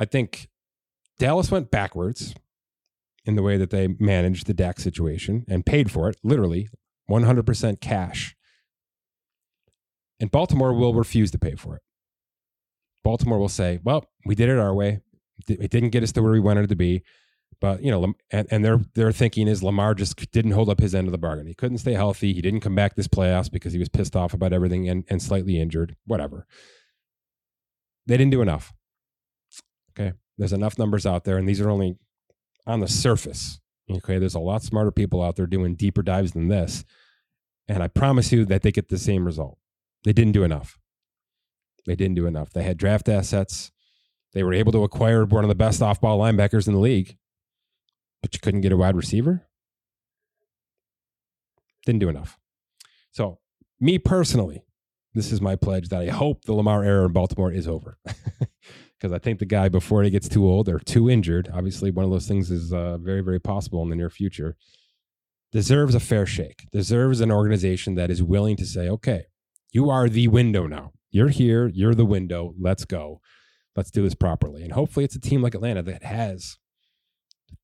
I 0.00 0.04
think 0.04 0.48
Dallas 1.18 1.50
went 1.50 1.70
backwards 1.70 2.34
in 3.24 3.36
the 3.36 3.42
way 3.42 3.56
that 3.56 3.70
they 3.70 3.88
managed 3.98 4.46
the 4.46 4.54
Dak 4.54 4.80
situation 4.80 5.44
and 5.48 5.64
paid 5.64 5.90
for 5.90 6.08
it, 6.08 6.16
literally 6.24 6.68
100% 7.08 7.80
cash. 7.80 8.34
And 10.18 10.30
Baltimore 10.30 10.72
will 10.74 10.94
refuse 10.94 11.30
to 11.32 11.38
pay 11.38 11.54
for 11.54 11.76
it. 11.76 11.82
Baltimore 13.04 13.38
will 13.38 13.48
say, 13.48 13.80
well, 13.82 14.06
we 14.24 14.34
did 14.34 14.48
it 14.48 14.58
our 14.58 14.74
way. 14.74 15.00
It 15.48 15.70
didn't 15.70 15.90
get 15.90 16.02
us 16.02 16.12
to 16.12 16.22
where 16.22 16.32
we 16.32 16.40
wanted 16.40 16.64
it 16.64 16.68
to 16.68 16.76
be. 16.76 17.02
But, 17.60 17.82
you 17.82 17.90
know, 17.90 18.14
and, 18.30 18.48
and 18.50 18.64
their, 18.64 18.80
their 18.94 19.12
thinking 19.12 19.46
is 19.46 19.62
Lamar 19.62 19.94
just 19.94 20.30
didn't 20.32 20.50
hold 20.50 20.68
up 20.68 20.80
his 20.80 20.94
end 20.94 21.06
of 21.06 21.12
the 21.12 21.18
bargain. 21.18 21.46
He 21.46 21.54
couldn't 21.54 21.78
stay 21.78 21.92
healthy. 21.92 22.32
He 22.32 22.42
didn't 22.42 22.60
come 22.60 22.74
back 22.74 22.96
this 22.96 23.08
playoffs 23.08 23.50
because 23.50 23.72
he 23.72 23.78
was 23.78 23.88
pissed 23.88 24.16
off 24.16 24.34
about 24.34 24.52
everything 24.52 24.88
and, 24.88 25.04
and 25.08 25.22
slightly 25.22 25.60
injured, 25.60 25.96
whatever. 26.04 26.46
They 28.06 28.16
didn't 28.16 28.32
do 28.32 28.42
enough. 28.42 28.72
Okay. 29.90 30.14
There's 30.38 30.52
enough 30.52 30.78
numbers 30.78 31.06
out 31.06 31.24
there, 31.24 31.36
and 31.36 31.48
these 31.48 31.60
are 31.60 31.70
only 31.70 31.96
on 32.66 32.80
the 32.80 32.88
surface. 32.88 33.60
Okay. 33.88 34.18
There's 34.18 34.34
a 34.34 34.40
lot 34.40 34.62
smarter 34.62 34.90
people 34.90 35.22
out 35.22 35.36
there 35.36 35.46
doing 35.46 35.76
deeper 35.76 36.02
dives 36.02 36.32
than 36.32 36.48
this. 36.48 36.84
And 37.68 37.82
I 37.82 37.88
promise 37.88 38.32
you 38.32 38.44
that 38.46 38.62
they 38.62 38.72
get 38.72 38.88
the 38.88 38.98
same 38.98 39.24
result. 39.24 39.58
They 40.04 40.12
didn't 40.12 40.32
do 40.32 40.42
enough. 40.42 40.78
They 41.86 41.94
didn't 41.94 42.16
do 42.16 42.26
enough. 42.26 42.50
They 42.52 42.64
had 42.64 42.76
draft 42.76 43.08
assets. 43.08 43.70
They 44.32 44.42
were 44.42 44.54
able 44.54 44.72
to 44.72 44.82
acquire 44.82 45.24
one 45.24 45.44
of 45.44 45.48
the 45.48 45.54
best 45.54 45.80
off 45.80 46.00
ball 46.00 46.18
linebackers 46.18 46.66
in 46.66 46.74
the 46.74 46.80
league 46.80 47.18
but 48.22 48.34
you 48.34 48.40
couldn't 48.40 48.62
get 48.62 48.72
a 48.72 48.76
wide 48.76 48.96
receiver. 48.96 49.46
Didn't 51.84 52.00
do 52.00 52.08
enough. 52.08 52.38
So, 53.10 53.38
me 53.80 53.98
personally, 53.98 54.64
this 55.14 55.32
is 55.32 55.40
my 55.40 55.56
pledge 55.56 55.88
that 55.88 56.00
I 56.00 56.06
hope 56.08 56.44
the 56.44 56.54
Lamar 56.54 56.84
era 56.84 57.04
in 57.04 57.12
Baltimore 57.12 57.52
is 57.52 57.68
over. 57.68 57.98
Because 59.02 59.12
I 59.12 59.18
think 59.18 59.40
the 59.40 59.46
guy, 59.46 59.68
before 59.68 60.04
he 60.04 60.10
gets 60.10 60.28
too 60.28 60.48
old 60.48 60.68
or 60.68 60.78
too 60.78 61.10
injured, 61.10 61.50
obviously 61.52 61.90
one 61.90 62.04
of 62.04 62.12
those 62.12 62.28
things 62.28 62.52
is 62.52 62.72
uh, 62.72 62.98
very, 62.98 63.20
very 63.20 63.40
possible 63.40 63.82
in 63.82 63.88
the 63.88 63.96
near 63.96 64.10
future, 64.10 64.56
deserves 65.50 65.96
a 65.96 66.00
fair 66.00 66.24
shake, 66.24 66.68
deserves 66.70 67.20
an 67.20 67.32
organization 67.32 67.96
that 67.96 68.12
is 68.12 68.22
willing 68.22 68.56
to 68.58 68.64
say, 68.64 68.88
okay, 68.88 69.24
you 69.72 69.90
are 69.90 70.08
the 70.08 70.28
window 70.28 70.68
now. 70.68 70.92
You're 71.10 71.30
here. 71.30 71.66
You're 71.66 71.96
the 71.96 72.04
window. 72.04 72.54
Let's 72.56 72.84
go. 72.84 73.20
Let's 73.74 73.90
do 73.90 74.04
this 74.04 74.14
properly. 74.14 74.62
And 74.62 74.72
hopefully 74.72 75.04
it's 75.04 75.16
a 75.16 75.20
team 75.20 75.42
like 75.42 75.56
Atlanta 75.56 75.82
that 75.82 76.04
has 76.04 76.58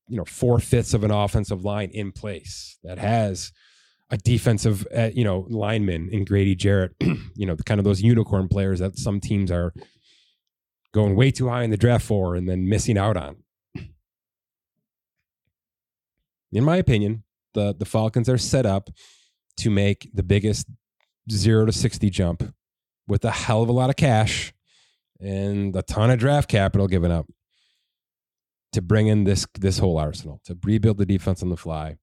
you 0.07 0.17
know 0.17 0.25
four 0.25 0.59
fifths 0.59 0.93
of 0.93 1.03
an 1.03 1.11
offensive 1.11 1.63
line 1.63 1.89
in 1.93 2.11
place 2.11 2.77
that 2.83 2.97
has 2.97 3.51
a 4.09 4.17
defensive 4.17 4.87
uh, 4.95 5.09
you 5.13 5.23
know 5.23 5.45
lineman 5.49 6.09
in 6.11 6.25
Grady 6.25 6.55
Jarrett, 6.55 6.93
you 6.99 7.45
know 7.45 7.55
the 7.55 7.63
kind 7.63 7.79
of 7.79 7.85
those 7.85 8.01
unicorn 8.01 8.47
players 8.47 8.79
that 8.79 8.97
some 8.97 9.19
teams 9.19 9.51
are 9.51 9.73
going 10.93 11.15
way 11.15 11.31
too 11.31 11.49
high 11.49 11.63
in 11.63 11.69
the 11.69 11.77
draft 11.77 12.05
for 12.05 12.35
and 12.35 12.49
then 12.49 12.67
missing 12.67 12.97
out 12.97 13.15
on. 13.15 13.37
In 16.51 16.63
my 16.63 16.77
opinion, 16.77 17.23
the 17.53 17.75
the 17.77 17.85
Falcons 17.85 18.27
are 18.27 18.37
set 18.37 18.65
up 18.65 18.89
to 19.57 19.69
make 19.69 20.09
the 20.13 20.23
biggest 20.23 20.67
0 21.29 21.65
to 21.65 21.71
60 21.71 22.09
jump 22.09 22.53
with 23.07 23.23
a 23.25 23.31
hell 23.31 23.61
of 23.61 23.69
a 23.69 23.73
lot 23.73 23.89
of 23.89 23.95
cash 23.95 24.53
and 25.19 25.75
a 25.75 25.81
ton 25.81 26.09
of 26.09 26.17
draft 26.17 26.49
capital 26.49 26.87
given 26.87 27.11
up 27.11 27.27
to 28.73 28.81
bring 28.81 29.07
in 29.07 29.23
this 29.23 29.45
this 29.59 29.79
whole 29.79 29.97
arsenal, 29.97 30.41
to 30.45 30.57
rebuild 30.63 30.97
the 30.97 31.05
defense 31.05 31.41
on 31.41 31.49
the 31.49 31.57
fly, 31.57 31.97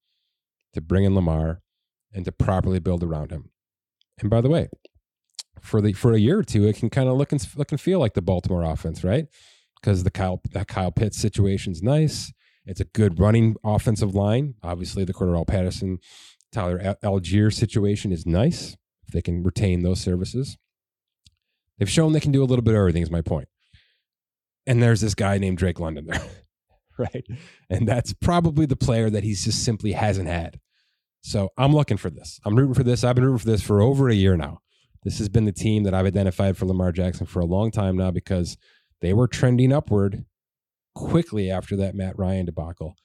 to 0.74 0.80
bring 0.80 1.04
in 1.04 1.14
Lamar, 1.14 1.62
and 2.12 2.24
to 2.24 2.32
properly 2.32 2.78
build 2.78 3.02
around 3.02 3.30
him. 3.30 3.50
And 4.20 4.30
by 4.30 4.40
the 4.40 4.48
way, 4.48 4.68
for 5.60 5.80
the 5.80 5.92
for 5.92 6.12
a 6.12 6.18
year 6.18 6.38
or 6.38 6.44
two, 6.44 6.66
it 6.66 6.76
can 6.76 6.90
kind 6.90 7.08
of 7.08 7.16
look 7.16 7.32
and 7.32 7.46
look 7.56 7.72
and 7.72 7.80
feel 7.80 7.98
like 7.98 8.14
the 8.14 8.22
Baltimore 8.22 8.62
offense, 8.62 9.04
right? 9.04 9.26
Because 9.80 10.04
the 10.04 10.10
Kyle 10.10 10.40
that 10.52 10.68
Kyle 10.68 10.92
Pitts 10.92 11.18
situation's 11.18 11.82
nice. 11.82 12.32
It's 12.64 12.80
a 12.80 12.84
good 12.84 13.20
running 13.20 13.54
offensive 13.62 14.14
line. 14.14 14.54
Obviously, 14.62 15.04
the 15.04 15.14
Cordarrelle 15.14 15.46
Patterson, 15.46 15.98
Tyler 16.50 16.96
Allgeier 17.04 17.52
situation 17.52 18.10
is 18.10 18.26
nice. 18.26 18.76
If 19.06 19.12
they 19.12 19.22
can 19.22 19.44
retain 19.44 19.82
those 19.82 20.00
services, 20.00 20.58
they've 21.78 21.88
shown 21.88 22.12
they 22.12 22.20
can 22.20 22.32
do 22.32 22.42
a 22.42 22.46
little 22.46 22.64
bit 22.64 22.74
of 22.74 22.80
everything. 22.80 23.02
Is 23.02 23.10
my 23.10 23.22
point. 23.22 23.48
And 24.66 24.82
there's 24.82 25.00
this 25.00 25.14
guy 25.14 25.38
named 25.38 25.58
Drake 25.58 25.78
London 25.78 26.06
there. 26.06 26.22
right? 26.98 27.26
And 27.70 27.86
that's 27.86 28.12
probably 28.12 28.66
the 28.66 28.76
player 28.76 29.10
that 29.10 29.24
he's 29.24 29.44
just 29.44 29.64
simply 29.64 29.92
hasn't 29.92 30.28
had. 30.28 30.60
So 31.22 31.50
I'm 31.58 31.74
looking 31.74 31.96
for 31.96 32.10
this. 32.10 32.40
I'm 32.44 32.54
rooting 32.54 32.74
for 32.74 32.84
this. 32.84 33.02
I've 33.02 33.16
been 33.16 33.24
rooting 33.24 33.38
for 33.38 33.46
this 33.46 33.62
for 33.62 33.80
over 33.80 34.08
a 34.08 34.14
year 34.14 34.36
now. 34.36 34.60
This 35.02 35.18
has 35.18 35.28
been 35.28 35.44
the 35.44 35.52
team 35.52 35.84
that 35.84 35.94
I've 35.94 36.06
identified 36.06 36.56
for 36.56 36.66
Lamar 36.66 36.92
Jackson 36.92 37.26
for 37.26 37.40
a 37.40 37.46
long 37.46 37.70
time 37.70 37.96
now 37.96 38.10
because 38.10 38.56
they 39.00 39.12
were 39.12 39.28
trending 39.28 39.72
upward 39.72 40.24
quickly 40.94 41.50
after 41.50 41.76
that 41.76 41.94
Matt 41.94 42.18
Ryan 42.18 42.46
debacle. 42.46 42.96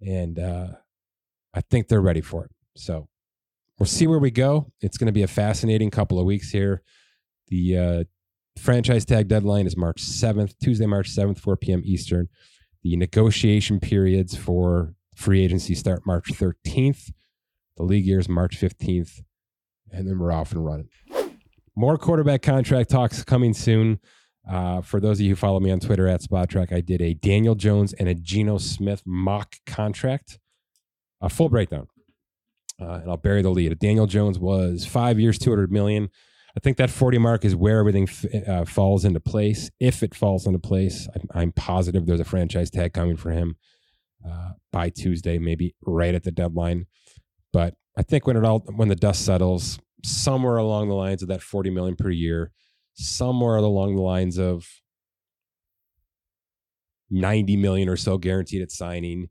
And 0.00 0.38
uh, 0.38 0.68
I 1.54 1.60
think 1.60 1.88
they're 1.88 2.00
ready 2.00 2.20
for 2.20 2.44
it. 2.44 2.50
So 2.76 3.08
we'll 3.78 3.86
see 3.86 4.06
where 4.06 4.18
we 4.18 4.30
go. 4.30 4.72
It's 4.80 4.98
going 4.98 5.06
to 5.06 5.12
be 5.12 5.22
a 5.22 5.28
fascinating 5.28 5.90
couple 5.90 6.18
of 6.18 6.26
weeks 6.26 6.50
here. 6.50 6.82
The 7.48 7.76
uh, 7.76 8.04
franchise 8.58 9.04
tag 9.04 9.28
deadline 9.28 9.66
is 9.66 9.76
March 9.76 10.02
7th, 10.02 10.54
Tuesday, 10.62 10.86
March 10.86 11.10
7th, 11.10 11.38
4 11.38 11.56
p.m. 11.56 11.82
Eastern. 11.84 12.28
The 12.82 12.96
negotiation 12.96 13.80
periods 13.80 14.36
for 14.36 14.94
free 15.14 15.44
agency 15.44 15.74
start 15.74 16.06
March 16.06 16.32
13th. 16.32 17.12
The 17.76 17.82
league 17.82 18.06
year 18.06 18.18
is 18.18 18.28
March 18.28 18.58
15th. 18.58 19.22
And 19.90 20.08
then 20.08 20.18
we're 20.18 20.32
off 20.32 20.52
and 20.52 20.64
running. 20.64 20.88
More 21.76 21.98
quarterback 21.98 22.42
contract 22.42 22.90
talks 22.90 23.22
coming 23.24 23.54
soon. 23.54 24.00
Uh, 24.48 24.80
for 24.80 25.00
those 25.00 25.18
of 25.18 25.22
you 25.22 25.30
who 25.30 25.36
follow 25.36 25.60
me 25.60 25.70
on 25.70 25.80
Twitter 25.80 26.08
at 26.08 26.22
Spotrac, 26.22 26.72
I 26.72 26.80
did 26.80 27.02
a 27.02 27.14
Daniel 27.14 27.54
Jones 27.54 27.92
and 27.92 28.08
a 28.08 28.14
Geno 28.14 28.58
Smith 28.58 29.02
mock 29.04 29.56
contract, 29.66 30.38
a 31.20 31.28
full 31.28 31.48
breakdown. 31.48 31.86
Uh, 32.80 33.00
and 33.02 33.10
I'll 33.10 33.18
bury 33.18 33.42
the 33.42 33.50
lead. 33.50 33.78
Daniel 33.78 34.06
Jones 34.06 34.38
was 34.38 34.86
five 34.86 35.20
years, 35.20 35.38
200 35.38 35.70
million. 35.70 36.08
I 36.56 36.60
think 36.60 36.76
that 36.78 36.90
40 36.90 37.18
mark 37.18 37.44
is 37.44 37.54
where 37.54 37.78
everything 37.78 38.08
f- 38.08 38.48
uh, 38.48 38.64
falls 38.64 39.04
into 39.04 39.20
place. 39.20 39.70
If 39.78 40.02
it 40.02 40.14
falls 40.14 40.46
into 40.46 40.58
place, 40.58 41.08
I'm, 41.14 41.28
I'm, 41.34 41.52
positive 41.52 42.06
there's 42.06 42.20
a 42.20 42.24
franchise 42.24 42.70
tag 42.70 42.92
coming 42.92 43.16
for 43.16 43.30
him 43.30 43.56
uh, 44.28 44.52
by 44.72 44.88
Tuesday, 44.90 45.38
maybe 45.38 45.74
right 45.82 46.14
at 46.14 46.24
the 46.24 46.32
deadline. 46.32 46.86
But 47.52 47.74
I 47.96 48.02
think 48.02 48.26
when 48.26 48.36
it 48.36 48.44
all 48.44 48.60
when 48.74 48.88
the 48.88 48.96
dust 48.96 49.24
settles, 49.24 49.78
somewhere 50.04 50.56
along 50.56 50.88
the 50.88 50.94
lines 50.94 51.22
of 51.22 51.28
that 51.28 51.42
40 51.42 51.70
million 51.70 51.96
per 51.96 52.10
year, 52.10 52.52
somewhere 52.94 53.56
along 53.56 53.96
the 53.96 54.02
lines 54.02 54.38
of 54.38 54.66
90 57.10 57.56
million 57.56 57.88
or 57.88 57.96
so 57.96 58.18
guaranteed 58.18 58.62
at 58.62 58.70
signing. 58.70 59.28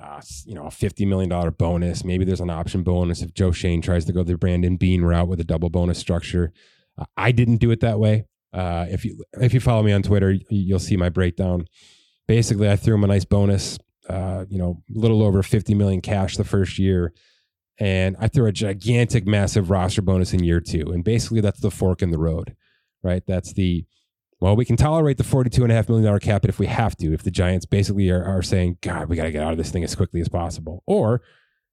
Uh, 0.00 0.20
you 0.46 0.54
know, 0.54 0.64
a 0.64 0.70
$50 0.70 1.06
million 1.06 1.50
bonus. 1.58 2.04
Maybe 2.04 2.24
there's 2.24 2.40
an 2.40 2.50
option 2.50 2.82
bonus 2.82 3.20
if 3.22 3.34
Joe 3.34 3.52
Schoen 3.52 3.82
tries 3.82 4.04
to 4.06 4.12
go 4.12 4.22
the 4.22 4.36
Brandon 4.36 4.76
Beane 4.76 5.02
route 5.02 5.28
with 5.28 5.40
a 5.40 5.44
double 5.44 5.70
bonus 5.70 5.98
structure. 5.98 6.52
Uh, 6.98 7.04
I 7.16 7.32
didn't 7.32 7.58
do 7.58 7.70
it 7.70 7.80
that 7.80 7.98
way. 7.98 8.26
Uh, 8.52 8.86
if 8.90 9.04
you 9.04 9.22
if 9.40 9.54
you 9.54 9.60
follow 9.60 9.82
me 9.82 9.92
on 9.92 10.02
Twitter, 10.02 10.36
you'll 10.50 10.78
see 10.78 10.96
my 10.96 11.08
breakdown. 11.08 11.66
Basically, 12.28 12.70
I 12.70 12.76
threw 12.76 12.94
him 12.94 13.04
a 13.04 13.06
nice 13.06 13.24
bonus. 13.24 13.78
Uh, 14.08 14.44
you 14.48 14.58
know, 14.58 14.82
a 14.94 14.98
little 14.98 15.22
over 15.22 15.42
50 15.42 15.74
million 15.74 16.00
cash 16.00 16.36
the 16.36 16.44
first 16.44 16.78
year, 16.78 17.14
and 17.78 18.16
I 18.18 18.28
threw 18.28 18.46
a 18.46 18.52
gigantic, 18.52 19.26
massive 19.26 19.70
roster 19.70 20.02
bonus 20.02 20.34
in 20.34 20.44
year 20.44 20.60
two. 20.60 20.90
And 20.92 21.02
basically, 21.02 21.40
that's 21.40 21.60
the 21.60 21.70
fork 21.70 22.02
in 22.02 22.10
the 22.10 22.18
road 22.18 22.54
right? 23.02 23.22
That's 23.26 23.52
the 23.52 23.84
well, 24.42 24.56
we 24.56 24.64
can 24.64 24.76
tolerate 24.76 25.18
the 25.18 25.22
$42.5 25.22 25.88
million 25.88 26.18
cap 26.18 26.44
if 26.44 26.58
we 26.58 26.66
have 26.66 26.96
to, 26.96 27.12
if 27.14 27.22
the 27.22 27.30
Giants 27.30 27.64
basically 27.64 28.10
are, 28.10 28.24
are 28.24 28.42
saying, 28.42 28.78
God, 28.80 29.08
we 29.08 29.14
got 29.14 29.22
to 29.22 29.30
get 29.30 29.40
out 29.40 29.52
of 29.52 29.56
this 29.56 29.70
thing 29.70 29.84
as 29.84 29.94
quickly 29.94 30.20
as 30.20 30.28
possible. 30.28 30.82
Or 30.84 31.22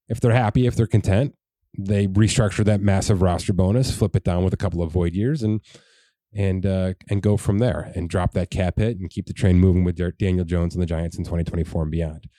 if 0.07 0.21
they're 0.21 0.33
happy, 0.33 0.67
if 0.67 0.75
they're 0.75 0.85
content, 0.85 1.33
they 1.75 2.05
restructure 2.05 2.63
that 2.65 2.79
massive 2.79 3.23
roster 3.23 3.53
bonus, 3.53 3.91
flip 3.91 4.15
it 4.15 4.23
down 4.23 4.43
with 4.43 4.53
a 4.53 4.57
couple 4.57 4.83
of 4.83 4.91
void 4.91 5.15
years, 5.15 5.41
and 5.41 5.61
and 6.31 6.63
uh, 6.63 6.93
and 7.09 7.23
go 7.23 7.37
from 7.37 7.57
there 7.57 7.91
and 7.95 8.07
drop 8.07 8.33
that 8.33 8.51
cap 8.51 8.77
hit 8.77 8.99
and 8.99 9.09
keep 9.09 9.25
the 9.25 9.33
train 9.33 9.59
moving 9.59 9.83
with 9.83 9.99
Daniel 10.19 10.45
Jones 10.45 10.75
and 10.75 10.81
the 10.83 10.87
Giants 10.87 11.17
in 11.17 11.23
2024 11.23 11.81
and 11.81 11.91
beyond. 11.91 12.29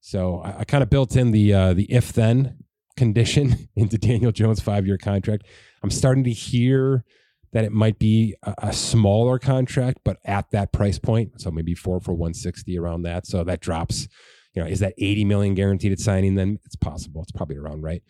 So 0.00 0.40
I, 0.44 0.60
I 0.60 0.64
kind 0.64 0.84
of 0.84 0.90
built 0.90 1.16
in 1.16 1.32
the 1.32 1.52
uh, 1.52 1.74
the 1.74 1.90
if 1.92 2.12
then 2.12 2.58
condition 2.96 3.68
into 3.74 3.98
Daniel 3.98 4.30
Jones' 4.30 4.60
five 4.60 4.86
year 4.86 4.98
contract. 4.98 5.46
I'm 5.82 5.90
starting 5.90 6.22
to 6.24 6.32
hear 6.32 7.04
that 7.52 7.64
it 7.64 7.72
might 7.72 7.98
be 7.98 8.36
a, 8.42 8.54
a, 8.58 8.72
smaller 8.72 9.38
contract, 9.38 10.00
but 10.04 10.18
at 10.24 10.50
that 10.52 10.72
price 10.72 10.98
point. 10.98 11.40
So 11.40 11.50
maybe 11.50 11.74
four 11.74 12.00
for 12.00 12.12
160 12.12 12.78
around 12.78 13.02
that. 13.02 13.26
So 13.26 13.42
that 13.44 13.60
drops, 13.60 14.06
you 14.54 14.62
know, 14.62 14.68
is 14.68 14.80
that 14.80 14.94
80 14.98 15.24
million 15.24 15.54
guaranteed 15.54 15.92
at 15.92 15.98
signing? 15.98 16.36
Then 16.36 16.58
it's 16.64 16.76
possible. 16.76 17.22
It's 17.22 17.32
probably 17.32 17.56
around 17.56 17.82
right. 17.82 18.02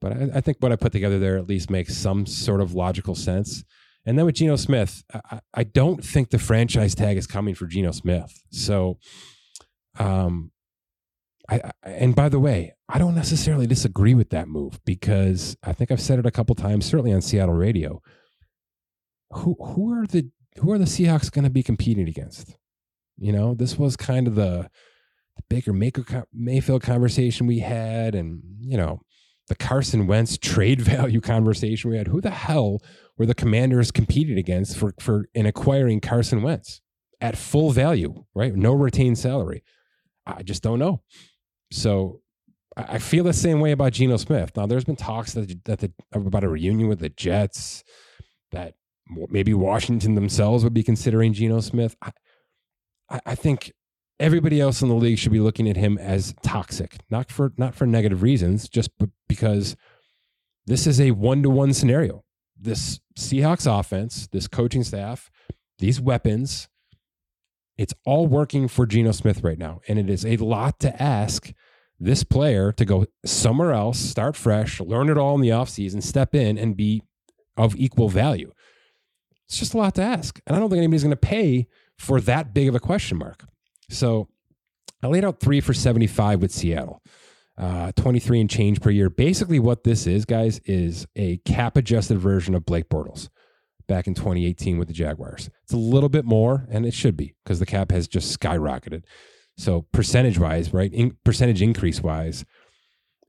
But 0.00 0.12
I, 0.12 0.30
I 0.36 0.40
think 0.40 0.58
what 0.60 0.72
I 0.72 0.76
put 0.76 0.92
together 0.92 1.18
there 1.18 1.36
at 1.36 1.48
least 1.48 1.70
makes 1.70 1.96
some 1.96 2.26
sort 2.26 2.60
of 2.60 2.74
logical 2.74 3.14
sense. 3.14 3.64
And 4.06 4.18
then 4.18 4.24
with 4.24 4.36
Geno 4.36 4.56
Smith, 4.56 5.04
I, 5.12 5.40
I 5.52 5.64
don't 5.64 6.02
think 6.02 6.30
the 6.30 6.38
franchise 6.38 6.94
tag 6.94 7.16
is 7.16 7.26
coming 7.26 7.54
for 7.54 7.66
Geno 7.66 7.90
Smith. 7.90 8.32
So, 8.50 8.98
um, 9.98 10.52
I, 11.48 11.56
I, 11.56 11.90
and 11.90 12.14
by 12.14 12.28
the 12.28 12.40
way, 12.40 12.74
I 12.88 12.98
don't 12.98 13.14
necessarily 13.14 13.66
disagree 13.66 14.14
with 14.14 14.30
that 14.30 14.48
move 14.48 14.80
because 14.84 15.56
I 15.62 15.72
think 15.72 15.90
I've 15.90 16.00
said 16.00 16.18
it 16.18 16.26
a 16.26 16.30
couple 16.30 16.54
times, 16.54 16.86
certainly 16.86 17.12
on 17.12 17.20
Seattle 17.20 17.54
radio 17.54 18.00
who 19.30 19.56
who 19.60 19.92
are 19.92 20.06
the 20.06 20.30
who 20.58 20.72
are 20.72 20.78
the 20.78 20.84
Seahawks 20.84 21.30
going 21.30 21.44
to 21.44 21.50
be 21.50 21.62
competing 21.62 22.08
against? 22.08 22.56
You 23.18 23.32
know, 23.32 23.54
this 23.54 23.78
was 23.78 23.96
kind 23.96 24.26
of 24.26 24.34
the, 24.34 24.68
the 25.36 25.42
Baker 25.48 25.72
Maker 25.72 26.26
Mayfield 26.32 26.82
conversation 26.82 27.46
we 27.46 27.60
had, 27.60 28.14
and 28.14 28.42
you 28.60 28.76
know, 28.76 29.00
the 29.48 29.54
Carson 29.54 30.06
Wentz 30.06 30.38
trade 30.40 30.80
value 30.80 31.20
conversation 31.20 31.90
we 31.90 31.98
had. 31.98 32.08
Who 32.08 32.20
the 32.20 32.30
hell 32.30 32.80
were 33.16 33.26
the 33.26 33.34
Commanders 33.34 33.90
competing 33.90 34.38
against 34.38 34.76
for 34.76 34.94
for 35.00 35.26
in 35.34 35.46
acquiring 35.46 36.00
Carson 36.00 36.42
Wentz 36.42 36.80
at 37.20 37.36
full 37.36 37.70
value? 37.70 38.24
Right, 38.34 38.54
no 38.54 38.72
retained 38.72 39.18
salary. 39.18 39.62
I 40.26 40.42
just 40.42 40.62
don't 40.62 40.80
know. 40.80 41.02
So 41.70 42.20
I 42.76 42.98
feel 42.98 43.24
the 43.24 43.32
same 43.32 43.60
way 43.60 43.72
about 43.72 43.92
Geno 43.92 44.18
Smith. 44.18 44.52
Now, 44.54 44.66
there's 44.66 44.84
been 44.84 44.96
talks 44.96 45.32
that, 45.32 45.64
that 45.64 45.78
the, 45.78 45.92
about 46.12 46.44
a 46.44 46.48
reunion 46.48 46.88
with 46.88 46.98
the 46.98 47.08
Jets, 47.08 47.82
that 48.52 48.74
maybe 49.08 49.54
Washington 49.54 50.14
themselves 50.14 50.64
would 50.64 50.74
be 50.74 50.82
considering 50.82 51.32
Geno 51.32 51.60
Smith. 51.60 51.96
I, 52.02 53.20
I 53.24 53.34
think 53.34 53.72
everybody 54.18 54.60
else 54.60 54.82
in 54.82 54.88
the 54.88 54.94
league 54.94 55.18
should 55.18 55.32
be 55.32 55.40
looking 55.40 55.68
at 55.68 55.76
him 55.76 55.98
as 55.98 56.34
toxic, 56.42 56.96
not 57.10 57.30
for 57.30 57.52
not 57.56 57.74
for 57.74 57.86
negative 57.86 58.22
reasons, 58.22 58.68
just 58.68 58.90
because 59.28 59.76
this 60.66 60.86
is 60.86 61.00
a 61.00 61.12
one 61.12 61.42
to 61.42 61.50
one 61.50 61.72
scenario. 61.72 62.24
This 62.58 63.00
Seahawks 63.18 63.66
offense, 63.66 64.28
this 64.28 64.48
coaching 64.48 64.82
staff, 64.82 65.30
these 65.78 66.00
weapons, 66.00 66.68
it's 67.76 67.94
all 68.04 68.26
working 68.26 68.66
for 68.66 68.86
Geno 68.86 69.12
Smith 69.12 69.42
right 69.42 69.58
now, 69.58 69.80
and 69.86 69.98
it 69.98 70.08
is 70.08 70.24
a 70.24 70.36
lot 70.38 70.80
to 70.80 71.02
ask 71.02 71.52
this 71.98 72.24
player 72.24 72.72
to 72.72 72.84
go 72.84 73.06
somewhere 73.24 73.72
else, 73.72 73.98
start 73.98 74.36
fresh, 74.36 74.80
learn 74.80 75.08
it 75.08 75.18
all 75.18 75.34
in 75.34 75.40
the 75.40 75.48
offseason, 75.50 76.02
step 76.02 76.34
in 76.34 76.58
and 76.58 76.76
be 76.76 77.02
of 77.56 77.76
equal 77.76 78.08
value. 78.08 78.52
It's 79.48 79.58
just 79.58 79.74
a 79.74 79.78
lot 79.78 79.94
to 79.96 80.02
ask. 80.02 80.40
And 80.46 80.56
I 80.56 80.60
don't 80.60 80.68
think 80.68 80.78
anybody's 80.78 81.02
going 81.02 81.10
to 81.10 81.16
pay 81.16 81.68
for 81.98 82.20
that 82.22 82.52
big 82.52 82.68
of 82.68 82.74
a 82.74 82.80
question 82.80 83.18
mark. 83.18 83.44
So 83.88 84.28
I 85.02 85.06
laid 85.06 85.24
out 85.24 85.40
three 85.40 85.60
for 85.60 85.72
75 85.72 86.42
with 86.42 86.52
Seattle, 86.52 87.02
uh, 87.56 87.92
23 87.92 88.40
and 88.40 88.50
change 88.50 88.80
per 88.80 88.90
year. 88.90 89.08
Basically, 89.08 89.58
what 89.58 89.84
this 89.84 90.06
is, 90.06 90.24
guys, 90.24 90.60
is 90.64 91.06
a 91.14 91.38
cap 91.38 91.76
adjusted 91.76 92.18
version 92.18 92.54
of 92.54 92.66
Blake 92.66 92.88
Bortles 92.88 93.28
back 93.86 94.06
in 94.06 94.14
2018 94.14 94.78
with 94.78 94.88
the 94.88 94.94
Jaguars. 94.94 95.48
It's 95.62 95.72
a 95.72 95.78
little 95.78 96.08
bit 96.08 96.24
more, 96.24 96.66
and 96.70 96.84
it 96.84 96.94
should 96.94 97.16
be 97.16 97.34
because 97.44 97.60
the 97.60 97.66
cap 97.66 97.92
has 97.92 98.08
just 98.08 98.38
skyrocketed. 98.38 99.04
So 99.56 99.86
percentage 99.92 100.38
wise, 100.38 100.72
right? 100.72 100.92
In, 100.92 101.16
percentage 101.24 101.62
increase 101.62 102.02
wise, 102.02 102.44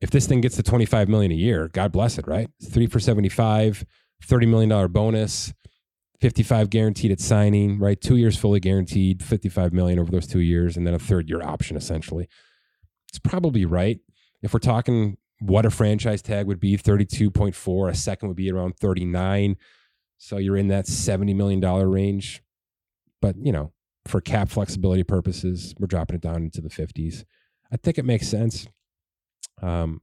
if 0.01 0.09
this 0.09 0.27
thing 0.27 0.41
gets 0.41 0.55
to 0.57 0.63
25 0.63 1.07
million 1.09 1.31
a 1.31 1.35
year, 1.35 1.69
God 1.69 1.91
bless 1.91 2.17
it, 2.17 2.27
right? 2.27 2.49
Three 2.63 2.87
for 2.87 2.99
75, 2.99 3.85
$30 4.25 4.47
million 4.47 4.91
bonus. 4.91 5.53
55 6.19 6.69
guaranteed 6.69 7.11
at 7.11 7.19
signing, 7.19 7.79
right? 7.79 7.99
Two 7.99 8.17
years 8.17 8.37
fully 8.37 8.59
guaranteed, 8.59 9.23
55 9.23 9.71
million 9.71 9.99
over 9.99 10.11
those 10.11 10.27
two 10.27 10.39
years, 10.39 10.75
and 10.75 10.85
then 10.85 10.93
a 10.93 10.99
third 10.99 11.29
year 11.29 11.41
option 11.41 11.77
essentially. 11.77 12.27
It's 13.09 13.19
probably 13.19 13.65
right. 13.65 13.99
If 14.41 14.53
we're 14.53 14.59
talking 14.59 15.17
what 15.39 15.65
a 15.65 15.69
franchise 15.69 16.21
tag 16.21 16.47
would 16.47 16.59
be, 16.59 16.77
32.4, 16.77 17.89
a 17.89 17.95
second 17.95 18.27
would 18.27 18.37
be 18.37 18.51
around 18.51 18.77
39. 18.77 19.55
So 20.17 20.37
you're 20.37 20.57
in 20.57 20.67
that 20.69 20.85
$70 20.85 21.35
million 21.35 21.61
range. 21.61 22.41
But, 23.21 23.35
you 23.39 23.51
know, 23.51 23.71
for 24.05 24.19
cap 24.19 24.49
flexibility 24.49 25.03
purposes, 25.03 25.75
we're 25.79 25.87
dropping 25.87 26.15
it 26.15 26.21
down 26.21 26.37
into 26.37 26.61
the 26.61 26.69
50s. 26.69 27.23
I 27.71 27.77
think 27.77 27.97
it 27.97 28.05
makes 28.05 28.27
sense. 28.27 28.67
Um, 29.61 30.01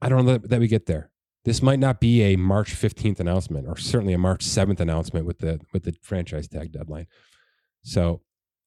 I 0.00 0.08
don't 0.08 0.24
know 0.24 0.32
that, 0.32 0.48
that 0.48 0.60
we 0.60 0.68
get 0.68 0.86
there 0.86 1.10
this 1.44 1.62
might 1.62 1.78
not 1.78 2.00
be 2.00 2.22
a 2.22 2.36
March 2.36 2.74
15th 2.74 3.20
announcement 3.20 3.66
or 3.66 3.76
certainly 3.76 4.12
a 4.12 4.18
March 4.18 4.44
7th 4.44 4.80
announcement 4.80 5.26
with 5.26 5.38
the 5.38 5.60
with 5.72 5.84
the 5.84 5.94
franchise 6.02 6.48
tag 6.48 6.72
deadline. 6.72 7.06
So 7.82 8.20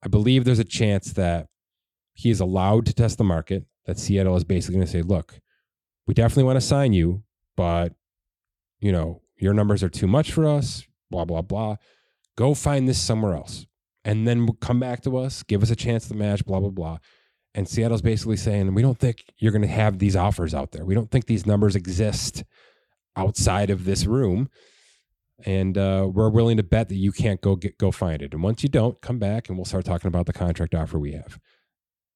I 0.03 0.07
believe 0.07 0.43
there's 0.43 0.59
a 0.59 0.63
chance 0.63 1.13
that 1.13 1.47
he 2.13 2.29
is 2.29 2.39
allowed 2.39 2.85
to 2.87 2.93
test 2.93 3.17
the 3.17 3.23
market, 3.23 3.65
that 3.85 3.99
Seattle 3.99 4.35
is 4.35 4.43
basically 4.43 4.75
going 4.75 4.85
to 4.85 4.91
say, 4.91 5.01
look, 5.01 5.39
we 6.07 6.13
definitely 6.13 6.43
want 6.43 6.57
to 6.57 6.61
sign 6.61 6.93
you, 6.93 7.23
but 7.55 7.93
you 8.79 8.91
know, 8.91 9.21
your 9.37 9.53
numbers 9.53 9.83
are 9.83 9.89
too 9.89 10.07
much 10.07 10.31
for 10.31 10.45
us, 10.45 10.83
blah, 11.09 11.25
blah, 11.25 11.41
blah. 11.41 11.77
Go 12.35 12.53
find 12.53 12.87
this 12.87 12.99
somewhere 12.99 13.33
else. 13.33 13.65
And 14.05 14.27
then 14.27 14.47
come 14.59 14.79
back 14.79 15.01
to 15.03 15.17
us, 15.17 15.43
give 15.43 15.63
us 15.63 15.71
a 15.71 15.75
chance 15.75 16.07
to 16.09 16.13
match, 16.13 16.45
blah, 16.45 16.59
blah, 16.59 16.69
blah. 16.69 16.97
And 17.55 17.67
Seattle's 17.67 18.01
basically 18.01 18.37
saying, 18.37 18.73
we 18.73 18.81
don't 18.81 18.97
think 18.97 19.25
you're 19.37 19.51
going 19.51 19.61
to 19.61 19.67
have 19.67 19.99
these 19.99 20.15
offers 20.15 20.53
out 20.55 20.71
there. 20.71 20.85
We 20.85 20.95
don't 20.95 21.11
think 21.11 21.27
these 21.27 21.45
numbers 21.45 21.75
exist 21.75 22.43
outside 23.15 23.69
of 23.69 23.85
this 23.85 24.05
room. 24.05 24.49
and 25.45 25.77
uh, 25.77 26.09
we're 26.11 26.29
willing 26.29 26.57
to 26.57 26.63
bet 26.63 26.89
that 26.89 26.95
you 26.95 27.11
can't 27.11 27.41
go 27.41 27.55
get 27.55 27.77
go 27.77 27.91
find 27.91 28.21
it. 28.21 28.33
And 28.33 28.43
once 28.43 28.63
you 28.63 28.69
don't, 28.69 28.99
come 29.01 29.19
back 29.19 29.49
and 29.49 29.57
we'll 29.57 29.65
start 29.65 29.85
talking 29.85 30.07
about 30.07 30.25
the 30.25 30.33
contract 30.33 30.73
offer 30.75 30.97
we 30.99 31.13
have. 31.13 31.39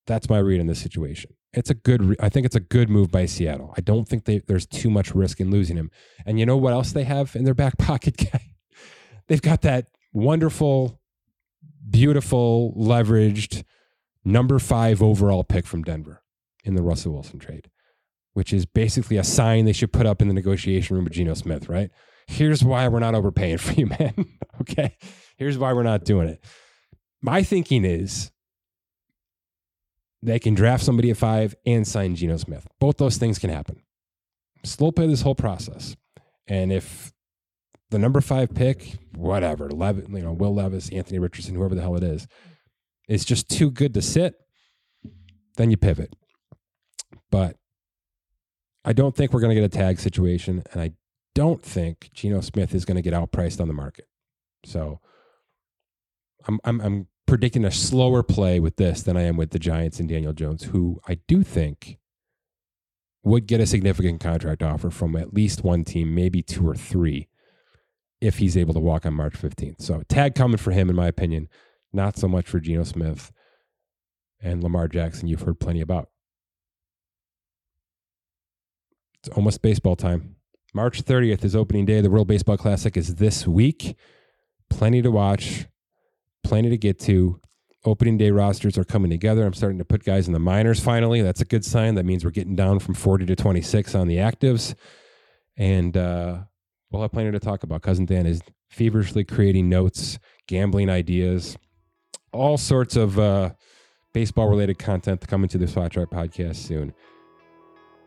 That's 0.05 0.29
my 0.29 0.39
read 0.39 0.61
in 0.61 0.67
this 0.67 0.79
situation. 0.79 1.33
It's 1.53 1.69
a 1.69 1.73
good. 1.73 2.15
I 2.19 2.29
think 2.29 2.45
it's 2.45 2.55
a 2.55 2.61
good 2.61 2.89
move 2.89 3.11
by 3.11 3.25
Seattle. 3.25 3.73
I 3.77 3.81
don't 3.81 4.07
think 4.07 4.25
they, 4.25 4.39
there's 4.47 4.65
too 4.65 4.89
much 4.89 5.13
risk 5.13 5.39
in 5.39 5.49
losing 5.51 5.75
him. 5.75 5.91
And 6.25 6.39
you 6.39 6.45
know 6.45 6.57
what 6.57 6.73
else 6.73 6.91
they 6.93 7.03
have 7.03 7.35
in 7.35 7.43
their 7.43 7.53
back 7.53 7.77
pocket? 7.79 8.23
They've 9.27 9.41
got 9.41 9.61
that 9.63 9.87
wonderful, 10.13 11.01
beautiful, 11.89 12.73
leveraged 12.77 13.63
number 14.27 14.59
five 14.59 15.01
overall 15.01 15.43
pick 15.43 15.65
from 15.65 15.83
Denver 15.83 16.21
in 16.63 16.75
the 16.75 16.83
Russell 16.83 17.13
Wilson 17.13 17.39
trade, 17.39 17.69
which 18.33 18.51
is 18.51 18.65
basically 18.65 19.17
a 19.17 19.23
sign 19.23 19.65
they 19.65 19.73
should 19.73 19.93
put 19.93 20.05
up 20.05 20.21
in 20.21 20.27
the 20.27 20.33
negotiation 20.33 20.95
room 20.95 21.05
with 21.05 21.13
Geno 21.13 21.33
Smith, 21.33 21.69
right? 21.69 21.89
Here's 22.27 22.63
why 22.63 22.87
we're 22.89 22.99
not 22.99 23.15
overpaying 23.15 23.57
for 23.59 23.73
you, 23.73 23.87
man. 23.87 24.13
okay. 24.61 24.97
Here's 25.37 25.57
why 25.57 25.73
we're 25.73 25.83
not 25.83 26.03
doing 26.03 26.27
it. 26.27 26.43
My 27.21 27.41
thinking 27.41 27.85
is 27.85 28.31
they 30.21 30.39
can 30.39 30.53
draft 30.53 30.83
somebody 30.83 31.09
at 31.09 31.17
five 31.17 31.55
and 31.65 31.87
sign 31.87 32.15
Geno 32.15 32.37
Smith. 32.37 32.67
Both 32.79 32.97
those 32.97 33.17
things 33.17 33.39
can 33.39 33.49
happen. 33.49 33.81
Slow 34.65 34.91
play 34.91 35.07
this 35.07 35.21
whole 35.21 35.35
process. 35.35 35.95
And 36.47 36.73
if 36.73 37.13
the 37.91 37.99
number 37.99 38.19
five 38.19 38.53
pick, 38.53 38.95
whatever, 39.15 39.69
Lev, 39.69 40.09
you 40.09 40.21
know, 40.21 40.33
Will 40.33 40.53
Levis, 40.53 40.89
Anthony 40.89 41.19
Richardson, 41.19 41.55
whoever 41.55 41.75
the 41.75 41.81
hell 41.81 41.95
it 41.95 42.03
is, 42.03 42.27
is 43.07 43.25
just 43.25 43.49
too 43.49 43.71
good 43.71 43.93
to 43.93 44.01
sit, 44.01 44.35
then 45.55 45.71
you 45.71 45.77
pivot. 45.77 46.15
But 47.31 47.57
I 48.85 48.93
don't 48.93 49.15
think 49.15 49.33
we're 49.33 49.41
going 49.41 49.55
to 49.55 49.61
get 49.61 49.73
a 49.73 49.77
tag 49.77 49.99
situation, 49.99 50.63
and 50.71 50.81
I 50.81 50.91
don't 51.35 51.61
think 51.61 52.09
Geno 52.13 52.41
Smith 52.41 52.73
is 52.73 52.85
going 52.85 52.95
to 52.95 53.01
get 53.01 53.13
outpriced 53.13 53.61
on 53.61 53.67
the 53.67 53.73
market. 53.73 54.07
So 54.65 54.99
I'm, 56.47 56.59
I'm, 56.63 56.81
I'm 56.81 57.07
predicting 57.25 57.65
a 57.65 57.71
slower 57.71 58.23
play 58.23 58.59
with 58.59 58.77
this 58.77 59.03
than 59.03 59.17
I 59.17 59.23
am 59.23 59.37
with 59.37 59.51
the 59.51 59.59
Giants 59.59 59.99
and 59.99 60.09
Daniel 60.09 60.33
Jones, 60.33 60.63
who 60.63 60.99
I 61.07 61.19
do 61.27 61.43
think 61.43 61.99
would 63.23 63.45
get 63.45 63.59
a 63.59 63.65
significant 63.65 64.21
contract 64.21 64.63
offer 64.63 64.89
from 64.89 65.15
at 65.15 65.33
least 65.33 65.63
one 65.63 65.83
team, 65.83 66.15
maybe 66.15 66.41
two 66.41 66.67
or 66.67 66.75
three, 66.75 67.27
if 68.21 68.37
he's 68.37 68.55
able 68.55 68.73
to 68.73 68.79
walk 68.79 69.05
on 69.05 69.13
March 69.13 69.33
15th. 69.33 69.81
So 69.81 70.01
tag 70.07 70.33
coming 70.33 70.57
for 70.57 70.71
him, 70.71 70.89
in 70.89 70.95
my 70.95 71.07
opinion, 71.07 71.49
not 71.93 72.17
so 72.17 72.27
much 72.27 72.47
for 72.47 72.59
Geno 72.59 72.83
Smith 72.83 73.31
and 74.41 74.63
Lamar 74.63 74.87
Jackson, 74.87 75.27
you've 75.27 75.41
heard 75.41 75.59
plenty 75.59 75.81
about. 75.81 76.09
It's 79.19 79.29
almost 79.29 79.61
baseball 79.61 79.95
time. 79.95 80.35
March 80.73 81.03
30th 81.03 81.43
is 81.43 81.55
opening 81.55 81.85
day. 81.85 82.01
The 82.01 82.09
World 82.09 82.27
Baseball 82.27 82.57
Classic 82.57 82.95
is 82.95 83.15
this 83.15 83.47
week. 83.47 83.97
Plenty 84.69 85.01
to 85.01 85.09
watch, 85.09 85.65
plenty 86.43 86.69
to 86.69 86.77
get 86.77 86.99
to. 87.01 87.39
Opening 87.85 88.17
day 88.17 88.31
rosters 88.31 88.77
are 88.77 88.83
coming 88.83 89.09
together. 89.09 89.45
I'm 89.45 89.53
starting 89.53 89.77
to 89.77 89.85
put 89.85 90.03
guys 90.03 90.27
in 90.27 90.33
the 90.33 90.39
minors 90.39 90.79
finally. 90.79 91.21
That's 91.21 91.41
a 91.41 91.45
good 91.45 91.63
sign. 91.63 91.95
That 91.95 92.05
means 92.05 92.25
we're 92.25 92.31
getting 92.31 92.55
down 92.55 92.79
from 92.79 92.95
40 92.95 93.25
to 93.27 93.35
26 93.35 93.95
on 93.95 94.07
the 94.07 94.17
actives. 94.17 94.75
And 95.55 95.95
uh, 95.95 96.39
we'll 96.91 97.01
have 97.01 97.13
plenty 97.13 97.31
to 97.31 97.39
talk 97.39 97.63
about. 97.63 97.81
Cousin 97.81 98.05
Dan 98.05 98.25
is 98.25 98.41
feverishly 98.69 99.23
creating 99.23 99.69
notes, 99.69 100.19
gambling 100.47 100.89
ideas, 100.89 101.57
all 102.31 102.57
sorts 102.57 102.95
of 102.95 103.17
uh, 103.19 103.51
baseball 104.13 104.47
related 104.47 104.79
content 104.79 105.27
coming 105.27 105.47
to 105.49 105.57
the 105.57 105.65
Spotrac 105.65 106.07
podcast 106.07 106.57
soon. 106.57 106.93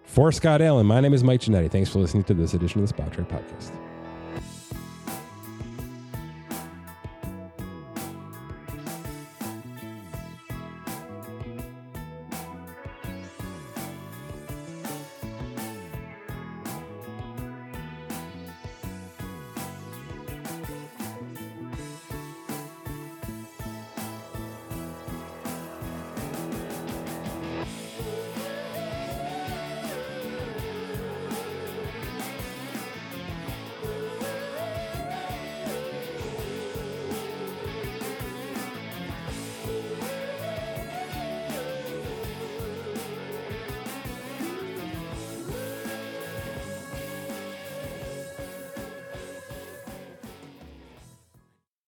For 0.04 0.32
Scott 0.32 0.60
Allen, 0.60 0.86
my 0.86 1.00
name 1.00 1.14
is 1.14 1.22
Mike 1.22 1.40
Ginnitti. 1.40 1.70
Thanks 1.70 1.90
for 1.90 2.00
listening 2.00 2.24
to 2.24 2.34
this 2.34 2.54
edition 2.54 2.82
of 2.82 2.88
the 2.88 2.94
Spotrac 2.94 3.28
podcast. 3.28 3.89